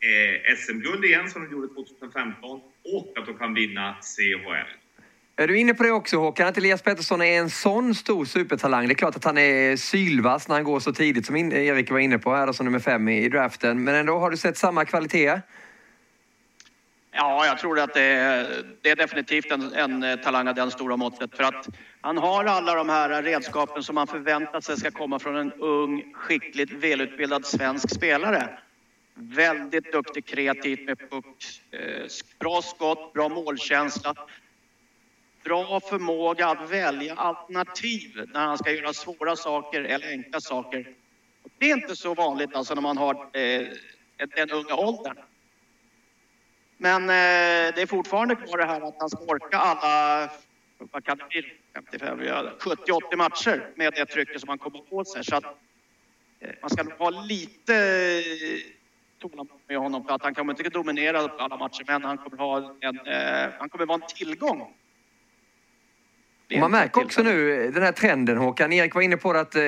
eh, 0.00 0.56
SM-guld 0.56 1.04
igen 1.04 1.30
som 1.30 1.44
de 1.44 1.52
gjorde 1.52 1.74
2015 1.74 2.60
och 2.84 3.18
att 3.18 3.26
de 3.26 3.38
kan 3.38 3.54
vinna 3.54 3.96
CHL. 4.02 4.70
Är 5.40 5.48
du 5.48 5.58
inne 5.58 5.74
på 5.74 5.82
det 5.82 5.90
också 5.90 6.16
Håkan, 6.16 6.48
att 6.48 6.58
Elias 6.58 6.82
Pettersson 6.82 7.22
är 7.22 7.38
en 7.38 7.50
sån 7.50 7.94
stor 7.94 8.24
supertalang? 8.24 8.86
Det 8.86 8.92
är 8.92 8.94
klart 8.94 9.16
att 9.16 9.24
han 9.24 9.38
är 9.38 9.76
sylvass 9.76 10.48
när 10.48 10.54
han 10.54 10.64
går 10.64 10.80
så 10.80 10.92
tidigt 10.92 11.26
som 11.26 11.36
Erik 11.36 11.90
var 11.90 11.98
inne 11.98 12.18
på 12.18 12.34
här 12.34 12.52
som 12.52 12.66
nummer 12.66 12.78
fem 12.78 13.08
i 13.08 13.28
draften. 13.28 13.84
Men 13.84 13.94
ändå, 13.94 14.18
har 14.18 14.30
du 14.30 14.36
sett 14.36 14.56
samma 14.56 14.84
kvalitet? 14.84 15.40
Ja, 17.10 17.46
jag 17.46 17.58
tror 17.58 17.78
att 17.78 17.94
det 17.94 18.02
är, 18.02 18.64
det 18.82 18.90
är 18.90 18.96
definitivt 18.96 19.50
en, 19.50 19.72
en 19.72 20.02
eh, 20.02 20.16
talang 20.16 20.48
av 20.48 20.54
den 20.54 20.70
stora 20.70 20.96
måttet. 20.96 21.36
För 21.36 21.44
att 21.44 21.68
han 22.00 22.18
har 22.18 22.44
alla 22.44 22.74
de 22.74 22.88
här 22.88 23.22
redskapen 23.22 23.82
som 23.82 23.94
man 23.94 24.06
förväntar 24.06 24.60
sig 24.60 24.76
ska 24.76 24.90
komma 24.90 25.18
från 25.18 25.36
en 25.36 25.52
ung, 25.52 26.14
skickligt 26.14 26.72
välutbildad 26.72 27.46
svensk 27.46 27.94
spelare. 27.94 28.48
Väldigt 29.14 29.92
duktig 29.92 30.26
kreativt 30.26 30.86
med 30.86 30.98
puck. 31.10 31.60
Eh, 31.70 32.06
bra 32.38 32.62
skott, 32.62 33.12
bra 33.12 33.28
målkänsla. 33.28 34.14
Bra 35.44 35.80
förmåga 35.80 36.48
att 36.48 36.70
välja 36.70 37.14
alternativ 37.14 38.26
när 38.32 38.40
han 38.40 38.58
ska 38.58 38.72
göra 38.72 38.92
svåra 38.92 39.36
saker 39.36 39.82
eller 39.82 40.08
enkla 40.10 40.40
saker. 40.40 40.94
Det 41.58 41.70
är 41.70 41.76
inte 41.76 41.96
så 41.96 42.14
vanligt 42.14 42.54
alltså 42.54 42.74
när 42.74 42.82
man 42.82 42.98
har 42.98 43.14
eh, 43.14 43.68
den 44.36 44.50
unga 44.50 44.74
åldern. 44.74 45.16
Men 46.76 47.02
eh, 47.02 47.74
det 47.74 47.82
är 47.82 47.86
fortfarande 47.86 48.34
kvar 48.36 48.58
det 48.58 48.64
här 48.64 48.80
att 48.80 48.96
han 48.98 49.10
ska 49.10 49.18
orka 49.18 49.58
alla, 49.58 50.30
vad 50.78 51.04
kan 51.04 51.18
det 51.18 51.24
bli, 51.28 51.52
55, 51.74 52.20
70-80 52.20 53.16
matcher 53.16 53.70
med 53.74 53.92
det 53.92 54.06
trycket 54.06 54.40
som 54.40 54.48
han 54.48 54.58
kommer 54.58 54.78
på 54.78 55.04
sig. 55.04 55.24
Så 55.24 55.36
att 55.36 55.44
eh, 56.40 56.50
man 56.60 56.70
ska 56.70 56.82
nog 56.82 56.92
ha 56.92 57.10
lite 57.10 57.74
eh, 57.74 58.72
tålamod 59.18 59.60
med 59.68 59.78
honom 59.78 60.04
för 60.04 60.14
att 60.14 60.22
han 60.22 60.34
kommer 60.34 60.52
inte 60.52 60.70
dominera 60.70 61.18
alla 61.18 61.56
matcher 61.56 61.84
men 61.86 62.04
han 62.04 62.18
kommer, 62.18 62.36
ha 62.38 62.76
en, 62.80 62.98
eh, 63.06 63.50
han 63.58 63.68
kommer 63.68 63.86
vara 63.86 64.02
en 64.02 64.08
tillgång. 64.16 64.74
Och 66.54 66.60
man 66.60 66.70
märker 66.70 67.04
också 67.04 67.22
nu 67.22 67.70
den 67.70 67.82
här 67.82 67.92
trenden 67.92 68.36
Håkan. 68.36 68.72
Erik 68.72 68.94
var 68.94 69.02
inne 69.02 69.16
på 69.16 69.30
att 69.30 69.54
eh, 69.54 69.62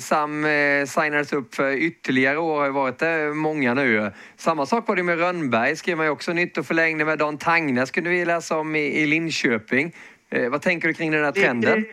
Sam 0.00 0.44
eh, 0.44 0.86
signades 0.86 1.32
upp 1.32 1.54
för 1.54 1.72
ytterligare 1.72 2.38
år, 2.38 2.60
har 2.60 2.70
varit 2.70 2.98
det 2.98 3.34
många 3.34 3.74
nu. 3.74 4.12
Samma 4.36 4.66
sak 4.66 4.88
var 4.88 4.96
det 4.96 5.02
med 5.02 5.18
Rönnberg, 5.18 5.76
skrev 5.76 5.96
man 5.96 6.06
ju 6.06 6.12
också 6.12 6.32
nytt 6.32 6.58
och 6.58 6.66
förlängde 6.66 7.04
med 7.04 7.18
Dan 7.18 7.38
Tangnes 7.38 7.90
kunde 7.90 8.10
vi 8.10 8.24
läsa 8.24 8.58
om 8.58 8.76
i, 8.76 8.80
i 8.80 9.06
Linköping. 9.06 9.94
Eh, 10.30 10.50
vad 10.50 10.62
tänker 10.62 10.88
du 10.88 10.94
kring 10.94 11.10
den 11.10 11.24
här 11.24 11.32
trenden? 11.32 11.82
Det, 11.82 11.88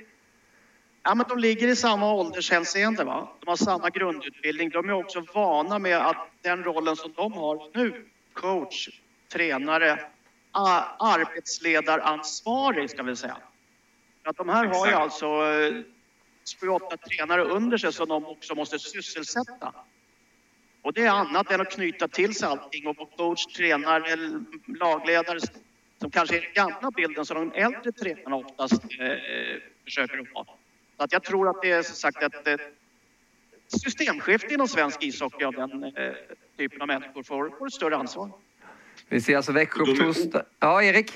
Ja, 1.04 1.16
men 1.16 1.26
de 1.30 1.40
ligger 1.40 1.68
i 1.68 1.76
samma 1.76 2.14
åldershänseende. 2.14 3.04
Va? 3.04 3.30
De 3.40 3.50
har 3.50 3.56
samma 3.56 3.90
grundutbildning. 3.90 4.70
De 4.70 4.90
är 4.90 4.94
också 4.94 5.24
vana 5.34 5.80
med 5.80 5.98
att 5.98 6.30
den 6.42 6.64
rollen 6.64 6.96
som 6.96 7.14
de 7.16 7.34
har 7.34 7.78
nu, 7.78 8.06
coach, 8.34 8.90
tränare, 9.34 10.00
arbetsledaransvarig 11.00 12.90
ska 12.90 13.04
vi 13.04 13.16
säga. 13.16 13.38
Att 14.24 14.38
de 14.38 14.50
här 14.50 14.66
har 14.66 14.88
ju 14.88 14.94
alltså 14.94 15.26
eh, 15.26 15.84
sju, 16.62 16.68
åtta 16.68 16.98
tränare 16.98 17.44
under 17.44 17.78
sig 17.78 17.94
som 17.94 18.08
de 18.08 18.26
också 18.26 18.56
måste 18.56 18.80
sysselsätta. 18.80 19.74
Och 20.82 20.94
det 20.94 21.06
är 21.06 21.10
annat 21.10 21.52
än 21.52 21.62
att 21.62 21.72
knyta 21.72 22.08
till 22.08 22.36
sig 22.36 22.48
allting 22.48 22.88
och 22.88 23.18
coach, 23.18 23.46
tränare, 23.46 24.18
lagledare 24.80 25.40
som 26.02 26.12
kanske 26.12 26.38
är 26.38 26.42
den 26.42 26.54
gamla 26.54 26.92
bilden 26.92 27.26
som 27.26 27.38
de 27.38 27.60
äldre 27.60 27.92
tränarna 27.92 28.36
oftast 28.36 28.84
eh, 28.84 29.10
försöker 29.84 30.34
ha. 30.34 30.46
Så 30.98 31.04
att 31.04 31.12
jag 31.12 31.24
tror 31.24 31.50
att 31.50 31.62
det 31.62 31.72
är 31.72 31.84
som 31.84 31.96
sagt 31.96 32.24
ett, 32.24 32.48
ett 32.48 32.62
systemskifte 33.68 34.54
inom 34.54 34.68
svensk 34.68 35.04
ishockey 35.04 35.44
av 35.44 35.54
den 35.54 35.84
eh, 35.84 36.14
typen 36.58 36.82
av 36.82 36.88
människor 36.88 37.24
får, 37.24 37.50
får 37.60 37.68
ett 37.68 37.74
större 37.74 37.98
ansvar. 37.98 38.32
Vi 39.10 39.22
ser 39.22 39.38
alltså 39.38 39.52
Växjö 39.52 39.86
på 39.86 39.92
torsdag. 39.92 40.46
Ja, 40.60 40.84
Erik? 40.84 41.14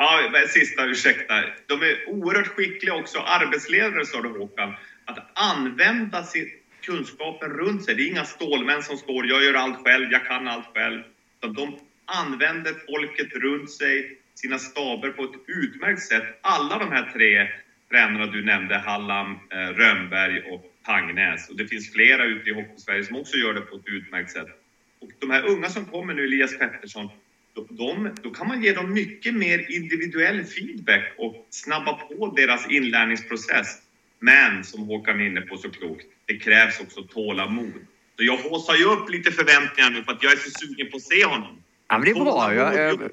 Ja, 0.00 0.30
sista, 0.48 0.86
ursäkta. 0.86 1.44
De 1.66 1.82
är 1.82 2.08
oerhört 2.08 2.46
skickliga 2.46 2.94
också, 2.94 3.18
arbetsledare 3.18 4.06
sa 4.06 4.22
du 4.22 4.28
Håkan, 4.28 4.74
att 5.04 5.18
använda 5.34 6.22
sin 6.22 6.50
kunskapen 6.82 7.50
runt 7.50 7.84
sig. 7.84 7.94
Det 7.94 8.02
är 8.02 8.08
inga 8.08 8.24
stålmän 8.24 8.82
som 8.82 8.96
står, 8.96 9.26
jag 9.26 9.44
gör 9.44 9.54
allt 9.54 9.84
själv, 9.84 10.12
jag 10.12 10.26
kan 10.26 10.48
allt 10.48 10.66
själv. 10.74 11.02
Så 11.42 11.48
de 11.48 11.78
använder 12.04 12.74
folket 12.86 13.32
runt 13.32 13.70
sig, 13.70 14.18
sina 14.34 14.58
staber 14.58 15.10
på 15.10 15.24
ett 15.24 15.40
utmärkt 15.46 16.02
sätt. 16.02 16.38
Alla 16.40 16.78
de 16.78 16.92
här 16.92 17.10
tre 17.12 17.48
tränarna 17.90 18.26
du 18.26 18.44
nämnde, 18.44 18.78
Hallam, 18.78 19.38
eh, 19.50 19.56
Rönnberg 19.56 20.42
och 20.50 20.64
Pangnäs. 20.84 21.48
Och 21.48 21.56
det 21.56 21.66
finns 21.66 21.92
flera 21.92 22.24
ute 22.24 22.50
i 22.50 22.52
Hockeysverige 22.52 23.04
som 23.04 23.16
också 23.16 23.36
gör 23.36 23.54
det 23.54 23.60
på 23.60 23.76
ett 23.76 23.86
utmärkt 23.86 24.30
sätt. 24.30 24.48
Och 25.00 25.10
de 25.18 25.30
här 25.30 25.46
unga 25.46 25.68
som 25.68 25.84
kommer 25.84 26.14
nu, 26.14 26.24
Elias 26.24 26.58
Pettersson, 26.58 27.10
de, 27.70 28.10
då 28.22 28.30
kan 28.30 28.48
man 28.48 28.62
ge 28.62 28.72
dem 28.72 28.92
mycket 28.92 29.34
mer 29.34 29.70
individuell 29.70 30.44
feedback 30.44 31.14
och 31.18 31.46
snabba 31.50 31.92
på 31.92 32.34
deras 32.36 32.70
inlärningsprocess. 32.70 33.82
Men, 34.18 34.64
som 34.64 34.82
Håkan 34.82 35.20
är 35.20 35.26
inne 35.26 35.40
på 35.40 35.56
så 35.56 35.70
klokt, 35.70 36.06
det 36.26 36.38
krävs 36.38 36.80
också 36.80 37.02
tålamod. 37.02 37.86
Så 38.16 38.24
jag 38.24 38.36
haussar 38.36 38.74
ju 38.74 38.84
upp 38.84 39.10
lite 39.10 39.30
förväntningar 39.30 39.90
nu 39.90 40.04
för 40.04 40.12
att 40.12 40.22
jag 40.22 40.32
är 40.32 40.36
så 40.36 40.50
sugen 40.50 40.90
på 40.90 40.96
att 40.96 41.02
se 41.02 41.24
honom. 41.24 41.62
Ja, 41.88 41.98
men 41.98 42.04
det 42.04 42.10
är 42.10 42.14
bra. 42.14 42.54
Jag, 42.54 42.74
jag... 42.74 43.10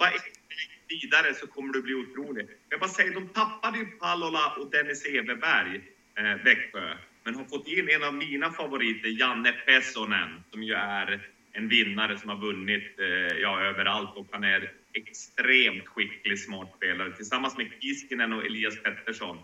Vidare 0.87 1.33
så 1.33 1.47
kommer 1.47 1.73
du 1.73 1.81
bli 1.81 1.93
otrolig. 1.93 2.47
Jag 2.69 2.79
bara 2.79 2.89
säger, 2.89 3.13
de 3.13 3.27
tappade 3.27 3.77
ju 3.77 3.85
Pallola 3.85 4.55
och 4.59 4.71
Dennis 4.71 5.05
Everberg, 5.05 5.81
eh, 6.17 6.43
Växjö. 6.43 6.97
Men 7.23 7.35
har 7.35 7.43
fått 7.43 7.67
in 7.67 7.89
en 7.89 8.03
av 8.03 8.13
mina 8.13 8.51
favoriter, 8.51 9.09
Janne 9.09 9.51
Pessonen, 9.51 10.43
som 10.51 10.63
ju 10.63 10.73
är 10.73 11.29
en 11.58 11.68
vinnare 11.68 12.18
som 12.18 12.30
har 12.30 12.38
vunnit 12.38 12.99
eh, 12.99 13.38
ja, 13.38 13.62
överallt 13.62 14.16
och 14.16 14.28
han 14.32 14.43
är 14.43 14.72
extremt 14.93 15.88
skicklig, 15.88 16.39
smart 16.39 16.74
spelare. 16.78 17.12
Tillsammans 17.12 17.58
med 17.58 17.72
Kiskinen 17.82 18.34
och 18.34 18.45
Elias 18.45 18.84
Pettersson. 18.84 19.38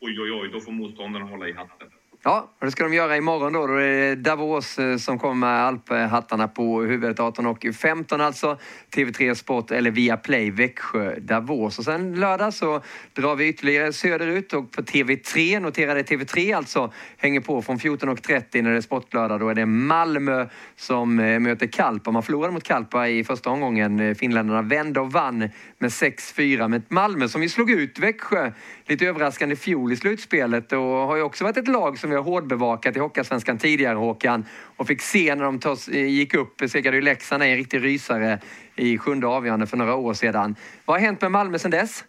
Oj, 0.00 0.20
oj, 0.20 0.32
oj, 0.32 0.48
då 0.52 0.60
får 0.60 0.72
motståndarna 0.72 1.24
hålla 1.24 1.48
i 1.48 1.52
hatten. 1.52 1.88
Ja, 2.26 2.50
och 2.58 2.66
det 2.66 2.70
ska 2.70 2.84
de 2.84 2.94
göra 2.94 3.16
imorgon 3.16 3.52
då. 3.52 3.66
Då 3.66 3.74
är 3.74 3.88
det 3.88 4.14
Davos 4.14 4.78
eh, 4.78 4.96
som 4.96 5.18
kommer 5.18 5.34
med 5.34 5.66
alphattarna 5.66 6.48
på 6.48 6.82
huvudet 6.82 7.18
18.15 7.18 8.22
alltså. 8.22 8.58
TV3 8.94 9.34
Sport 9.34 9.70
eller 9.70 9.90
via 9.90 10.16
Play 10.16 10.50
Växjö 10.50 11.18
Davos. 11.20 11.78
Och 11.78 11.84
sen 11.84 12.14
lördag 12.14 12.54
så 12.54 12.80
drar 13.12 13.36
vi 13.36 13.48
ytterligare 13.48 13.92
söderut 13.92 14.52
och 14.52 14.72
på 14.72 14.82
TV3, 14.82 15.60
noterade 15.60 16.02
TV3 16.02 16.56
alltså, 16.56 16.92
hänger 17.16 17.40
på 17.40 17.62
från 17.62 17.78
14.30 17.78 18.62
när 18.62 18.70
det 18.70 18.76
är 18.76 18.80
sportlördag. 18.80 19.40
Då 19.40 19.48
är 19.48 19.54
det 19.54 19.66
Malmö 19.66 20.46
som 20.76 21.20
eh, 21.20 21.40
möter 21.40 21.66
Kalpa. 21.66 22.10
Man 22.10 22.22
förlorade 22.22 22.52
mot 22.52 22.64
Kalpa 22.64 23.08
i 23.08 23.24
första 23.24 23.50
omgången. 23.50 24.00
Eh, 24.00 24.14
finländarna 24.14 24.62
vände 24.62 25.00
och 25.00 25.12
vann 25.12 25.38
med 25.78 25.90
6-4. 25.90 26.68
Men 26.68 26.82
Malmö 26.88 27.28
som 27.28 27.40
vi 27.40 27.48
slog 27.48 27.70
ut 27.70 27.98
Växjö 27.98 28.52
lite 28.86 29.06
överraskande 29.06 29.52
i 29.52 29.56
fjol 29.56 29.92
i 29.92 29.96
slutspelet 29.96 30.72
och 30.72 30.78
har 30.78 31.16
ju 31.16 31.22
också 31.22 31.44
varit 31.44 31.56
ett 31.56 31.68
lag 31.68 31.98
som 31.98 32.13
vi 32.14 32.18
har 32.18 32.24
hårdbevakat 32.24 32.96
i 32.96 32.98
Hockeyallsvenskan 32.98 33.58
tidigare 33.58 33.94
Håkan 33.94 34.46
och 34.76 34.86
fick 34.86 35.02
se 35.02 35.34
när 35.34 35.44
de 35.44 35.60
tos, 35.60 35.88
eh, 35.88 36.06
gick 36.06 36.34
upp, 36.34 36.60
eh, 36.60 36.68
segrade 36.68 36.96
ju 36.96 37.02
Leksand 37.02 37.42
en 37.42 37.56
riktig 37.56 37.84
rysare 37.84 38.38
i 38.76 38.98
sjunde 38.98 39.26
avgörande 39.26 39.66
för 39.66 39.76
några 39.76 39.94
år 39.94 40.14
sedan. 40.14 40.56
Vad 40.84 40.96
har 40.96 41.06
hänt 41.06 41.20
med 41.20 41.30
Malmö 41.30 41.58
sedan 41.58 41.70
dess? 41.70 42.04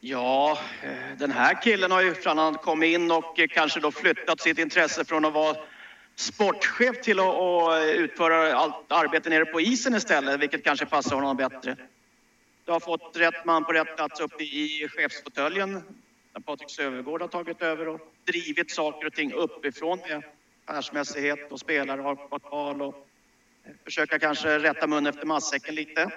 Ja, 0.00 0.58
eh, 0.82 1.18
den 1.18 1.30
här 1.30 1.62
killen 1.62 1.90
har 1.90 2.02
ju 2.02 2.14
bland 2.22 2.40
han 2.40 2.54
kommit 2.54 2.94
in 2.94 3.10
och 3.10 3.40
kanske 3.50 3.80
då 3.80 3.90
flyttat 3.90 4.40
sitt 4.40 4.58
intresse 4.58 5.04
från 5.04 5.24
att 5.24 5.32
vara 5.32 5.56
sportchef 6.16 7.00
till 7.00 7.20
att 7.20 7.82
utföra 7.96 8.56
allt 8.56 8.92
arbete 8.92 9.30
nere 9.30 9.44
på 9.44 9.60
isen 9.60 9.94
istället, 9.94 10.40
vilket 10.40 10.64
kanske 10.64 10.86
passar 10.86 11.16
honom 11.16 11.36
bättre. 11.36 11.76
Du 12.64 12.72
har 12.72 12.80
fått 12.80 13.16
rätt 13.16 13.44
man 13.44 13.64
på 13.64 13.72
rätt 13.72 13.96
plats 13.96 14.20
uppe 14.20 14.44
i 14.44 14.88
chefsfåtöljen 14.96 15.82
när 16.38 16.42
Patrik 16.42 16.70
Sövergård 16.70 17.20
har 17.20 17.28
tagit 17.28 17.62
över 17.62 17.88
och 17.88 18.00
drivit 18.24 18.70
saker 18.70 19.06
och 19.06 19.12
ting 19.12 19.32
uppifrån 19.32 19.98
med 19.98 20.22
affärsmässighet 20.64 21.52
och 21.52 21.60
spelare 21.60 22.02
och 22.02 22.42
val 22.50 22.82
och 22.82 23.08
eh, 23.64 23.72
försöka 23.84 24.18
kanske 24.18 24.58
rätta 24.58 24.86
mun 24.86 25.06
efter 25.06 25.26
matsäcken 25.26 25.74
lite. 25.74 26.10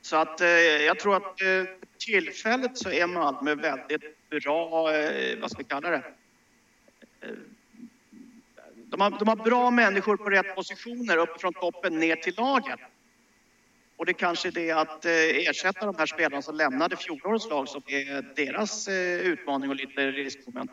Så 0.00 0.16
att 0.16 0.40
eh, 0.40 0.48
jag 0.48 0.98
tror 0.98 1.16
att 1.16 1.42
eh, 1.42 1.64
tillfället 1.98 2.78
så 2.78 2.90
är 2.90 3.06
Malmö 3.06 3.54
väldigt 3.54 4.28
bra, 4.30 4.94
eh, 4.94 5.38
vad 5.40 5.50
ska 5.50 5.58
vi 5.58 5.64
kalla 5.64 5.90
det? 5.90 6.02
Eh, 7.20 7.28
de 8.74 9.00
har, 9.00 9.10
de 9.10 9.28
har 9.28 9.36
bra 9.36 9.70
människor 9.70 10.16
på 10.16 10.30
rätt 10.30 10.54
positioner 10.54 11.16
uppifrån 11.16 11.52
toppen 11.52 11.98
ner 11.98 12.16
till 12.16 12.34
laget. 12.36 12.80
Och 14.00 14.06
det 14.06 14.14
kanske 14.14 14.48
är 14.48 14.52
det 14.52 14.70
att 14.70 15.04
eh, 15.04 15.12
ersätta 15.48 15.86
de 15.86 15.94
här 15.98 16.06
spelarna 16.06 16.42
som 16.42 16.56
lämnade 16.56 16.96
fjolårets 16.96 17.48
lag 17.48 17.68
som 17.68 17.82
är 17.86 18.34
deras 18.36 18.88
eh, 18.88 19.20
utmaning 19.20 19.70
och 19.70 19.76
lite 19.76 20.10
riskmoment. 20.10 20.70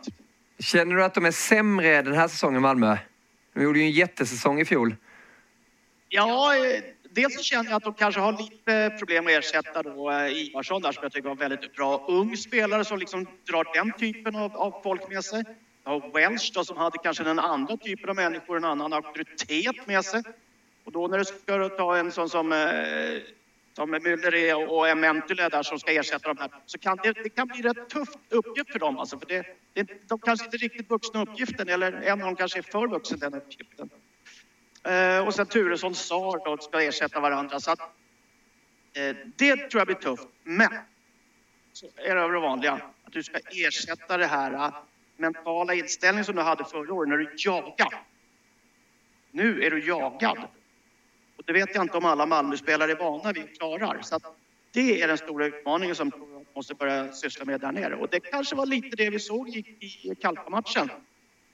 Känner 0.59 0.95
du 0.95 1.03
att 1.03 1.13
de 1.13 1.25
är 1.25 1.31
sämre 1.31 2.01
den 2.01 2.13
här 2.13 2.27
säsongen, 2.27 2.61
Malmö? 2.61 2.97
De 3.53 3.63
gjorde 3.63 3.79
ju 3.79 3.85
en 3.85 3.91
jättesäsong 3.91 4.59
i 4.59 4.65
fjol. 4.65 4.95
Ja, 6.09 6.55
eh, 6.55 6.83
dels 7.11 7.35
så 7.35 7.43
känner 7.43 7.69
jag 7.69 7.77
att 7.77 7.83
de 7.83 7.93
kanske 7.93 8.21
har 8.21 8.31
lite 8.31 8.95
problem 8.99 9.27
att 9.27 9.31
ersätta 9.31 9.83
då 9.83 10.11
Ivarsson 10.27 10.81
där 10.81 10.91
som 10.91 11.03
jag 11.03 11.11
tycker 11.11 11.29
var 11.29 11.35
väldigt 11.35 11.75
bra 11.75 12.05
ung 12.07 12.37
spelare 12.37 12.85
som 12.85 12.99
liksom 12.99 13.27
drar 13.49 13.67
den 13.73 13.91
typen 13.91 14.35
av, 14.35 14.57
av 14.57 14.81
folk 14.83 15.09
med 15.09 15.23
sig. 15.23 15.43
Ja, 15.85 16.11
Welsh 16.13 16.53
då 16.53 16.63
som 16.63 16.77
hade 16.77 16.97
kanske 17.03 17.23
den 17.23 17.39
andra 17.39 17.77
typen 17.77 18.09
av 18.09 18.15
människor, 18.15 18.57
en 18.57 18.65
annan 18.65 18.93
auktoritet 18.93 19.87
med 19.87 20.05
sig. 20.05 20.23
Och 20.87 20.93
då 20.93 21.07
när 21.07 21.17
du 21.17 21.25
ska 21.25 21.69
ta 21.69 21.97
en 21.97 22.11
sån 22.11 22.29
som, 22.29 22.51
eh, 22.51 23.21
som 23.73 23.95
Müller 23.95 24.67
och 24.67 24.87
en 24.87 25.01
där 25.01 25.63
som 25.63 25.79
ska 25.79 25.91
ersätta 25.91 26.33
de 26.33 26.37
här 26.37 26.49
så 26.65 26.77
kan 26.77 26.97
det, 27.03 27.11
det 27.11 27.29
kan 27.29 27.47
bli 27.47 27.61
rätt 27.61 27.89
tufft 27.89 28.17
uppgift 28.29 28.71
för 28.71 28.79
dem. 28.79 28.99
Alltså, 28.99 29.19
för 29.19 29.25
det, 29.25 29.45
det, 29.73 30.07
de 30.07 30.19
kanske 30.19 30.45
inte 30.45 30.57
är 30.57 30.59
riktigt 30.59 30.89
vuxna 30.89 31.21
uppgiften 31.21 31.69
eller 31.69 31.91
en 31.91 32.11
av 32.11 32.25
dem 32.25 32.35
kanske 32.35 32.59
är 32.59 32.63
för 32.63 32.87
vuxen 32.87 33.19
den 33.19 33.33
uppgiften. 33.33 33.89
Eh, 34.83 35.27
och 35.27 35.35
sen 35.35 35.45
Turesson 35.45 35.95
Sar 35.95 36.45
då 36.45 36.57
ska 36.57 36.81
ersätta 36.81 37.19
varandra. 37.19 37.59
Så 37.59 37.71
att, 37.71 37.79
eh, 38.93 39.15
det 39.35 39.55
tror 39.55 39.79
jag 39.79 39.87
blir 39.87 39.95
tufft. 39.95 40.27
Men 40.43 40.69
så 41.73 41.85
är 41.95 42.15
det 42.15 42.21
det 42.21 42.39
vanliga, 42.39 42.73
att 43.03 43.13
du 43.13 43.23
ska 43.23 43.37
ersätta 43.51 44.17
det 44.17 44.27
här 44.27 44.53
eh, 44.53 44.73
mentala 45.17 45.73
inställningen 45.73 46.25
som 46.25 46.35
du 46.35 46.41
hade 46.41 46.65
förra 46.65 46.93
året 46.93 47.09
när 47.09 47.17
du 47.17 47.33
jagade. 47.37 47.97
Nu 49.31 49.63
är 49.63 49.71
du 49.71 49.87
jagad. 49.87 50.47
Det 51.47 51.53
vet 51.53 51.75
jag 51.75 51.83
inte 51.83 51.97
om 51.97 52.05
alla 52.05 52.25
Malmöspelare 52.25 52.91
är 52.91 52.95
vana 52.95 53.31
vid 53.31 53.43
och 53.43 53.57
klarar. 53.57 54.01
Så 54.01 54.19
det 54.73 55.01
är 55.01 55.07
den 55.07 55.17
stora 55.17 55.45
utmaningen 55.45 55.95
som 55.95 56.09
vi 56.09 56.45
måste 56.55 56.73
börja 56.73 57.11
syssla 57.13 57.45
med 57.45 57.61
där 57.61 57.71
nere. 57.71 57.95
Och 57.95 58.07
det 58.11 58.19
kanske 58.19 58.55
var 58.55 58.65
lite 58.65 58.95
det 58.95 59.09
vi 59.09 59.19
såg 59.19 59.49
i, 59.49 59.59
i 59.79 60.15
Kalpa-matchen. 60.15 60.89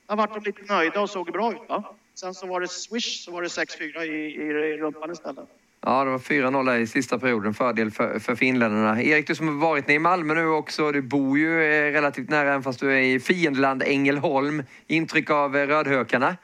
Där 0.07 0.15
vart 0.15 0.33
de 0.33 0.43
lite 0.43 0.73
nöjda 0.73 1.01
och 1.01 1.09
såg 1.09 1.31
bra 1.31 1.51
ut. 1.51 1.69
Va? 1.69 1.95
Sen 2.13 2.33
så 2.33 2.47
var 2.47 2.61
det 2.61 2.67
swish, 2.67 3.23
så 3.25 3.31
var 3.31 3.41
det 3.41 3.47
6-4 3.47 4.03
i, 4.03 4.09
i 4.41 4.77
rumpan 4.77 5.11
istället. 5.11 5.49
Ja, 5.81 6.03
det 6.03 6.11
var 6.11 6.17
4-0 6.17 6.77
i 6.77 6.87
sista 6.87 7.19
perioden. 7.19 7.53
Fördel 7.53 7.91
för, 7.91 8.19
för 8.19 8.35
finländarna. 8.35 9.01
Erik, 9.01 9.27
du 9.27 9.35
som 9.35 9.47
har 9.47 9.67
varit 9.67 9.87
nere 9.87 9.95
i 9.95 9.99
Malmö 9.99 10.33
nu 10.33 10.47
också. 10.47 10.91
Du 10.91 11.01
bor 11.01 11.37
ju 11.37 11.63
eh, 11.63 11.91
relativt 11.91 12.29
nära, 12.29 12.49
även 12.49 12.63
fast 12.63 12.79
du 12.79 12.93
är 12.93 13.01
i 13.01 13.19
fiendeland 13.19 13.83
Ängelholm. 13.83 14.63
Intryck 14.87 15.29
av 15.29 15.57
eh, 15.57 15.67
rödhökarna? 15.67 16.37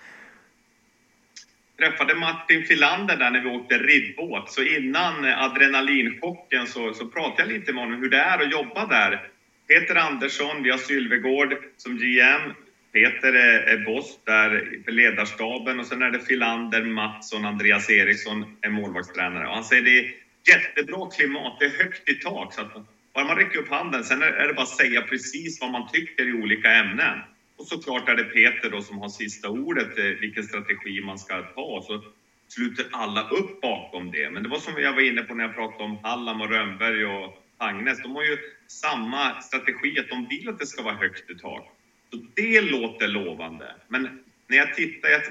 Träffade 1.80 2.16
Martin 2.16 2.64
Filander 2.64 3.16
där 3.16 3.32
när 3.32 3.42
vi 3.42 3.48
åkte 3.50 3.78
ribbåt. 3.78 4.52
Så 4.52 4.64
innan 4.64 5.26
adrenalinchocken 5.26 6.68
så, 6.68 6.94
så 6.94 7.06
pratade 7.08 7.42
jag 7.42 7.60
lite 7.60 7.74
med 7.74 7.84
honom 7.84 8.02
hur 8.02 8.10
det 8.10 8.18
är 8.18 8.40
att 8.40 8.52
jobba 8.52 8.86
där. 8.86 9.32
Peter 9.68 9.96
Andersson, 9.96 10.64
vi 10.64 10.70
har 10.70 10.78
Sylvegård 10.78 11.58
som 11.78 11.98
GM. 11.98 12.52
Peter 12.94 13.34
är, 13.34 13.60
är 13.60 13.86
boss 13.86 14.20
där 14.26 14.82
för 14.86 14.92
ledarstaben 14.92 15.80
och 15.80 15.86
sen 15.86 16.02
är 16.02 16.12
det 16.12 16.20
Filander, 16.20 16.84
Mattsson, 16.84 17.46
Andreas 17.46 17.90
Eriksson 17.90 18.46
är 18.62 18.70
målvaktstränare. 18.70 19.48
Och 19.48 19.54
han 19.54 19.64
säger 19.64 19.82
det 19.82 20.00
är 20.00 20.06
jättebra 20.50 21.10
klimat, 21.10 21.58
det 21.60 21.66
är 21.66 21.70
högt 21.84 22.10
i 22.10 22.14
tak. 22.14 22.54
Så 22.54 22.62
att 22.62 22.74
bara 23.14 23.26
man 23.26 23.36
räcker 23.36 23.60
upp 23.60 23.70
handen, 23.70 24.04
sen 24.04 24.22
är 24.22 24.48
det 24.48 24.54
bara 24.54 24.62
att 24.62 24.68
säga 24.68 25.02
precis 25.02 25.62
vad 25.62 25.72
man 25.72 25.88
tycker 25.92 26.28
i 26.28 26.34
olika 26.34 26.72
ämnen. 26.72 27.20
Och 27.60 27.68
såklart 27.68 28.10
är 28.10 28.16
det 28.16 28.24
Peter 28.24 28.70
då 28.70 28.82
som 28.82 28.98
har 28.98 29.10
sista 29.10 29.50
ordet, 29.50 29.98
eh, 29.98 30.06
vilken 30.06 30.44
strategi 30.44 31.02
man 31.02 31.20
ska 31.20 31.42
ta. 31.42 31.82
Så 31.88 32.04
sluter 32.48 32.86
alla 32.92 33.30
upp 33.30 33.62
bakom 33.62 34.12
det. 34.12 34.30
Men 34.30 34.44
det 34.44 34.50
var 34.50 34.58
som 34.58 34.82
jag 34.82 34.94
var 34.94 35.02
inne 35.02 35.22
på 35.22 35.36
när 35.36 35.44
jag 35.44 35.56
pratade 35.56 35.84
om 35.84 35.98
Hallam 36.04 36.42
och 36.42 36.50
Rönnberg 36.50 37.06
och 37.06 37.44
Agnes. 37.58 38.02
De 38.02 38.16
har 38.16 38.24
ju 38.24 38.38
samma 38.68 39.42
strategi, 39.42 40.00
att 40.00 40.10
de 40.10 40.28
vill 40.30 40.50
att 40.50 40.60
det 40.60 40.66
ska 40.66 40.84
vara 40.84 40.96
högt 40.96 41.30
i 41.30 41.36
tak. 41.36 41.72
Så 42.12 42.26
det 42.36 42.62
låter 42.62 43.08
lovande. 43.08 43.76
Men 43.88 44.24
när 44.48 44.58
jag 44.58 44.76
tittar, 44.76 45.10
jag, 45.10 45.22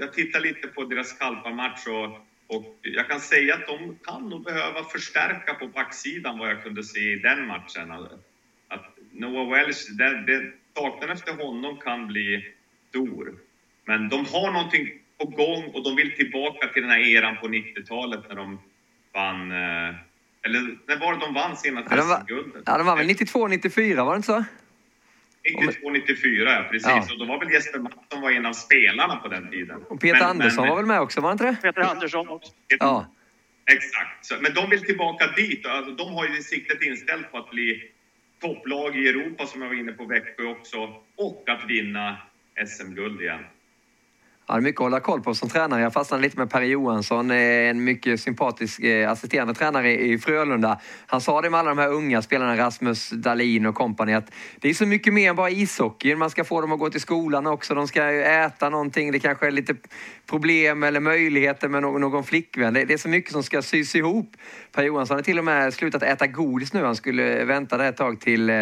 jag 0.00 0.12
tittar 0.12 0.40
lite 0.40 0.68
på 0.68 0.84
deras 0.84 1.12
Kalpa-match 1.12 1.86
och, 1.86 2.56
och 2.56 2.78
jag 2.82 3.08
kan 3.08 3.20
säga 3.20 3.54
att 3.54 3.66
de 3.66 3.98
kan 4.04 4.28
nog 4.28 4.44
behöva 4.44 4.84
förstärka 4.84 5.54
på 5.54 5.66
backsidan 5.66 6.38
vad 6.38 6.50
jag 6.50 6.62
kunde 6.62 6.82
se 6.82 7.12
i 7.12 7.18
den 7.18 7.46
matchen. 7.46 7.90
Att 8.68 8.98
Noah 9.12 9.50
Welsh, 9.50 9.90
det, 9.98 10.24
det, 10.26 10.52
saknaden 10.78 11.16
efter 11.16 11.32
honom 11.44 11.76
kan 11.76 12.06
bli 12.06 12.54
stor. 12.88 13.34
Men 13.84 14.08
de 14.08 14.24
har 14.24 14.52
någonting 14.52 14.88
på 15.18 15.24
gång 15.24 15.64
och 15.74 15.84
de 15.84 15.96
vill 15.96 16.12
tillbaka 16.16 16.68
till 16.68 16.82
den 16.82 16.90
här 16.90 16.98
eran 16.98 17.36
på 17.36 17.48
90-talet 17.48 18.20
när 18.28 18.36
de 18.36 18.60
vann... 19.14 19.52
Eh, 19.52 19.94
eller 20.42 20.78
när 20.86 20.96
var 21.00 21.14
det 21.14 21.20
de 21.20 21.34
vann 21.34 21.56
senast 21.56 21.88
ja, 21.90 22.22
guldet? 22.26 22.62
Ja, 22.66 22.78
de 22.78 22.86
vann 22.86 22.98
väl 22.98 23.06
92, 23.06 23.48
94, 23.48 24.04
var 24.04 24.12
det 24.12 24.16
inte 24.16 24.26
så? 24.26 24.44
92, 25.44 25.90
94, 25.90 26.52
ja 26.52 26.66
precis. 26.70 26.88
Ja. 26.88 27.06
Och 27.12 27.18
då 27.18 27.24
var 27.24 27.38
väl 27.38 27.52
Jesper 27.52 27.78
Mattsson 27.78 28.20
var 28.20 28.30
en 28.30 28.46
av 28.46 28.52
spelarna 28.52 29.16
på 29.16 29.28
den 29.28 29.50
tiden. 29.50 29.82
Och 29.88 30.00
Peter 30.00 30.20
men, 30.20 30.28
Andersson 30.28 30.62
men, 30.62 30.70
var 30.70 30.76
väl 30.76 30.86
med 30.86 31.00
också, 31.00 31.20
var 31.20 31.32
inte 31.32 31.44
det? 31.44 31.56
Peter 31.62 31.80
Andersson 31.80 32.28
också. 32.28 32.52
Ja. 32.78 33.14
Exakt. 33.70 34.26
Så, 34.26 34.34
men 34.40 34.54
de 34.54 34.70
vill 34.70 34.84
tillbaka 34.84 35.26
dit. 35.36 35.66
Alltså, 35.66 35.92
de 35.92 36.14
har 36.14 36.26
ju 36.26 36.42
siktet 36.42 36.82
inställt 36.82 37.30
på 37.30 37.38
att 37.38 37.50
bli 37.50 37.90
topplag 38.40 38.96
i 38.96 39.08
Europa 39.08 39.46
som 39.46 39.62
jag 39.62 39.68
var 39.68 39.76
inne 39.76 39.92
på 39.92 40.06
Växjö 40.06 40.44
också 40.44 40.94
och 41.16 41.42
att 41.50 41.64
vinna 41.64 42.18
SM-guld 42.66 43.20
igen. 43.20 43.46
Ja, 44.50 44.54
det 44.54 44.60
är 44.60 44.62
mycket 44.62 44.80
att 44.80 44.84
hålla 44.84 45.00
koll 45.00 45.20
på 45.20 45.34
som 45.34 45.48
tränare. 45.48 45.82
Jag 45.82 45.92
fastnade 45.92 46.22
lite 46.22 46.38
med 46.38 46.50
Per 46.50 46.62
Johansson, 46.62 47.30
eh, 47.30 47.36
en 47.38 47.84
mycket 47.84 48.20
sympatisk 48.20 48.80
eh, 48.80 49.10
assisterande 49.10 49.54
tränare 49.54 50.00
i 50.00 50.18
Frölunda. 50.18 50.80
Han 51.06 51.20
sa 51.20 51.40
det 51.40 51.50
med 51.50 51.60
alla 51.60 51.68
de 51.68 51.78
här 51.78 51.92
unga 51.92 52.22
spelarna, 52.22 52.56
Rasmus 52.56 53.10
Dahlin 53.10 53.66
och 53.66 53.74
kompani, 53.74 54.14
att 54.14 54.32
det 54.60 54.68
är 54.68 54.74
så 54.74 54.86
mycket 54.86 55.14
mer 55.14 55.30
än 55.30 55.36
bara 55.36 55.50
ishockey. 55.50 56.14
Man 56.14 56.30
ska 56.30 56.44
få 56.44 56.60
dem 56.60 56.72
att 56.72 56.78
gå 56.78 56.90
till 56.90 57.00
skolan 57.00 57.46
också. 57.46 57.74
De 57.74 57.88
ska 57.88 58.10
äta 58.12 58.68
någonting. 58.68 59.12
Det 59.12 59.18
kanske 59.18 59.46
är 59.46 59.50
lite 59.50 59.74
problem 60.26 60.82
eller 60.82 61.00
möjligheter 61.00 61.68
med 61.68 61.82
någon, 61.82 62.00
någon 62.00 62.24
flickvän. 62.24 62.74
Det, 62.74 62.84
det, 62.84 62.94
är 62.94 62.98
så 62.98 63.08
mycket 63.08 63.32
som 63.32 63.42
ska 63.42 63.62
sys 63.62 63.94
ihop. 63.94 64.36
Per 64.72 64.82
Johansson 64.82 65.16
har 65.16 65.22
till 65.22 65.38
och 65.38 65.44
med 65.44 65.74
slutat 65.74 66.02
äta 66.02 66.26
godis 66.26 66.72
nu. 66.72 66.84
Han 66.84 66.96
skulle 66.96 67.44
vänta 67.44 67.76
det 67.76 67.86
ett 67.86 67.96
tag 67.96 68.20
till 68.20 68.50
eh, 68.50 68.56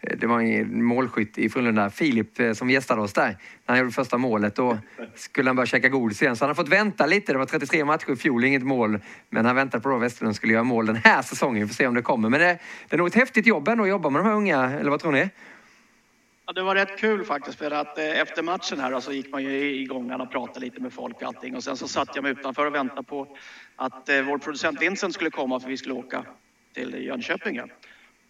Eh, 0.00 0.16
det 0.18 0.26
var 0.26 0.40
en 0.40 0.84
målskytt 0.84 1.38
i 1.38 1.48
Frölunda, 1.48 1.90
Filip, 1.90 2.40
eh, 2.40 2.52
som 2.52 2.70
gästade 2.70 3.00
oss 3.00 3.12
där. 3.12 3.28
När 3.28 3.36
han 3.66 3.78
gjorde 3.78 3.90
första 3.90 4.18
målet, 4.18 4.56
då 4.56 4.78
skulle 5.14 5.48
han 5.48 5.56
börja 5.56 5.66
käka 5.66 5.88
godis 5.88 6.22
igen. 6.22 6.36
Så 6.36 6.44
han 6.44 6.50
har 6.50 6.54
fått 6.54 6.68
vänta 6.68 7.06
lite. 7.06 7.32
Det 7.32 7.38
var 7.38 7.46
33 7.46 7.84
matcher 7.84 8.10
i 8.10 8.16
fjol, 8.16 8.44
inget 8.44 8.62
mål. 8.62 8.98
Men 9.28 9.46
han 9.46 9.56
väntade 9.56 9.82
på 9.82 9.96
att 9.96 10.02
Westerlund 10.02 10.36
skulle 10.36 10.52
göra 10.52 10.64
mål 10.64 10.86
den 10.86 10.96
här 10.96 11.22
säsongen. 11.22 11.62
Vi 11.62 11.68
får 11.68 11.74
se 11.74 11.86
om 11.86 11.94
det 11.94 12.02
kommer. 12.02 12.28
Men 12.28 12.40
det, 12.40 12.58
det 12.88 12.96
är 12.96 12.98
nog 12.98 13.06
ett 13.06 13.14
häftigt 13.14 13.46
jobb 13.46 13.68
ändå 13.68 13.84
att 13.84 13.90
jobba 13.90 14.10
med 14.10 14.20
de 14.20 14.26
här 14.26 14.34
unga, 14.34 14.70
eller 14.70 14.90
vad 14.90 15.00
tror 15.00 15.12
ni? 15.12 15.28
Ja, 16.46 16.52
det 16.52 16.62
var 16.62 16.74
rätt 16.74 16.98
kul 16.98 17.24
faktiskt 17.24 17.58
för 17.58 17.70
att 17.70 17.98
efter 17.98 18.42
matchen 18.42 18.80
här 18.80 19.00
så 19.00 19.12
gick 19.12 19.32
man 19.32 19.42
ju 19.42 19.82
igång 19.82 20.12
och 20.12 20.30
pratade 20.30 20.60
lite 20.60 20.80
med 20.80 20.92
folk 20.92 21.16
och 21.16 21.22
allting 21.22 21.56
och 21.56 21.64
sen 21.64 21.76
så 21.76 21.88
satt 21.88 22.08
jag 22.14 22.22
mig 22.22 22.32
utanför 22.32 22.66
och 22.66 22.74
väntade 22.74 23.02
på 23.02 23.36
att 23.76 24.08
vår 24.26 24.38
producent 24.38 24.82
Vincent 24.82 25.14
skulle 25.14 25.30
komma 25.30 25.60
för 25.60 25.68
vi 25.68 25.76
skulle 25.76 25.94
åka 25.94 26.24
till 26.74 26.94
Jönköping. 27.04 27.60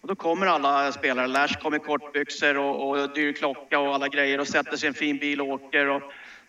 Och 0.00 0.08
då 0.08 0.14
kommer 0.14 0.46
alla 0.46 0.92
spelare. 0.92 1.26
Lash 1.26 1.60
kommer 1.62 1.76
i 1.76 1.80
kortbyxor 1.80 2.58
och, 2.58 2.90
och 2.90 3.14
dyr 3.14 3.32
klocka 3.32 3.78
och 3.78 3.94
alla 3.94 4.08
grejer 4.08 4.40
och 4.40 4.48
sätter 4.48 4.76
sig 4.76 4.86
i 4.86 4.88
en 4.88 4.94
fin 4.94 5.18
bil 5.18 5.40
och 5.40 5.48
åker. 5.48 5.88
Och 5.88 6.02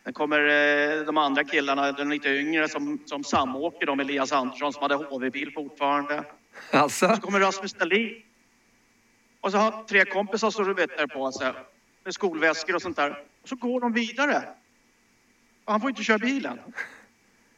sen 0.04 0.14
kommer 0.14 0.40
eh, 0.40 1.06
de 1.06 1.18
andra 1.18 1.44
killarna, 1.44 1.92
de 1.92 2.10
lite 2.10 2.30
yngre, 2.30 2.70
som, 2.70 3.00
som 3.06 3.24
samåker 3.24 3.86
de 3.86 4.00
Elias 4.00 4.32
Andersson 4.32 4.74
som 4.74 4.82
hade 4.82 4.96
HV-bil 4.96 5.52
fortfarande. 5.54 6.24
Alltså? 6.72 7.08
Och 7.08 7.16
så 7.16 7.22
kommer 7.22 7.40
Rasmus 7.40 7.74
Dahlin. 7.74 8.22
Och 9.42 9.52
så 9.52 9.58
har 9.58 9.84
tre 9.84 10.06
kompisar 10.06 10.52
står 10.52 10.70
och 10.70 10.76
bettar 10.76 11.08
på 11.08 11.32
sig 11.32 11.54
med 12.04 12.14
skolväskor 12.14 12.76
och 12.76 12.82
sånt 12.82 12.96
där. 12.96 13.24
Och 13.42 13.50
så 13.50 13.56
går 13.56 13.82
de 13.82 13.94
vidare. 13.94 14.44
Och 15.66 15.72
han 15.72 15.82
får 15.82 15.90
inte 15.90 16.04
köra 16.04 16.18
bilen. 16.18 16.60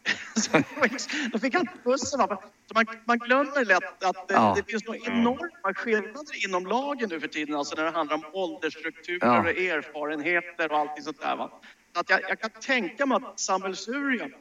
Då 1.32 1.40
fick 1.40 1.54
han 1.54 1.68
bussen. 1.84 2.20
Så 2.20 2.74
man, 2.74 2.86
man 3.06 3.18
glömmer 3.18 3.66
lätt 3.66 4.04
att 4.04 4.28
det, 4.28 4.34
ja. 4.34 4.54
det 4.58 4.72
finns 4.72 4.86
några 4.86 5.00
enorma 5.00 5.74
skillnader 5.74 6.46
inom 6.48 6.66
lagen 6.66 7.10
nu 7.10 7.20
för 7.20 7.28
tiden. 7.28 7.56
Alltså 7.56 7.76
när 7.76 7.84
det 7.84 7.92
handlar 7.92 8.16
om 8.16 8.26
åldersstrukturer 8.34 9.28
ja. 9.28 9.40
och 9.40 9.48
erfarenheter 9.50 10.72
och 10.72 10.78
allting 10.78 11.04
sånt 11.04 11.22
där. 11.22 11.36
Va? 11.36 11.52
Att 11.94 12.10
jag, 12.10 12.22
jag 12.30 12.40
kan 12.40 12.50
tänka 12.50 13.06
mig 13.06 13.16
att 13.16 13.40
sammelsurium 13.40 14.34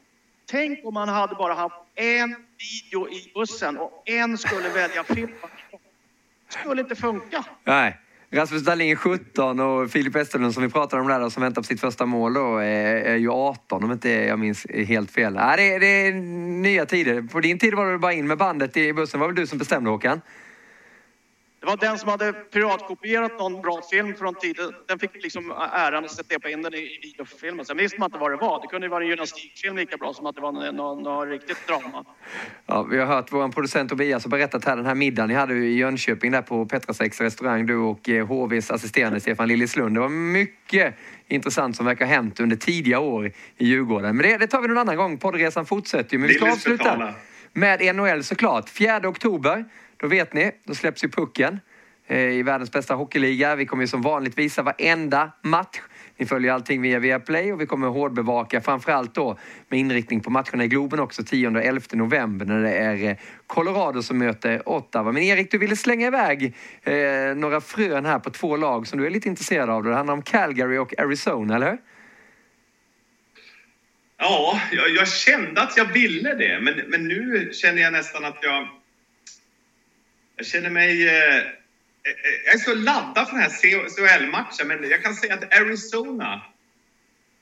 Tänk 0.46 0.84
om 0.84 0.94
man 0.94 1.08
hade 1.08 1.34
bara 1.34 1.54
haft 1.54 1.74
en 1.94 2.36
video 2.58 3.08
i 3.08 3.30
bussen 3.34 3.78
och 3.78 4.02
en 4.04 4.38
skulle 4.38 4.68
välja 4.68 5.04
film. 5.04 5.32
Det 6.46 6.58
skulle 6.58 6.80
inte 6.80 6.96
funka. 6.96 7.44
Nej. 7.64 7.98
Rasmus 8.34 8.62
Dahlin 8.62 8.96
17 8.96 9.60
och 9.60 9.90
Filip 9.90 10.14
Westerlund 10.14 10.54
som 10.54 10.62
vi 10.62 10.68
pratade 10.68 11.02
om 11.02 11.08
där 11.08 11.28
som 11.28 11.42
väntar 11.42 11.62
på 11.62 11.66
sitt 11.66 11.80
första 11.80 12.06
mål 12.06 12.34
då 12.34 12.56
är, 12.56 12.96
är 12.96 13.16
ju 13.16 13.30
18 13.30 13.84
om 13.84 13.92
inte 13.92 14.10
jag 14.10 14.38
minns 14.38 14.66
helt 14.86 15.10
fel. 15.10 15.34
Nej, 15.34 15.56
det, 15.56 15.78
det 15.78 16.06
är 16.06 16.12
nya 16.62 16.86
tider. 16.86 17.22
På 17.22 17.40
din 17.40 17.58
tid 17.58 17.74
var 17.74 17.92
det 17.92 17.98
bara 17.98 18.12
in 18.12 18.26
med 18.26 18.38
bandet 18.38 18.76
i 18.76 18.92
bussen. 18.92 19.20
var 19.20 19.26
väl 19.26 19.36
du 19.36 19.46
som 19.46 19.58
bestämde 19.58 19.90
Håkan? 19.90 20.20
Det 21.62 21.66
var 21.66 21.76
den 21.76 21.98
som 21.98 22.08
hade 22.08 22.32
piratkopierat 22.32 23.38
någon 23.38 23.62
bra 23.62 23.82
film 23.90 24.14
från 24.14 24.34
tiden. 24.34 24.72
Den 24.88 24.98
fick 24.98 25.22
liksom 25.22 25.50
äran 25.72 26.04
att 26.04 26.10
sätta 26.10 26.50
in 26.50 26.62
den 26.62 26.74
i 26.74 26.98
videofilmen. 27.02 27.64
Sen 27.64 27.76
visste 27.76 28.00
man 28.00 28.06
inte 28.06 28.18
vad 28.18 28.30
det 28.30 28.36
var. 28.36 28.60
Det 28.62 28.66
kunde 28.66 28.86
ju 28.86 28.90
vara 28.90 29.04
en 29.04 29.10
gymnastikfilm 29.10 29.76
lika 29.76 29.96
bra 29.96 30.14
som 30.14 30.26
att 30.26 30.34
det 30.34 30.40
var 30.40 30.52
något, 30.52 31.02
något 31.02 31.28
riktigt 31.28 31.66
drama. 31.66 32.04
Ja, 32.66 32.82
vi 32.82 32.98
har 32.98 33.06
hört 33.06 33.32
vår 33.32 33.48
producent 33.48 33.90
Tobias 33.90 34.24
har 34.24 34.30
berättat 34.30 34.64
här 34.64 34.76
den 34.76 34.86
här 34.86 34.94
middagen 34.94 35.28
ni 35.28 35.34
hade 35.34 35.54
i 35.54 35.76
Jönköping 35.76 36.32
där 36.32 36.42
på 36.42 36.66
Petrasex 36.66 37.20
restaurang, 37.20 37.66
du 37.66 37.76
och 37.76 38.08
HVs 38.08 38.70
eh, 38.70 38.74
assisterande 38.74 39.20
Stefan 39.20 39.48
Liljeslund. 39.48 39.96
Det 39.96 40.00
var 40.00 40.08
mycket 40.08 40.94
intressant 41.28 41.76
som 41.76 41.86
verkar 41.86 42.06
ha 42.06 42.14
hänt 42.14 42.40
under 42.40 42.56
tidiga 42.56 42.98
år 42.98 43.26
i 43.26 43.66
Djurgården. 43.66 44.16
Men 44.16 44.26
det, 44.26 44.36
det 44.36 44.46
tar 44.46 44.60
vi 44.60 44.68
någon 44.68 44.78
annan 44.78 44.96
gång. 44.96 45.18
Poddresan 45.18 45.66
fortsätter 45.66 46.12
ju. 46.12 46.18
Men 46.18 46.28
vi 46.28 46.34
ska 46.34 46.52
avsluta 46.52 47.14
med 47.52 47.96
NHL 47.96 48.24
såklart. 48.24 48.68
4 48.68 49.08
oktober 49.08 49.64
då 50.02 50.08
vet 50.08 50.32
ni, 50.32 50.50
då 50.64 50.74
släpps 50.74 51.04
ju 51.04 51.08
pucken 51.08 51.60
eh, 52.06 52.18
i 52.18 52.42
världens 52.42 52.72
bästa 52.72 52.94
hockeyliga. 52.94 53.56
Vi 53.56 53.66
kommer 53.66 53.82
ju 53.82 53.86
som 53.86 54.02
vanligt 54.02 54.38
visa 54.38 54.62
varenda 54.62 55.32
match. 55.42 55.80
Ni 56.16 56.26
följer 56.26 56.52
allting 56.52 56.82
via 56.82 56.98
Viaplay 56.98 57.52
och 57.52 57.60
vi 57.60 57.66
kommer 57.66 57.88
hårdbevaka 57.88 58.60
framförallt 58.60 59.14
då 59.14 59.38
med 59.68 59.80
inriktning 59.80 60.20
på 60.20 60.30
matcherna 60.30 60.64
i 60.64 60.68
Globen 60.68 61.00
också 61.00 61.24
10 61.24 61.48
och 61.48 61.64
11 61.64 61.80
november 61.92 62.46
när 62.46 62.62
det 62.62 62.70
är 62.70 63.10
eh, 63.10 63.16
Colorado 63.46 64.02
som 64.02 64.18
möter 64.18 64.68
Ottawa. 64.68 65.12
Men 65.12 65.22
Erik, 65.22 65.50
du 65.50 65.58
ville 65.58 65.76
slänga 65.76 66.06
iväg 66.06 66.54
eh, 66.82 67.34
några 67.36 67.60
frön 67.60 68.04
här 68.04 68.18
på 68.18 68.30
två 68.30 68.56
lag 68.56 68.86
som 68.86 68.98
du 68.98 69.06
är 69.06 69.10
lite 69.10 69.28
intresserad 69.28 69.70
av. 69.70 69.84
Det 69.84 69.94
handlar 69.94 70.14
om 70.14 70.22
Calgary 70.22 70.78
och 70.78 70.98
Arizona, 70.98 71.56
eller 71.56 71.70
hur? 71.70 71.78
Ja, 74.18 74.60
jag, 74.72 74.90
jag 74.90 75.08
kände 75.08 75.62
att 75.62 75.76
jag 75.76 75.92
ville 75.92 76.34
det, 76.34 76.60
men, 76.62 76.74
men 76.88 77.08
nu 77.08 77.50
känner 77.52 77.82
jag 77.82 77.92
nästan 77.92 78.24
att 78.24 78.38
jag 78.42 78.68
jag 80.42 80.46
känner 80.46 80.70
mig... 80.70 81.08
Eh, 81.08 81.36
eh, 81.36 81.44
jag 82.44 82.54
är 82.54 82.58
så 82.58 82.74
laddad 82.74 83.28
för 83.28 83.36
den 83.36 83.42
här 83.42 83.88
CHL-matchen, 83.88 84.68
men 84.68 84.90
jag 84.90 85.02
kan 85.02 85.14
säga 85.14 85.34
att 85.34 85.60
Arizona, 85.60 86.42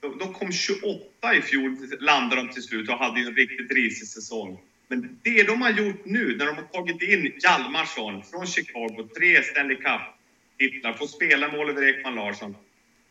de, 0.01 0.18
de 0.18 0.34
kom 0.34 0.53
28 0.53 1.34
i 1.34 1.42
fjol, 1.42 1.76
landade 2.01 2.42
de 2.42 2.48
till 2.48 2.62
slut 2.62 2.88
och 2.88 2.98
hade 2.98 3.20
en 3.20 3.34
riktigt 3.34 3.72
risig 3.72 4.09
säsong. 4.09 4.61
Men 4.88 5.18
det 5.22 5.42
de 5.42 5.62
har 5.62 5.70
gjort 5.70 6.05
nu, 6.05 6.36
när 6.36 6.46
de 6.46 6.57
har 6.57 6.62
tagit 6.62 7.03
in 7.03 7.32
Hjalmarsson 7.42 8.22
från 8.24 8.46
Chicago, 8.46 9.09
tre 9.16 9.42
Stanley 9.42 9.76
Cup-titlar, 9.76 10.92
får 10.92 11.07
spela 11.07 11.48
med 11.48 11.61
Oliver 11.61 11.82
Ekman 11.82 12.14
Larsson. 12.14 12.57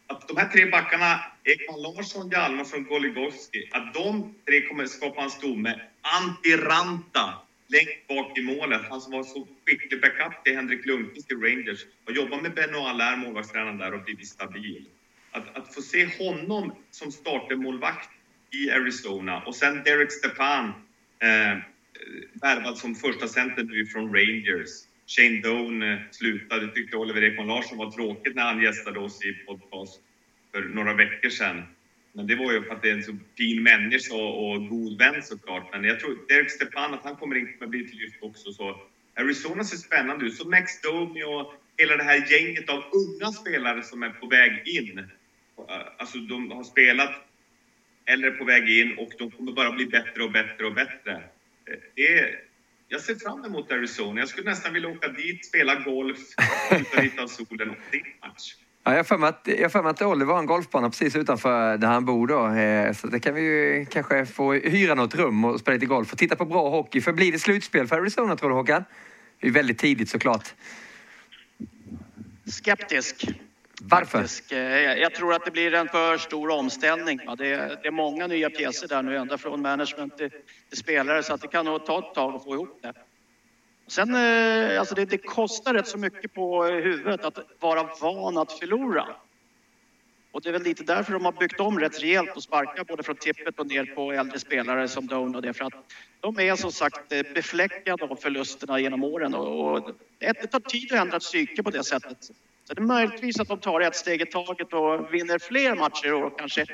Att 0.07 0.27
de 0.27 0.37
här 0.37 0.47
tre 0.47 0.65
backarna, 0.65 1.19
Ekman 1.43 1.81
Larsson, 1.81 2.29
Hjalmarsson, 2.29 2.83
Goligoski, 2.83 3.69
att 3.71 3.93
de 3.93 4.35
tre 4.45 4.67
kommer 4.67 4.85
skapa 4.85 5.21
en 5.21 5.29
stomme. 5.29 5.81
Antiranta 6.01 7.48
längst 7.69 8.07
bak 8.07 8.37
i 8.37 8.41
målet. 8.41 8.81
Han 8.89 9.01
som 9.01 9.11
var 9.11 9.23
så 9.23 9.47
skicklig 9.65 10.01
backup 10.01 10.43
till 10.43 10.55
Henrik 10.55 10.85
Lundqvist 10.85 11.31
i 11.31 11.35
Rangers. 11.35 11.85
har 12.05 12.13
jobbat 12.13 12.41
med 12.41 12.53
Benno 12.53 12.77
Allaire, 12.77 13.17
målvaktstränaren 13.17 13.77
där, 13.77 13.93
och 13.93 14.03
blivit 14.03 14.27
stabil. 14.27 14.85
Att, 15.31 15.57
att 15.57 15.73
få 15.73 15.81
se 15.81 16.05
honom 16.19 16.75
som 16.91 17.11
startermålvakt 17.11 18.09
i 18.51 18.71
Arizona 18.71 19.43
och 19.43 19.55
sen 19.55 19.83
Derek 19.83 20.11
Stepan 20.11 20.65
eh, 21.19 21.57
värvad 22.41 22.77
som 22.77 22.95
första 22.95 23.27
center 23.27 23.63
nu 23.63 23.85
från 23.85 24.15
Rangers. 24.15 24.69
Shane 25.07 25.41
Doan 25.41 25.81
eh, 25.81 25.99
slutade, 26.11 26.67
tyckte 26.67 26.97
Oliver 26.97 27.21
Ekman 27.21 27.47
Larsson 27.47 27.77
var 27.77 27.91
tråkigt 27.91 28.35
när 28.35 28.43
han 28.43 28.61
gästade 28.61 28.99
oss 28.99 29.25
i 29.25 29.33
podcast 29.33 30.01
för 30.51 30.61
några 30.61 30.93
veckor 30.93 31.29
sedan. 31.29 31.63
Men 32.13 32.27
det 32.27 32.35
var 32.35 32.51
ju 32.51 32.63
för 32.63 32.75
att 32.75 32.81
det 32.81 32.89
är 32.89 32.93
en 32.93 33.03
så 33.03 33.17
fin 33.37 33.63
människa 33.63 34.15
och, 34.15 34.51
och 34.51 34.67
god 34.67 34.97
vän 34.97 35.23
såklart. 35.23 35.69
Men 35.71 35.83
jag 35.83 35.99
tror 35.99 36.27
Derek 36.27 36.51
Stepan, 36.51 36.93
att 36.93 37.03
han 37.03 37.15
kommer 37.15 37.35
in 37.35 37.57
med 37.59 37.69
bli 37.69 37.87
till 37.87 37.97
lyft 37.97 38.17
också. 38.21 38.51
Så 38.51 38.81
Arizona 39.15 39.63
ser 39.63 39.77
spännande 39.77 40.25
ut. 40.25 40.35
Så 40.35 40.49
Max 40.49 40.81
Domi 40.81 41.23
och 41.23 41.53
hela 41.77 41.97
det 41.97 42.03
här 42.03 42.31
gänget 42.31 42.69
av 42.69 42.83
unga 42.91 43.31
spelare 43.31 43.83
som 43.83 44.03
är 44.03 44.09
på 44.09 44.27
väg 44.27 44.67
in. 44.67 44.99
Eh, 44.99 45.05
alltså 45.97 46.17
de 46.17 46.51
har 46.51 46.63
spelat 46.63 47.25
eller 48.05 48.27
är 48.27 48.31
på 48.31 48.45
väg 48.45 48.69
in 48.69 48.97
och 48.97 49.11
de 49.17 49.31
kommer 49.31 49.51
bara 49.51 49.71
bli 49.71 49.85
bättre 49.85 50.23
och 50.23 50.31
bättre 50.31 50.65
och 50.65 50.73
bättre. 50.73 51.11
Eh, 51.65 51.79
det 51.95 52.17
är, 52.17 52.39
jag 52.87 53.01
ser 53.01 53.15
fram 53.15 53.45
emot 53.45 53.71
Arizona. 53.71 54.19
Jag 54.19 54.29
skulle 54.29 54.49
nästan 54.49 54.73
vilja 54.73 54.89
åka 54.89 55.07
dit, 55.07 55.45
spela 55.45 55.75
golf, 55.75 56.17
njuta 56.71 57.01
lite 57.01 57.21
av 57.21 57.27
solen 57.27 57.69
och 57.69 57.77
se 57.91 58.01
match. 58.21 58.55
Ja, 58.89 58.93
jag 58.93 58.99
har 58.99 59.69
för 59.69 59.81
mig 59.83 59.89
att 59.89 60.01
Oliver 60.01 60.33
har 60.33 60.39
en 60.39 60.45
golfbana 60.45 60.89
precis 60.89 61.15
utanför 61.15 61.77
där 61.77 61.87
han 61.87 62.05
bor 62.05 62.27
då. 62.27 62.47
Eh, 62.47 62.93
så 62.93 63.07
det 63.07 63.19
kan 63.19 63.33
vi 63.33 63.41
ju 63.41 63.85
kanske 63.85 64.25
få 64.25 64.53
hyra 64.53 64.95
något 64.95 65.15
rum 65.15 65.45
och 65.45 65.59
spela 65.59 65.73
lite 65.73 65.85
golf 65.85 66.11
och 66.11 66.17
titta 66.17 66.35
på 66.35 66.45
bra 66.45 66.69
hockey. 66.69 67.01
För 67.01 67.13
blir 67.13 67.31
det 67.31 67.39
slutspel 67.39 67.87
för 67.87 67.95
Arizona 67.95 68.35
tror 68.35 68.49
du 68.49 68.55
Håkan? 68.55 68.83
Det 69.39 69.47
är 69.47 69.51
väldigt 69.51 69.77
tidigt 69.77 70.09
såklart. 70.09 70.53
Skeptisk. 72.45 73.25
Varför? 73.81 74.23
Skeptisk. 74.27 74.51
Eh, 74.51 74.99
jag 74.99 75.15
tror 75.15 75.33
att 75.33 75.45
det 75.45 75.51
blir 75.51 75.73
en 75.73 75.87
för 75.87 76.17
stor 76.17 76.49
omställning. 76.49 77.19
Det 77.37 77.47
är, 77.83 77.91
många 77.91 78.27
nya 78.27 78.49
pjäser 78.49 78.87
där 78.87 79.01
nu, 79.01 79.17
ända 79.17 79.37
från 79.37 79.61
management 79.61 80.17
till, 80.17 80.29
spelare, 80.73 81.23
så 81.23 81.33
att 81.33 81.41
det 81.41 81.47
kan 81.47 81.65
nog 81.65 81.85
ta 81.85 81.99
ett 81.99 82.15
tag 82.15 82.35
att 82.35 82.43
få 82.43 82.53
ihop 82.53 82.79
det. 82.81 82.93
Sen, 83.89 84.15
eh, 84.15 84.79
alltså 84.79 84.95
det, 84.95 85.05
det, 85.05 85.17
kostar 85.17 85.73
rätt 85.73 85.87
så 85.87 85.97
mycket 85.97 86.33
på 86.33 86.65
eh, 86.65 86.73
huvudet 86.73 87.25
att 87.25 87.39
vara 87.59 87.89
van 88.01 88.37
att 88.37 88.51
förlora. 88.51 89.05
Och 90.31 90.41
det 90.41 90.49
är 90.49 90.53
väl 90.53 90.63
lite 90.63 90.83
därför 90.83 91.13
de 91.13 91.25
har 91.25 91.31
byggt 91.31 91.59
om 91.59 91.79
rätt 91.79 92.03
rejält 92.03 92.35
och 92.35 92.43
sparkat 92.43 92.87
både 92.87 93.03
från 93.03 93.15
tippet 93.15 93.59
och 93.59 93.67
ner 93.67 93.85
på 93.85 94.11
äldre 94.11 94.39
spelare 94.39 94.87
som 94.87 95.07
Doan 95.07 95.35
och 95.35 95.41
det. 95.41 95.53
För 95.53 95.65
att 95.65 95.73
de 96.19 96.39
är 96.39 96.55
som 96.55 96.71
sagt 96.71 97.11
eh, 97.11 97.21
befläckade 97.33 98.03
av 98.03 98.15
förlusterna 98.15 98.79
genom 98.79 99.03
åren 99.03 99.35
och 99.35 99.91
det 100.19 100.33
tar 100.33 100.59
tid 100.59 100.93
att 100.93 100.99
ändra 100.99 101.19
psyke 101.19 101.63
på 101.63 101.69
det 101.69 101.83
sättet. 101.83 102.23
Så 102.63 102.73
det 102.73 102.81
är 102.81 102.85
möjligtvis 102.85 103.39
att 103.39 103.47
de 103.47 103.59
tar 103.59 103.81
ett 103.81 103.95
steg 103.95 104.21
i 104.21 104.25
taget 104.25 104.73
och 104.73 105.13
vinner 105.13 105.39
fler 105.39 105.75
matcher 105.75 106.13
och 106.13 106.39
kanske 106.39 106.65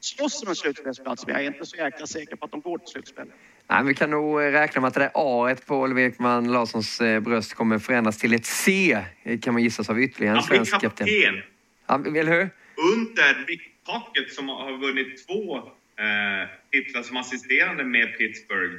slåss 0.00 0.42
om 0.42 0.48
en 0.48 0.56
slutspelsplats, 0.56 1.26
men 1.26 1.34
jag 1.34 1.44
är 1.44 1.46
inte 1.46 1.66
så 1.66 1.76
jäkla 1.76 2.06
säker 2.06 2.36
på 2.36 2.44
att 2.44 2.50
de 2.50 2.60
går 2.60 2.78
till 2.78 2.88
slutspel. 2.88 3.26
Nej, 3.70 3.84
vi 3.84 3.94
kan 3.94 4.10
nog 4.10 4.40
räkna 4.40 4.80
med 4.80 4.88
att 4.88 4.94
det 4.94 5.00
där 5.00 5.10
A 5.14 5.56
på 5.66 5.80
Oliver 5.80 6.02
Ekman 6.02 6.52
Larssons 6.52 7.00
eh, 7.00 7.20
bröst 7.20 7.54
kommer 7.54 7.78
förändras 7.78 8.18
till 8.18 8.34
ett 8.34 8.46
C, 8.46 8.98
kan 9.42 9.54
man 9.54 9.62
gissas 9.62 9.90
av 9.90 10.00
ytterligare 10.00 10.36
en 10.36 10.42
svensk 10.42 10.72
kapten. 10.72 10.90
kapten. 10.90 11.42
Ja, 11.86 12.20
eller 12.20 12.32
hur? 12.32 12.50
Under 12.94 13.46
mittpacket 13.48 14.32
som 14.32 14.48
har 14.48 14.78
vunnit 14.78 15.26
två 15.26 15.56
eh, 15.56 16.48
titlar 16.70 17.02
som 17.02 17.16
assisterande 17.16 17.84
med 17.84 18.18
Pittsburgh. 18.18 18.74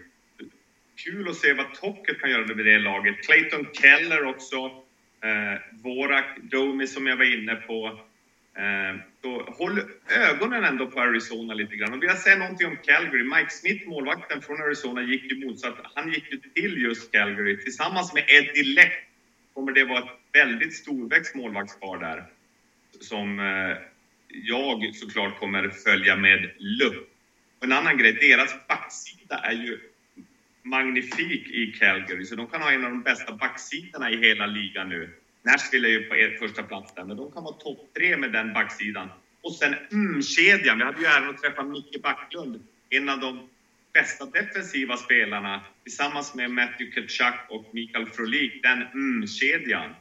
Kul 1.04 1.30
att 1.30 1.36
se 1.36 1.54
vad 1.54 1.74
Tocket 1.74 2.22
kan 2.22 2.30
göra 2.30 2.56
med 2.56 2.66
det 2.66 2.80
laget. 2.80 3.26
Clayton 3.26 3.68
Keller 3.74 4.26
också. 4.26 4.56
Eh, 5.24 5.60
Vorak 5.84 6.38
Domi 6.42 6.88
som 6.88 7.08
jag 7.08 7.18
var 7.18 7.40
inne 7.40 7.56
på. 7.56 8.00
Eh, 8.56 9.11
så 9.22 9.44
håll 9.58 9.82
ögonen 10.10 10.64
ändå 10.64 10.88
på 10.88 11.02
Arizona 11.02 11.54
lite 11.54 11.76
grann. 11.76 11.94
Och 11.94 12.02
vill 12.02 12.10
jag 12.10 12.18
säga 12.18 12.38
någonting 12.38 12.68
om 12.68 12.78
Calgary. 12.84 13.24
Mike 13.24 13.50
Smith, 13.50 13.88
målvakten 13.88 14.42
från 14.42 14.62
Arizona, 14.62 15.02
gick 15.02 15.32
ju 15.32 15.46
motsatt. 15.46 15.76
Han 15.96 16.14
gick 16.14 16.32
ju 16.32 16.38
till 16.38 16.82
just 16.82 17.12
Calgary. 17.12 17.58
Tillsammans 17.58 18.14
med 18.14 18.24
Eddie 18.28 18.64
Leck 18.64 18.94
kommer 19.54 19.72
det 19.72 19.84
vara 19.84 20.00
ett 20.00 20.20
väldigt 20.34 20.76
storväxt 20.76 21.36
målvaktspar 21.36 21.98
där. 22.00 22.26
Som 23.00 23.40
eh, 23.40 23.78
jag 24.28 24.96
såklart 24.96 25.40
kommer 25.40 25.70
följa 25.70 26.16
med 26.16 26.52
lupp. 26.58 27.08
En 27.64 27.72
annan 27.72 27.98
grej, 27.98 28.14
deras 28.14 28.68
backsida 28.68 29.38
är 29.38 29.54
ju 29.54 29.80
magnifik 30.64 31.48
i 31.48 31.72
Calgary, 31.80 32.26
så 32.26 32.36
de 32.36 32.48
kan 32.48 32.62
ha 32.62 32.72
en 32.72 32.86
av 32.86 32.92
de 32.92 33.02
bästa 33.02 33.36
backsidorna 33.36 34.12
i 34.12 34.18
hela 34.18 34.46
ligan 34.46 34.90
nu. 34.90 35.21
Nashville 35.44 35.88
är 35.88 35.92
ju 35.92 36.04
på 36.04 36.46
första 36.48 36.64
plats 36.64 36.94
där, 36.96 37.04
men 37.04 37.18
de 37.18 37.32
kan 37.32 37.44
vara 37.44 37.54
topp 37.54 37.90
tre 37.96 38.18
med 38.18 38.32
den 38.32 38.54
backsidan. 38.54 39.10
Och 39.42 39.54
sen 39.54 39.76
mm-kedjan. 39.92 40.78
Vi 40.78 40.84
hade 40.84 41.00
ju 41.00 41.06
äran 41.06 41.30
att 41.30 41.42
träffa 41.42 41.64
Micke 41.64 42.02
Backlund, 42.04 42.64
en 42.90 43.10
av 43.10 43.20
de 43.20 43.50
bästa 43.94 44.26
defensiva 44.26 44.98
spelarna 44.98 45.62
tillsammans 45.84 46.36
med 46.36 46.52
Matthew 46.52 47.02
Tkachuk 47.02 47.40
och 47.50 47.66
Mikael 47.72 48.06
Frolik. 48.06 48.64
Den 48.64 48.82
mm-kedjan 48.82 49.96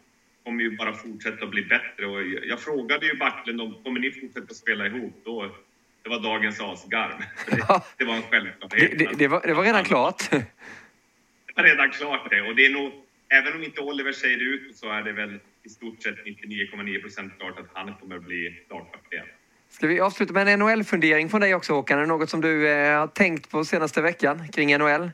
kommer 0.45 0.63
ju 0.63 0.77
bara 0.77 0.95
fortsätta 0.95 1.45
att 1.45 1.51
bli 1.51 1.63
bättre. 1.63 2.07
Och 2.07 2.23
jag 2.23 2.61
frågade 2.61 3.07
ju 3.07 3.17
Backlund 3.17 3.61
om 3.61 3.83
kommer 3.85 4.01
ni 4.01 4.11
fortsätta 4.11 4.55
spela 4.55 4.87
ihop? 4.87 5.23
Då, 5.25 5.57
det 6.03 6.09
var 6.09 6.21
dagens 6.21 6.61
asgarv. 6.61 7.25
Det, 7.51 7.83
det 7.97 8.05
var 8.05 8.15
en 8.15 8.23
självklarhet. 8.23 8.99
Det, 8.99 9.05
det, 9.05 9.19
det, 9.19 9.29
var, 9.29 9.43
det 9.47 9.55
var 9.55 9.65
redan 9.65 9.85
klart. 9.85 10.31
Det 10.31 11.57
var 11.57 11.63
redan 11.63 11.91
klart 11.91 12.31
det. 12.31 12.43
Och 12.43 12.57
det 12.57 12.67
är 12.67 12.71
nog 12.71 12.93
även 13.31 13.55
om 13.55 13.65
inte 13.65 13.81
Oliver 13.81 14.13
säger 14.13 14.39
det 14.39 14.45
ut 14.45 14.77
så 14.77 14.91
är 14.91 15.03
det 15.03 15.13
väl 15.13 15.39
i 15.63 15.69
stort 15.69 16.03
sett 16.03 16.15
99,9 16.15 17.01
procent 17.01 17.33
klart 17.39 17.59
att 17.59 17.67
han 17.73 17.95
kommer 17.95 18.17
att 18.17 18.25
bli 18.25 18.65
lagkapten. 18.71 19.25
Ska 19.69 19.87
vi 19.87 20.01
avsluta 20.01 20.33
med 20.33 20.49
en 20.49 20.59
NHL-fundering 20.59 21.29
från 21.29 21.41
dig 21.41 21.55
också 21.55 21.73
Håkan? 21.73 21.99
Är 21.99 22.03
det 22.03 22.09
något 22.09 22.31
som 22.31 22.41
du 22.41 22.69
eh, 22.69 22.99
har 22.99 23.07
tänkt 23.07 23.51
på 23.51 23.65
senaste 23.65 24.03
veckan 24.03 24.49
kring 24.49 24.79
NHL? 24.79 25.11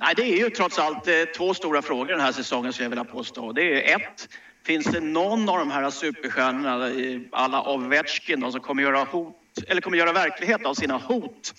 Nej, 0.00 0.14
det 0.16 0.22
är 0.22 0.36
ju 0.36 0.50
trots 0.50 0.78
allt 0.78 1.08
eh, 1.08 1.14
två 1.36 1.54
stora 1.54 1.82
frågor 1.82 2.06
den 2.06 2.20
här 2.20 2.32
säsongen 2.32 2.72
skulle 2.72 2.84
jag 2.84 2.90
vilja 2.90 3.04
påstå. 3.04 3.52
Det 3.52 3.92
är 3.92 3.96
ett, 3.96 4.28
finns 4.66 4.86
det 4.86 5.00
någon 5.00 5.48
av 5.48 5.58
de 5.58 5.70
här 5.70 5.90
superstjärnorna, 5.90 6.92
alla 7.32 7.70
Ovechkin, 7.70 8.52
som 8.52 8.60
kommer 8.60 8.82
göra, 8.82 9.04
hot, 9.04 9.36
eller 9.68 9.80
kommer 9.80 9.98
göra 9.98 10.12
verklighet 10.12 10.66
av 10.66 10.74
sina 10.74 10.96
hot 10.96 11.54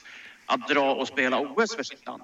att 0.45 0.67
dra 0.67 0.95
och 0.95 1.07
spela 1.07 1.39
OS 1.39 1.75
för 1.75 1.83
sitt 1.83 2.05
land? 2.05 2.21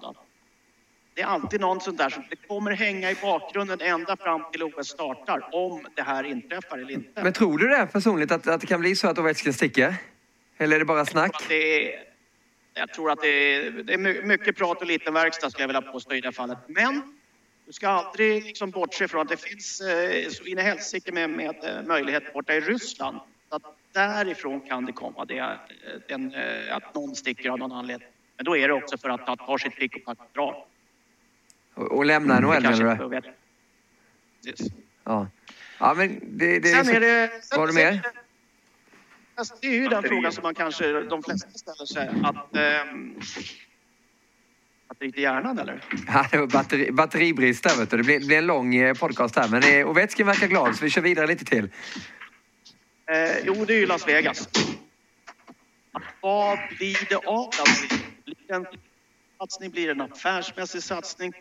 Det 1.15 1.21
är 1.21 1.25
alltid 1.25 1.61
någon 1.61 1.81
sån 1.81 1.95
där 1.95 2.09
som 2.09 2.23
det 2.29 2.35
kommer 2.35 2.71
hänga 2.71 3.11
i 3.11 3.15
bakgrunden 3.21 3.81
ända 3.81 4.17
fram 4.17 4.41
till 4.51 4.63
OS 4.63 4.87
startar 4.87 5.49
om 5.51 5.87
det 5.95 6.01
här 6.01 6.23
inträffar 6.23 6.77
eller 6.77 6.91
inte. 6.91 7.23
Men 7.23 7.33
tror 7.33 7.57
du 7.57 7.67
det 7.67 7.87
personligt 7.91 8.31
att, 8.31 8.47
att 8.47 8.61
det 8.61 8.67
kan 8.67 8.79
bli 8.79 8.95
så 8.95 9.07
att 9.07 9.17
Ovechkin 9.17 9.53
sticker? 9.53 9.95
Eller 10.57 10.75
är 10.75 10.79
det 10.79 10.85
bara 10.85 11.05
snack? 11.05 11.31
Jag 11.33 11.43
tror 11.43 11.51
att 11.51 11.51
det 11.51 11.95
är, 11.95 12.03
jag 12.73 12.93
tror 12.93 13.11
att 13.11 13.21
det 13.21 13.27
är, 13.27 13.71
det 13.71 13.93
är 13.93 14.23
mycket 14.23 14.57
prat 14.57 14.81
och 14.81 14.87
liten 14.87 15.13
verkstad 15.13 15.49
skulle 15.49 15.63
jag 15.63 15.67
vilja 15.67 15.81
påstå 15.81 16.13
i 16.13 16.21
det 16.21 16.31
fallet. 16.31 16.57
Men 16.67 17.15
du 17.65 17.73
ska 17.73 17.87
aldrig 17.87 18.43
liksom 18.43 18.71
bortse 18.71 19.07
från 19.07 19.21
att 19.21 19.29
det 19.29 19.37
finns 19.37 19.81
eh, 19.81 20.29
så 20.29 20.43
in 20.43 20.59
i 20.59 20.61
helsike 20.61 21.11
med, 21.11 21.29
med 21.29 21.55
eh, 21.63 21.87
möjlighet 21.87 22.33
borta 22.33 22.53
i 22.53 22.59
Ryssland. 22.59 23.19
Så 23.49 23.55
att 23.55 23.63
därifrån 23.91 24.61
kan 24.61 24.85
det 24.85 24.91
komma 24.91 25.25
det, 25.25 25.37
eh, 25.37 25.57
den, 26.07 26.33
att 26.71 26.95
någon 26.95 27.15
sticker 27.15 27.49
av 27.49 27.59
någon 27.59 27.71
anledning. 27.71 28.09
Men 28.37 28.45
då 28.45 28.57
är 28.57 28.67
det 28.67 28.73
också 28.73 28.97
för 28.97 29.09
att 29.09 29.25
ta 29.25 29.57
sitt 29.57 29.75
pick 29.75 29.95
och 29.95 30.05
pack 30.05 30.19
och 30.19 30.29
dra. 30.33 30.65
Och, 31.75 31.91
och 31.91 32.05
lämna 32.05 32.39
NHL 32.39 32.61
menar 32.61 33.09
du? 33.09 33.21
Ja. 35.03 35.27
Ja, 35.77 35.93
men 35.93 36.19
det, 36.37 36.59
det 36.59 36.69
sen 36.69 36.87
är, 36.89 36.95
är 36.95 36.99
det... 36.99 37.31
Vad 37.51 37.59
har 37.59 37.67
du 37.67 37.73
mer? 37.73 38.01
Det 39.61 39.67
är 39.67 39.71
ju 39.71 39.87
den 39.87 40.03
frågan 40.03 40.31
som 40.31 40.43
man 40.43 40.55
kanske, 40.55 41.01
de 41.01 41.23
flesta 41.23 41.49
ställer 41.49 41.85
sig. 41.85 42.09
Att, 42.23 42.55
ähm, 42.55 43.19
att 44.87 44.99
det 44.99 45.05
inte 45.05 45.21
hjärnan 45.21 45.59
eller? 45.59 45.83
Ja, 46.07 46.27
det 46.31 46.37
var 46.37 46.47
batteri, 46.47 46.91
batteribrist 46.91 47.63
där 47.63 47.77
vet 47.77 47.89
du. 47.89 47.97
Det 47.97 48.03
blir, 48.03 48.19
det 48.19 48.25
blir 48.25 48.37
en 48.37 48.45
lång 48.45 48.75
eh, 48.75 48.93
podcast 48.93 49.35
här. 49.35 49.47
Men 49.47 49.63
eh, 49.63 49.89
Ovechkin 49.89 50.25
verkar 50.25 50.47
glad 50.47 50.75
så 50.75 50.83
vi 50.83 50.89
kör 50.89 51.01
vidare 51.01 51.27
lite 51.27 51.45
till. 51.45 51.69
Eh, 53.11 53.37
jo, 53.45 53.65
det 53.65 53.73
är 53.73 53.79
ju 53.79 53.85
Las 53.85 54.07
Vegas. 54.07 54.49
Vad 56.21 56.59
blir 56.77 57.09
det 57.09 57.15
av 57.15 57.49
Las 57.59 57.83
Vegas? 57.83 58.05
Blir 58.25 58.35
det 58.47 58.53
en 58.53 58.65
satsning? 59.37 59.71
Blir 59.71 59.85
det 59.85 59.91
en 59.91 60.01
affärsmässig 60.01 60.83
satsning? 60.83 61.33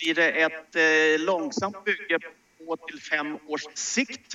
Blir 0.00 0.14
det 0.14 0.30
ett 0.30 0.76
eh, 0.76 1.26
långsamt 1.26 1.84
bygge 1.84 2.18
på 2.58 2.76
till 2.76 3.00
fem 3.00 3.38
års 3.46 3.66
sikt? 3.74 4.34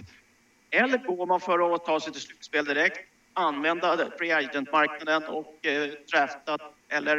Eller 0.69 0.97
går 0.97 1.25
man 1.25 1.39
för 1.39 1.75
att 1.75 1.85
ta 1.85 1.99
sig 1.99 2.11
till 2.13 2.21
slutspel 2.21 2.65
direkt, 2.65 2.99
använda 3.33 4.11
free 4.17 4.31
agent-marknaden 4.31 5.23
och 5.23 5.65
eh, 5.65 5.91
drafta 6.11 6.57
eller 6.89 7.17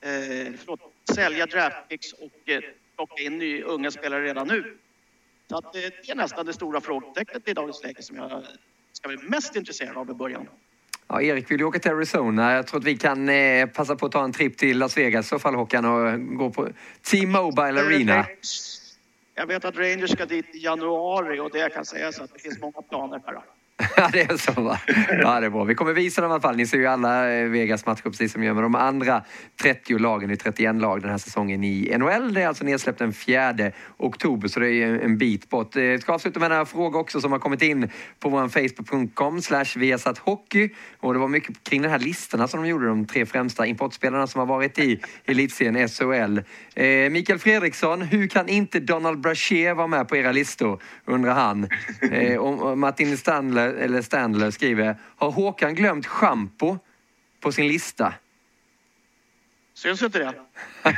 eh, 0.00 0.52
förlåt, 0.58 0.80
sälja 1.14 1.46
draftpicks 1.46 2.12
och 2.12 2.48
eh, 2.48 2.60
plocka 2.96 3.22
in 3.22 3.38
ny, 3.38 3.62
unga 3.62 3.90
spelare 3.90 4.24
redan 4.24 4.48
nu? 4.48 4.78
Så 5.48 5.56
att, 5.56 5.76
eh, 5.76 5.80
det 5.80 6.10
är 6.10 6.14
nästan 6.14 6.46
det 6.46 6.52
stora 6.52 6.80
frågetecknet 6.80 7.48
i 7.48 7.52
dagens 7.52 7.82
läge 7.82 8.02
som 8.02 8.16
jag 8.16 8.46
ska 8.92 9.08
bli 9.08 9.16
mest 9.16 9.56
intresserad 9.56 9.96
av 9.96 10.10
i 10.10 10.14
början. 10.14 10.48
Ja, 11.08 11.22
Erik 11.22 11.50
vill 11.50 11.58
ju 11.58 11.64
åka 11.64 11.78
till 11.78 11.90
Arizona. 11.90 12.52
Jag 12.52 12.66
tror 12.66 12.80
att 12.80 12.86
vi 12.86 12.96
kan 12.96 13.28
eh, 13.28 13.66
passa 13.66 13.96
på 13.96 14.06
att 14.06 14.12
ta 14.12 14.24
en 14.24 14.32
tripp 14.32 14.56
till 14.56 14.78
Las 14.78 14.96
Vegas 14.96 15.26
i 15.26 15.28
så 15.28 15.38
fall 15.38 15.54
Håkan 15.54 15.84
och 15.84 16.20
gå 16.38 16.50
på 16.50 16.68
T-Mobile 17.10 17.80
Arena. 17.80 18.26
Jag 19.34 19.46
vet 19.46 19.64
att 19.64 19.76
Rangers 19.76 20.10
ska 20.10 20.26
dit 20.26 20.54
i 20.54 20.58
januari 20.58 21.40
och 21.40 21.50
det 21.52 21.58
jag 21.58 21.72
kan 21.72 21.84
säga 21.84 22.12
så 22.12 22.24
att 22.24 22.32
det 22.34 22.38
finns 22.38 22.60
många 22.60 22.82
planer 22.88 23.18
det. 23.18 23.42
Ja, 23.96 24.10
det 24.12 24.20
är 24.20 24.36
så 24.36 24.60
va? 24.60 24.80
Ja, 25.22 25.40
det 25.40 25.46
är 25.46 25.50
bra. 25.50 25.64
Vi 25.64 25.74
kommer 25.74 25.92
visa 25.92 26.20
dem 26.20 26.30
i 26.30 26.32
alla 26.32 26.40
fall. 26.40 26.56
Ni 26.56 26.66
ser 26.66 26.78
ju 26.78 26.86
alla 26.86 27.32
eh, 27.32 27.48
Vegas 27.48 27.86
matcher 27.86 28.02
precis 28.02 28.32
som 28.32 28.40
vi 28.40 28.46
gör 28.46 28.54
med 28.54 28.64
de 28.64 28.74
andra 28.74 29.22
30 29.62 29.98
lagen. 29.98 30.28
Det 30.28 30.34
är 30.34 30.36
31 30.36 30.74
lag 30.74 31.00
den 31.00 31.10
här 31.10 31.18
säsongen 31.18 31.64
i 31.64 31.96
NHL. 31.98 32.34
Det 32.34 32.42
är 32.42 32.48
alltså 32.48 32.64
nedsläppt 32.64 32.98
den 32.98 33.12
4 33.12 33.54
oktober, 33.96 34.48
så 34.48 34.60
det 34.60 34.70
är 34.70 35.00
en 35.00 35.18
bit 35.18 35.50
bort. 35.50 35.76
Jag 35.76 36.02
ska 36.02 36.12
avsluta 36.12 36.40
med 36.40 36.52
en 36.52 36.66
fråga 36.66 36.98
också 36.98 37.20
som 37.20 37.32
har 37.32 37.38
kommit 37.38 37.62
in 37.62 37.90
på 38.20 38.28
vår 38.28 38.48
facebook.com 38.48 39.42
slash 39.42 39.64
hockey. 40.20 40.70
Och 41.00 41.12
det 41.12 41.18
var 41.18 41.28
mycket 41.28 41.64
kring 41.64 41.82
de 41.82 41.88
här 41.88 41.98
listorna 41.98 42.48
som 42.48 42.62
de 42.62 42.68
gjorde, 42.68 42.86
de 42.86 43.06
tre 43.06 43.26
främsta 43.26 43.66
importspelarna 43.66 44.26
som 44.26 44.38
har 44.38 44.46
varit 44.46 44.78
i 44.78 45.00
elitserien 45.24 45.88
SHL. 45.88 46.38
Eh, 46.74 47.10
Mikael 47.10 47.38
Fredriksson, 47.38 48.02
hur 48.02 48.26
kan 48.26 48.48
inte 48.48 48.80
Donald 48.80 49.20
Brashear 49.20 49.74
vara 49.74 49.86
med 49.86 50.08
på 50.08 50.16
era 50.16 50.32
listor? 50.32 50.82
Undrar 51.04 51.34
han. 51.34 51.68
Eh, 52.10 52.36
och 52.36 52.78
Martin 52.78 53.16
Stanley 53.16 53.83
eller 53.84 54.02
Standler 54.02 54.50
skriver, 54.50 54.96
har 55.16 55.30
Håkan 55.30 55.74
glömt 55.74 56.06
schampo 56.06 56.78
på 57.40 57.52
sin 57.52 57.68
lista? 57.68 58.14
Syns 59.74 60.02
inte 60.02 60.18
det? 60.18 60.34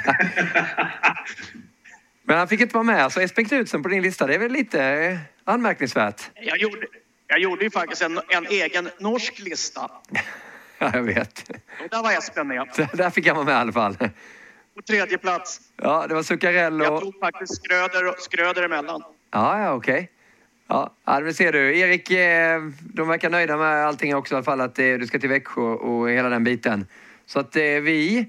Men 2.23 2.39
han 2.39 2.49
fick 2.49 2.61
inte 2.61 2.75
vara 2.75 2.85
med, 2.85 3.13
så 3.13 3.21
Espen 3.21 3.45
Knutsen 3.45 3.83
på 3.83 3.89
din 3.89 4.03
lista, 4.03 4.27
det 4.27 4.35
är 4.35 4.39
väl 4.39 4.53
lite 4.53 4.85
eh, 4.85 5.19
anmärkningsvärt? 5.45 6.31
Jag 6.35 6.59
gjorde, 6.59 6.87
jag 7.27 7.39
gjorde 7.39 7.65
ju 7.65 7.71
faktiskt 7.71 8.03
en, 8.03 8.21
en 8.29 8.47
egen 8.47 8.91
norsk 8.99 9.39
lista. 9.39 9.91
Ja, 10.79 10.91
jag 10.95 11.03
vet. 11.03 11.51
Och 11.83 11.89
där 11.91 12.03
var 12.03 12.13
Espen 12.13 12.49
med. 12.49 12.69
Så 12.75 12.97
där 12.97 13.11
fick 13.11 13.27
han 13.27 13.37
vara 13.37 13.47
med 13.47 13.53
i 13.53 13.57
alla 13.57 13.73
fall. 13.73 13.97
På 14.77 14.83
tredje 14.87 15.19
plats. 15.19 15.61
Ja, 15.77 16.07
det 16.07 16.15
var 16.15 16.23
Zuccarello. 16.23 16.85
Jag 16.85 17.01
tog 17.01 17.19
faktiskt 17.19 17.57
Skröder, 17.57 18.15
Skröder 18.19 18.63
emellan. 18.63 19.03
Ja, 19.31 19.61
ja, 19.61 19.73
okej. 19.73 19.95
Okay. 19.95 20.07
Ja, 20.69 20.93
det 21.21 21.35
ser 21.35 21.53
du. 21.53 21.79
Erik, 21.79 22.11
eh, 22.11 22.63
de 22.81 23.09
verkar 23.09 23.31
nöjda 23.31 23.57
med 23.57 23.87
allting 23.87 24.17
också 24.17 24.35
i 24.35 24.37
alla 24.37 24.45
fall, 24.45 24.61
att 24.61 24.79
eh, 24.79 24.85
du 24.85 25.07
ska 25.07 25.19
till 25.19 25.29
Växjö 25.29 25.63
och 25.63 26.11
hela 26.11 26.29
den 26.29 26.45
biten. 26.45 26.87
Så 27.27 27.41
att 27.41 27.57
eh, 27.57 27.63
vi 27.63 28.27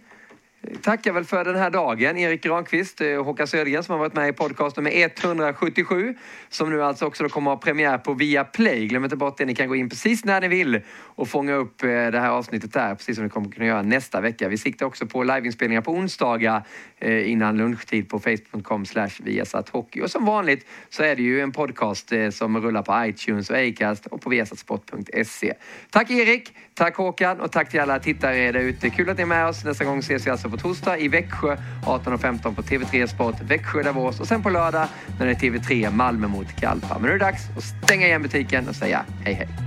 tackar 0.82 1.12
väl 1.12 1.24
för 1.24 1.46
den 1.46 1.56
här 1.56 1.70
dagen. 1.70 2.18
Erik 2.18 2.44
Granqvist 2.44 3.02
och 3.02 3.26
Håkan 3.26 3.48
Södergren 3.48 3.84
som 3.84 3.92
har 3.92 4.00
varit 4.00 4.14
med 4.14 4.30
i 4.30 4.34
podcast 4.34 4.78
nummer 4.78 4.92
177 4.92 6.16
som 6.50 6.70
nu 6.70 6.84
alltså 6.84 7.06
också 7.06 7.30
kommer 7.30 7.52
att 7.52 7.58
ha 7.58 7.62
premiär 7.62 7.98
på 7.98 8.14
Viaplay. 8.14 8.88
Glöm 8.88 9.04
inte 9.04 9.16
bort 9.16 9.38
det. 9.38 9.46
Ni 9.46 9.56
kan 9.56 9.68
gå 9.68 9.76
in 9.76 9.90
precis 9.90 10.26
när 10.26 10.42
ni 10.42 10.48
vill 10.48 10.82
och 10.98 11.28
fånga 11.28 11.54
upp 11.54 11.84
eh, 11.84 11.90
det 11.90 12.20
här 12.20 12.30
avsnittet 12.30 12.74
där, 12.74 12.96
precis 12.96 13.16
som 13.16 13.24
ni 13.24 13.30
kommer 13.30 13.50
kunna 13.50 13.66
göra 13.66 13.82
nästa 13.82 14.22
vecka. 14.22 14.48
Vi 14.48 14.58
siktar 14.58 14.86
också 14.86 15.06
på 15.06 15.24
liveinspelningar 15.24 15.82
på 15.82 15.92
onsdagar 15.92 16.64
eh, 17.00 17.32
innan 17.32 17.58
lunchtid 17.58 18.10
på 18.10 18.20
facebook.com 18.20 18.86
viasathockey. 19.20 20.02
Och 20.02 20.12
som 20.12 20.26
vanligt 20.26 20.66
så 20.90 21.04
är 21.04 21.16
det 21.16 21.22
ju 21.22 21.42
en 21.42 21.52
podcast 21.52 22.12
som 22.32 22.62
rullar 22.62 22.82
på 22.82 23.06
iTunes 23.06 23.50
och 23.50 23.58
Acast 23.58 24.06
och 24.06 24.22
på 24.22 24.30
viasatsport.se. 24.30 25.54
Tack 25.90 26.12
Erik, 26.12 26.54
tack 26.74 26.96
Håkan 26.96 27.40
och 27.40 27.52
tack 27.52 27.70
till 27.70 27.80
alla 27.80 28.00
tittare 28.00 28.52
där 28.52 28.60
ute. 28.60 28.90
Kul 28.90 29.10
att 29.10 29.18
ni 29.18 29.22
är 29.22 29.28
med 29.28 29.48
oss. 29.48 29.66
Nästa 29.66 29.86
gång 29.86 30.00
ses 30.00 30.28
vi 30.28 30.32
alltså 30.32 30.47
Alltså 30.48 30.58
på 30.58 30.68
torsdag 30.68 31.00
i 31.00 31.08
Växjö 31.08 31.58
18.15 31.86 32.56
på 32.56 32.62
TV3 32.62 33.08
Sport, 33.08 33.36
Växjö 33.42 33.84
Davos 33.84 34.20
och 34.20 34.28
sen 34.28 34.44
på 34.44 34.50
lördag 34.50 34.88
när 35.20 35.26
det 35.26 35.32
är 35.32 35.36
TV3 35.36 35.92
Malmö 35.92 36.28
mot 36.28 36.56
Kalpa. 36.56 36.94
Men 36.94 37.02
nu 37.02 37.08
är 37.10 37.14
det 37.14 37.26
dags 37.26 37.50
att 37.58 37.64
stänga 37.64 38.08
igen 38.08 38.22
butiken 38.22 38.68
och 38.68 38.76
säga 38.76 39.06
hej 39.24 39.34
hej. 39.34 39.67